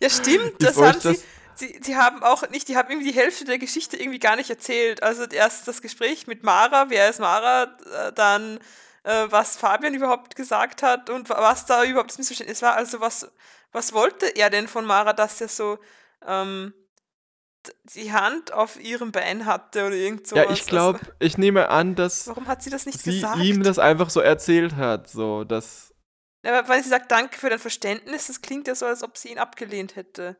ja, 0.00 0.08
stimmt, 0.08 0.52
Ich 0.52 0.66
das 0.66 0.76
haben 0.80 1.00
sie, 1.00 1.20
sie. 1.54 1.80
Sie 1.82 1.96
haben 1.96 2.22
auch 2.22 2.48
nicht, 2.50 2.68
die 2.68 2.76
haben 2.76 2.88
irgendwie 2.90 3.10
die 3.10 3.18
Hälfte 3.18 3.44
der 3.44 3.58
Geschichte 3.58 3.96
irgendwie 3.96 4.18
gar 4.18 4.36
nicht 4.36 4.48
erzählt. 4.48 5.02
Also 5.02 5.24
erst 5.24 5.66
das 5.68 5.82
Gespräch 5.82 6.26
mit 6.26 6.42
Mara, 6.42 6.88
wer 6.88 7.10
ist 7.10 7.20
Mara, 7.20 7.64
äh, 7.64 8.12
dann 8.14 8.60
äh, 9.06 9.26
was 9.30 9.56
Fabian 9.56 9.94
überhaupt 9.94 10.36
gesagt 10.36 10.82
hat 10.82 11.08
und 11.10 11.28
wa- 11.30 11.40
was 11.40 11.64
da 11.66 11.84
überhaupt 11.84 12.10
das 12.10 12.18
Missverständnis 12.18 12.60
war. 12.62 12.74
Also 12.76 13.00
was, 13.00 13.30
was 13.72 13.92
wollte 13.92 14.26
er 14.36 14.50
denn 14.50 14.68
von 14.68 14.84
Mara, 14.84 15.12
dass 15.14 15.40
er 15.40 15.48
so 15.48 15.78
ähm, 16.26 16.74
die 17.94 18.12
Hand 18.12 18.52
auf 18.52 18.78
ihrem 18.80 19.10
Bein 19.12 19.44
hatte 19.46 19.86
oder 19.86 19.96
irgend 19.96 20.26
sowas. 20.26 20.44
Ja, 20.46 20.52
ich 20.52 20.66
glaube, 20.66 21.00
ich 21.18 21.36
nehme 21.38 21.68
an, 21.68 21.94
dass 21.96 22.20
Also, 22.20 22.30
warum 22.30 22.46
hat 22.48 22.62
sie 22.62 22.70
das 22.70 22.86
nicht 22.86 23.00
sie 23.00 23.10
gesagt? 23.10 23.36
ihm 23.36 23.62
das 23.62 23.78
einfach 23.78 24.10
so 24.10 24.20
erzählt 24.20 24.76
hat, 24.76 25.08
so, 25.08 25.42
dass 25.44 25.92
Aber 26.44 26.68
wenn 26.68 26.82
sie 26.82 26.88
sagt, 26.90 27.10
danke 27.10 27.38
für 27.38 27.50
dein 27.50 27.58
Verständnis, 27.58 28.28
das 28.28 28.40
klingt 28.40 28.68
ja 28.68 28.74
so, 28.76 28.86
als 28.86 29.02
ob 29.02 29.16
sie 29.16 29.30
ihn 29.30 29.38
abgelehnt 29.38 29.96
hätte. 29.96 30.36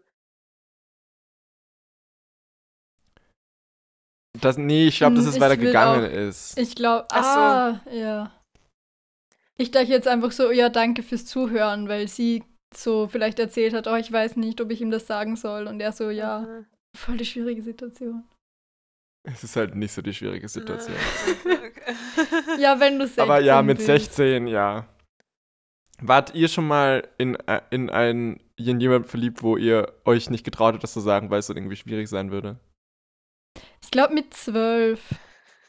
das 4.40 4.56
nee, 4.58 4.86
ich 4.88 4.98
glaube, 4.98 5.16
dass 5.16 5.24
Hm, 5.24 5.30
es 5.30 5.34
ich 5.36 5.40
weiter 5.40 5.58
will 5.58 5.66
gegangen 5.66 6.04
auch- 6.04 6.10
ist. 6.28 6.58
Ich 6.58 6.74
glaube, 6.76 7.06
Ach 7.10 7.24
so. 7.24 7.40
ah, 7.40 7.80
ja. 7.90 8.32
Ich 9.58 9.70
dachte 9.70 9.88
jetzt 9.88 10.08
einfach 10.08 10.32
so, 10.32 10.50
ja, 10.50 10.68
danke 10.68 11.02
fürs 11.02 11.24
Zuhören, 11.26 11.88
weil 11.88 12.08
sie 12.08 12.44
so 12.74 13.08
vielleicht 13.08 13.38
erzählt 13.38 13.72
hat, 13.74 13.86
oh, 13.86 13.94
ich 13.94 14.12
weiß 14.12 14.36
nicht, 14.36 14.60
ob 14.60 14.70
ich 14.70 14.80
ihm 14.80 14.90
das 14.90 15.06
sagen 15.06 15.36
soll. 15.36 15.66
Und 15.66 15.80
er 15.80 15.92
so, 15.92 16.10
ja, 16.10 16.40
Mhm. 16.40 16.66
voll 16.96 17.16
die 17.16 17.24
schwierige 17.24 17.62
Situation. 17.62 18.24
Es 19.24 19.42
ist 19.42 19.56
halt 19.56 19.74
nicht 19.74 19.92
so 19.92 20.02
die 20.02 20.14
schwierige 20.14 20.48
Situation. 20.48 20.96
Okay. 21.44 21.94
Ja, 22.60 22.78
wenn 22.80 22.98
du 22.98 23.06
16 23.06 23.22
Aber 23.22 23.40
ja, 23.40 23.62
mit 23.62 23.78
bist. 23.78 23.86
16, 23.86 24.46
ja. 24.46 24.86
Wart 26.00 26.34
ihr 26.34 26.48
schon 26.48 26.66
mal 26.68 27.08
in, 27.18 27.34
äh, 27.46 27.62
in 27.70 27.88
einen 27.90 28.40
in 28.58 28.80
jemand 28.80 29.06
verliebt, 29.06 29.42
wo 29.42 29.56
ihr 29.56 29.92
euch 30.06 30.30
nicht 30.30 30.44
getraut 30.44 30.72
habt, 30.74 30.82
das 30.82 30.92
zu 30.94 31.00
sagen, 31.00 31.30
weil 31.30 31.40
es 31.40 31.46
dann 31.46 31.56
irgendwie 31.56 31.76
schwierig 31.76 32.08
sein 32.08 32.30
würde? 32.30 32.58
Ich 33.82 33.90
glaube 33.90 34.14
mit 34.14 34.32
12. 34.32 35.14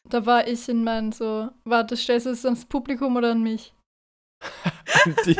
Da 0.06 0.26
war 0.26 0.48
ich 0.48 0.70
in 0.70 0.84
meinen 0.86 1.12
so, 1.12 1.50
warte, 1.66 1.98
stellst 1.98 2.26
du 2.28 2.30
es 2.30 2.46
ans 2.46 2.66
Publikum 2.66 3.16
oder 3.18 3.32
an 3.32 3.44
mich? 3.44 3.74
An 5.06 5.16
dich. 5.26 5.38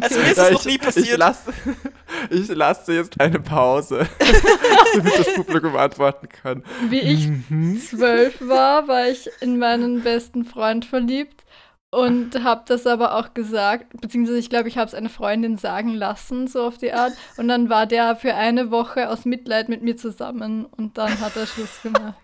Also 0.00 0.18
mir 0.20 0.26
ist 0.30 0.38
das 0.38 0.50
noch 0.50 0.60
ich- 0.60 0.66
nie 0.66 0.72
Ich 0.74 0.80
passiert. 0.80 1.18
lasse, 1.18 1.52
ich 2.30 2.48
lasse 2.48 2.94
jetzt 2.94 3.20
eine 3.20 3.40
Pause, 3.40 4.06
damit 4.96 5.18
das 5.18 5.34
Publikum 5.34 5.76
antworten 5.76 6.28
kann. 6.28 6.64
Wie 6.88 7.00
ich 7.00 7.28
Mhm. 7.28 7.80
zwölf 7.80 8.40
war, 8.40 8.88
war 8.88 9.08
ich 9.08 9.28
in 9.40 9.58
meinen 9.58 10.02
besten 10.02 10.44
Freund 10.44 10.84
verliebt 10.84 11.44
und 11.90 12.42
habe 12.42 12.64
das 12.66 12.86
aber 12.86 13.16
auch 13.16 13.32
gesagt, 13.34 14.00
beziehungsweise 14.00 14.38
ich 14.38 14.50
glaube, 14.50 14.68
ich 14.68 14.76
habe 14.78 14.88
es 14.88 14.94
einer 14.94 15.08
Freundin 15.10 15.56
sagen 15.56 15.94
lassen, 15.94 16.48
so 16.48 16.62
auf 16.66 16.78
die 16.78 16.92
Art. 16.92 17.12
Und 17.36 17.48
dann 17.48 17.68
war 17.68 17.86
der 17.86 18.16
für 18.16 18.34
eine 18.34 18.70
Woche 18.70 19.08
aus 19.08 19.24
Mitleid 19.24 19.68
mit 19.68 19.82
mir 19.82 19.96
zusammen 19.96 20.64
und 20.64 20.98
dann 20.98 21.20
hat 21.20 21.36
er 21.36 21.46
Schluss 21.46 21.80
gemacht. 21.82 22.14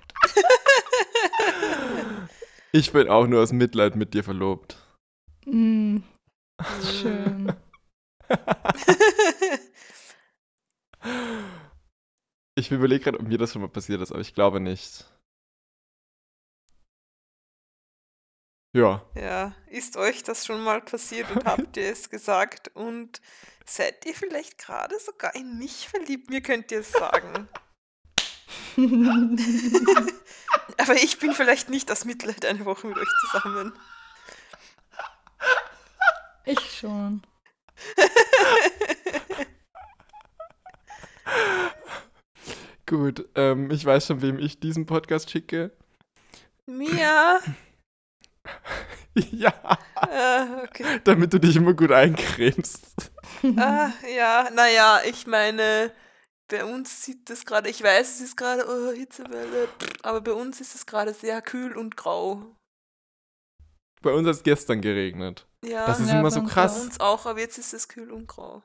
Ich 2.72 2.93
bin 2.93 3.09
auch 3.09 3.26
nur 3.26 3.43
aus 3.43 3.53
Mitleid 3.53 3.97
mit 3.97 4.14
dir 4.14 4.24
verlobt. 4.24 4.76
Mm, 5.47 5.99
schön. 6.82 7.53
Ich 12.55 12.70
überlege 12.70 13.05
gerade, 13.05 13.18
ob 13.18 13.26
mir 13.26 13.38
das 13.38 13.53
schon 13.53 13.62
mal 13.62 13.68
passiert 13.68 14.03
ist, 14.03 14.12
aber 14.12 14.20
ich 14.20 14.34
glaube 14.34 14.61
nicht. 14.61 15.07
Ja. 18.76 19.05
Ja, 19.14 19.55
ist 19.68 19.97
euch 19.97 20.22
das 20.22 20.47
schon 20.47 20.62
mal 20.62 20.80
passiert 20.82 21.30
und 21.30 21.45
habt 21.45 21.76
ihr 21.76 21.90
es 21.90 22.09
gesagt 22.09 22.70
und 22.74 23.20
seid 23.66 24.05
ihr 24.07 24.14
vielleicht 24.14 24.59
gerade 24.59 24.99
sogar 24.99 25.34
in 25.34 25.59
mich 25.59 25.88
verliebt? 25.88 26.30
Mir 26.30 26.40
könnt 26.40 26.70
ihr 26.72 26.80
es 26.80 26.93
sagen. 26.93 27.49
Aber 30.78 30.95
ich 30.95 31.18
bin 31.18 31.32
vielleicht 31.32 31.68
nicht 31.68 31.90
aus 31.90 32.05
Mitleid 32.05 32.45
eine 32.45 32.64
Woche 32.64 32.86
mit 32.86 32.97
euch 32.97 33.09
zusammen. 33.20 33.72
Ich 36.45 36.61
schon. 36.78 37.22
Gut, 42.86 43.26
ähm, 43.36 43.70
ich 43.70 43.84
weiß 43.84 44.07
schon, 44.07 44.22
wem 44.22 44.38
ich 44.38 44.61
diesen 44.61 44.86
Podcast 44.86 45.30
schicke. 45.30 45.70
Mia. 46.66 47.40
ja, 49.14 49.53
Äh, 50.11 50.64
okay. 50.64 51.01
damit 51.05 51.32
du 51.32 51.38
dich 51.38 51.57
immer 51.57 51.74
gut 51.74 51.93
eincremst. 51.93 53.12
Ah, 53.57 53.90
ja, 54.14 54.49
naja, 54.53 55.01
ich 55.07 55.26
meine, 55.26 55.93
bei 56.49 56.64
uns 56.64 57.05
sieht 57.05 57.30
das 57.30 57.47
gerade, 57.47 57.70
ich 57.70 57.82
weiß, 57.82 58.16
es 58.16 58.20
ist 58.20 58.36
gerade 58.36 58.66
oh, 58.68 58.93
Hitzewelle, 58.93 59.68
aber 60.03 60.20
bei 60.20 60.32
uns 60.32 60.61
ist 60.61 60.74
es 60.74 60.86
gerade 60.86 61.14
sehr 61.14 61.40
kühl 61.40 61.76
und 61.76 61.97
grau. 61.97 62.45
Bei 64.03 64.12
uns 64.12 64.26
hat 64.26 64.34
es 64.36 64.42
gestern 64.42 64.80
geregnet. 64.80 65.46
Ja, 65.64 65.86
Das 65.86 66.00
ist 66.00 66.09
Ja, 66.09 66.14
immer 66.14 66.24
bei 66.24 66.30
so 66.30 66.40
uns 66.40 66.48
bei 66.48 66.55
krass. 66.55 66.80
uns 66.82 67.00
auch, 67.00 67.26
aber 67.26 67.40
jetzt 67.40 67.59
ist 67.59 67.72
es 67.72 67.88
kühl 67.88 68.11
und 68.11 68.26
grau. 68.26 68.62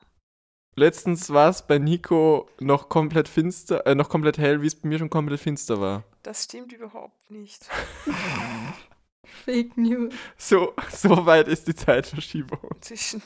Letztens 0.76 1.30
war 1.30 1.48
es 1.50 1.66
bei 1.66 1.78
Nico 1.78 2.48
noch 2.60 2.88
komplett 2.88 3.28
finster, 3.28 3.84
äh, 3.86 3.94
noch 3.96 4.08
komplett 4.08 4.38
hell, 4.38 4.62
wie 4.62 4.66
es 4.68 4.76
bei 4.80 4.88
mir 4.88 4.98
schon 4.98 5.10
komplett 5.10 5.40
finster 5.40 5.80
war. 5.80 6.04
Das 6.22 6.44
stimmt 6.44 6.72
überhaupt 6.72 7.30
nicht. 7.30 7.68
Fake 9.44 9.76
News. 9.76 10.14
So, 10.36 10.74
so 10.92 11.26
weit 11.26 11.48
ist 11.48 11.66
die 11.66 11.74
Zeitverschiebung. 11.74 12.60
Zwischen. 12.80 13.22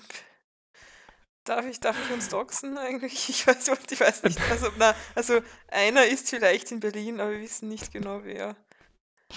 Darf 1.45 1.67
ich, 1.67 1.81
darf 1.81 1.97
ich 2.07 2.13
uns 2.15 2.29
doxen 2.29 2.79
eigentlich? 2.79 3.29
Ich 3.29 3.47
weiß, 3.47 3.69
ich 3.91 4.01
weiß 4.01 4.23
nicht. 4.23 4.41
Also, 4.51 4.69
na, 4.79 4.95
also 5.15 5.41
einer 5.69 6.07
ist 6.07 6.31
vielleicht 6.31 6.71
in 6.71 6.81
Berlin, 6.81 7.21
aber 7.21 7.33
wir 7.33 7.41
wissen 7.41 7.69
nicht 7.69 7.93
genau 7.93 8.21
wer. 8.25 8.57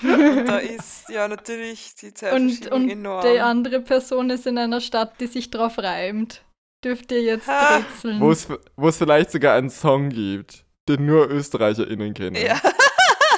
Und 0.03 0.45
da 0.45 0.57
ist 0.57 1.09
ja 1.09 1.27
natürlich 1.27 1.95
die 1.95 2.07
Und, 2.07 2.17
Zeitverschiebung 2.17 2.71
und 2.83 2.89
enorm. 2.89 3.21
die 3.25 3.39
andere 3.39 3.81
Person 3.81 4.29
ist 4.29 4.45
in 4.45 4.57
einer 4.57 4.81
Stadt, 4.81 5.19
die 5.19 5.27
sich 5.27 5.49
drauf 5.51 5.77
reimt. 5.77 6.43
Dürft 6.83 7.11
ihr 7.11 7.21
jetzt 7.21 7.47
Ha. 7.47 7.77
rätseln? 7.77 8.19
Wo 8.19 8.31
es, 8.31 8.47
wo 8.75 8.87
es 8.89 8.97
vielleicht 8.97 9.31
sogar 9.31 9.55
einen 9.55 9.69
Song 9.69 10.09
gibt, 10.09 10.65
den 10.87 11.05
nur 11.05 11.29
ÖsterreicherInnen 11.29 12.13
kennen. 12.13 12.35
Ja. 12.35 12.59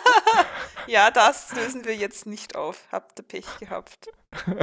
ja, 0.88 1.12
das 1.12 1.54
lösen 1.56 1.86
wir 1.86 1.96
jetzt 1.96 2.26
nicht 2.26 2.56
auf. 2.56 2.88
Habt 2.92 3.20
ihr 3.20 3.24
Pech 3.24 3.46
gehabt. 3.60 4.10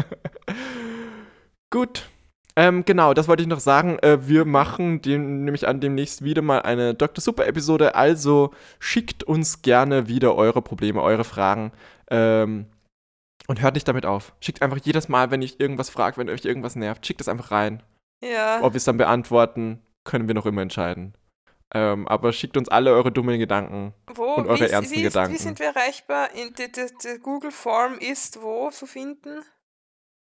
Gut. 1.70 2.05
Ähm, 2.57 2.85
genau, 2.85 3.15
das 3.15 3.27
wollte 3.27 3.43
ich 3.43 3.49
noch 3.49 3.61
sagen. 3.61 3.99
Äh, 4.01 4.29
wir 4.29 4.45
machen 4.45 5.03
dem, 5.03 5.45
nämlich 5.45 5.67
an 5.67 5.81
demnächst 5.81 6.23
wieder 6.23 6.43
mal 6.43 6.63
eine 6.63 6.95
Dr. 6.95 7.21
Super 7.21 7.47
Episode. 7.47 7.95
Also 7.95 8.53
schickt 8.79 9.25
uns 9.25 9.63
gerne 9.63 10.07
wieder 10.07 10.37
eure 10.37 10.63
Probleme, 10.63 11.03
eure 11.03 11.25
Fragen. 11.25 11.73
Ähm, 12.11 12.67
und 13.49 13.61
hört 13.61 13.75
nicht 13.75 13.89
damit 13.89 14.07
auf. 14.07 14.33
Schickt 14.41 14.63
einfach 14.63 14.79
jedes 14.79 15.09
Mal, 15.09 15.31
wenn 15.31 15.43
ich 15.43 15.61
irgendwas 15.61 15.91
frage, 15.91 16.17
wenn 16.17 16.31
euch 16.31 16.45
irgendwas 16.45 16.77
nervt, 16.77 17.05
schickt 17.07 17.21
es 17.21 17.29
einfach 17.29 17.51
rein. 17.51 17.83
Ja. 18.23 18.61
Ob 18.63 18.73
wir 18.73 18.79
es 18.79 18.85
dann 18.85 18.97
beantworten, 18.97 19.83
können 20.05 20.29
wir 20.29 20.35
noch 20.35 20.47
immer 20.47 20.63
entscheiden. 20.63 21.15
Ähm, 21.75 22.07
aber 22.07 22.33
schickt 22.33 22.57
uns 22.57 22.69
alle 22.69 22.93
eure 22.93 23.11
dummen 23.11 23.39
Gedanken. 23.39 23.95
Wo, 24.15 24.35
und 24.35 24.47
eure 24.47 24.61
wie, 24.61 24.71
ernsten 24.71 24.97
wie, 24.97 25.03
Gedanken. 25.03 25.35
Wie 25.35 25.39
sind 25.39 25.59
wir 25.59 25.67
erreichbar? 25.67 26.31
In, 26.33 26.55
die, 26.55 26.71
die, 26.71 26.87
die 27.03 27.19
Google 27.21 27.51
Form 27.51 27.99
ist 27.99 28.41
wo 28.41 28.71
zu 28.71 28.87
finden? 28.87 29.43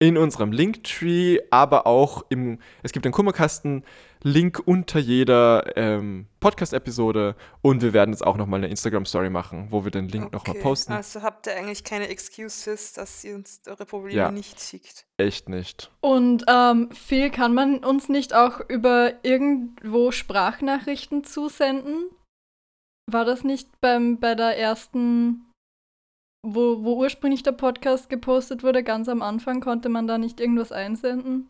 In 0.01 0.17
unserem 0.17 0.51
Linktree, 0.53 1.39
aber 1.51 1.85
auch 1.85 2.25
im, 2.29 2.59
es 2.83 2.93
gibt 2.93 3.05
einen 3.05 3.13
Kummerkasten, 3.13 3.83
Link 4.21 4.61
unter 4.65 4.99
jeder 4.99 5.77
ähm, 5.77 6.27
Podcast-Episode 6.39 7.35
und 7.61 7.81
wir 7.81 7.93
werden 7.93 8.11
jetzt 8.11 8.25
auch 8.25 8.35
nochmal 8.37 8.59
eine 8.59 8.67
Instagram-Story 8.69 9.29
machen, 9.29 9.67
wo 9.71 9.83
wir 9.85 9.91
den 9.91 10.07
Link 10.09 10.31
nochmal 10.33 10.55
Okay, 10.55 10.61
posten. 10.63 10.93
Also 10.93 11.21
habt 11.21 11.47
ihr 11.47 11.55
eigentlich 11.55 11.83
keine 11.83 12.07
Excuses, 12.09 12.93
dass 12.93 13.23
ihr 13.23 13.35
uns 13.35 13.61
eure 13.67 13.85
Probleme 13.85 14.17
Ja. 14.17 14.31
nicht 14.31 14.59
schickt. 14.61 15.05
Echt 15.17 15.47
nicht. 15.47 15.91
Und 16.01 16.43
ähm, 16.47 16.89
Phil, 16.91 17.29
kann 17.29 17.53
man 17.53 17.79
uns 17.83 18.09
nicht 18.09 18.33
auch 18.33 18.59
über 18.69 19.13
irgendwo 19.23 20.11
Sprachnachrichten 20.11 21.23
zusenden? 21.23 22.09
War 23.09 23.25
das 23.25 23.43
nicht 23.43 23.69
beim, 23.81 24.19
bei 24.19 24.35
der 24.35 24.57
ersten, 24.57 25.45
wo, 26.45 26.83
wo 26.83 26.95
ursprünglich 26.95 27.43
der 27.43 27.51
Podcast 27.51 28.09
gepostet 28.09 28.63
wurde, 28.63 28.83
ganz 28.83 29.09
am 29.09 29.21
Anfang, 29.21 29.61
konnte 29.61 29.89
man 29.89 30.07
da 30.07 30.17
nicht 30.17 30.39
irgendwas 30.39 30.71
einsenden? 30.71 31.49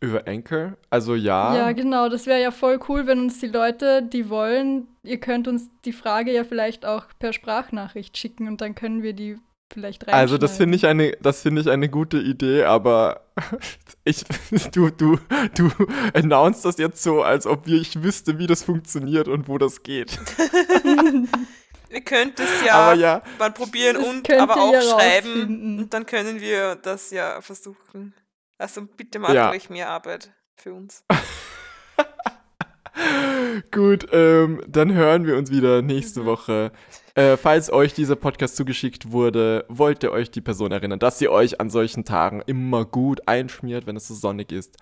Über 0.00 0.26
Anchor? 0.26 0.76
Also 0.90 1.14
ja. 1.14 1.56
Ja, 1.56 1.72
genau, 1.72 2.08
das 2.08 2.26
wäre 2.26 2.42
ja 2.42 2.50
voll 2.50 2.80
cool, 2.88 3.06
wenn 3.06 3.20
uns 3.20 3.38
die 3.38 3.46
Leute, 3.46 4.02
die 4.02 4.28
wollen, 4.28 4.88
ihr 5.04 5.18
könnt 5.18 5.46
uns 5.46 5.70
die 5.84 5.92
Frage 5.92 6.32
ja 6.32 6.42
vielleicht 6.42 6.84
auch 6.84 7.04
per 7.20 7.32
Sprachnachricht 7.32 8.18
schicken 8.18 8.48
und 8.48 8.60
dann 8.60 8.74
können 8.74 9.04
wir 9.04 9.12
die 9.12 9.38
vielleicht 9.72 10.02
reinschneiden. 10.02 10.20
also 10.20 10.38
das 10.38 10.56
finde 10.56 10.76
ich 10.76 10.86
eine, 10.86 11.12
das 11.20 11.42
finde 11.42 11.60
ich 11.60 11.70
eine 11.70 11.88
gute 11.88 12.18
Idee, 12.18 12.64
aber 12.64 13.22
ich, 14.04 14.24
du, 14.72 14.90
du, 14.90 15.18
du 15.56 15.70
announcest 16.14 16.64
das 16.64 16.78
jetzt 16.78 17.02
so, 17.02 17.22
als 17.22 17.46
ob 17.46 17.66
wir, 17.66 17.80
ich 17.80 18.02
wüsste, 18.02 18.38
wie 18.38 18.48
das 18.48 18.64
funktioniert 18.64 19.28
und 19.28 19.48
wo 19.48 19.56
das 19.56 19.84
geht. 19.84 20.18
Ihr 21.92 22.00
könnt 22.00 22.40
es 22.40 22.48
ja, 22.64 22.72
Aber 22.74 22.94
ja, 22.94 23.22
mal 23.38 23.50
probieren 23.52 23.96
und 23.98 24.30
aber 24.32 24.56
auch 24.56 24.72
ja 24.72 24.80
schreiben. 24.82 25.78
Und 25.80 25.90
dann 25.94 26.06
können 26.06 26.40
wir 26.40 26.76
das 26.76 27.10
ja 27.10 27.40
versuchen. 27.40 28.14
Also 28.58 28.86
bitte 28.96 29.18
macht 29.18 29.34
Ja. 29.34 29.50
euch 29.50 29.68
mehr 29.70 29.90
Arbeit 29.90 30.30
für 30.56 30.72
uns. 30.72 31.04
Gut, 33.70 34.06
ähm, 34.12 34.62
dann 34.68 34.92
hören 34.92 35.26
wir 35.26 35.36
uns 35.36 35.50
wieder 35.50 35.80
nächste 35.82 36.20
Mhm. 36.20 36.24
Woche. 36.26 36.72
Äh, 37.14 37.36
falls 37.36 37.72
euch 37.72 37.94
dieser 37.94 38.16
Podcast 38.16 38.56
zugeschickt 38.56 39.12
wurde, 39.12 39.64
wollt 39.68 40.02
ihr 40.02 40.12
euch 40.12 40.30
die 40.30 40.40
Person 40.40 40.72
erinnern, 40.72 40.98
dass 40.98 41.18
sie 41.18 41.28
euch 41.28 41.60
an 41.60 41.68
solchen 41.70 42.04
Tagen 42.04 42.42
immer 42.46 42.84
gut 42.84 43.26
einschmiert, 43.28 43.86
wenn 43.86 43.96
es 43.96 44.08
so 44.08 44.14
sonnig 44.14 44.52
ist. 44.52 44.76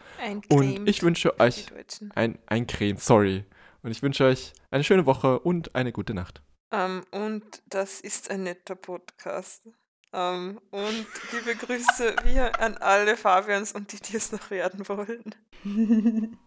Und 0.48 0.88
ich 0.88 1.02
wünsche 1.02 1.38
euch 1.40 1.66
ein, 2.14 2.38
ein 2.46 2.66
Creme, 2.66 2.98
sorry. 2.98 3.44
Und 3.82 3.90
ich 3.92 4.02
wünsche 4.02 4.24
euch 4.24 4.52
eine 4.70 4.84
schöne 4.84 5.06
Woche 5.06 5.38
und 5.40 5.74
eine 5.74 5.92
gute 5.92 6.12
Nacht. 6.14 6.42
Ähm, 6.72 7.04
und 7.10 7.62
das 7.66 8.00
ist 8.00 8.30
ein 8.30 8.44
netter 8.44 8.76
Podcast. 8.76 9.68
Ähm, 10.12 10.60
und 10.70 11.06
liebe 11.32 11.54
Grüße 11.54 12.16
wir 12.24 12.58
an 12.60 12.76
alle 12.78 13.16
Fabians 13.16 13.72
und 13.72 13.92
die, 13.92 14.00
die 14.00 14.16
es 14.16 14.32
noch 14.32 14.50
werden 14.50 14.88
wollen. 14.88 15.34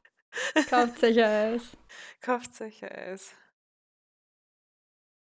Kauft 0.69 0.99
sicher 0.99 1.27
Eis. 1.27 1.61
Kauft 2.21 2.59
euch 2.61 2.83
Eis. 2.83 3.33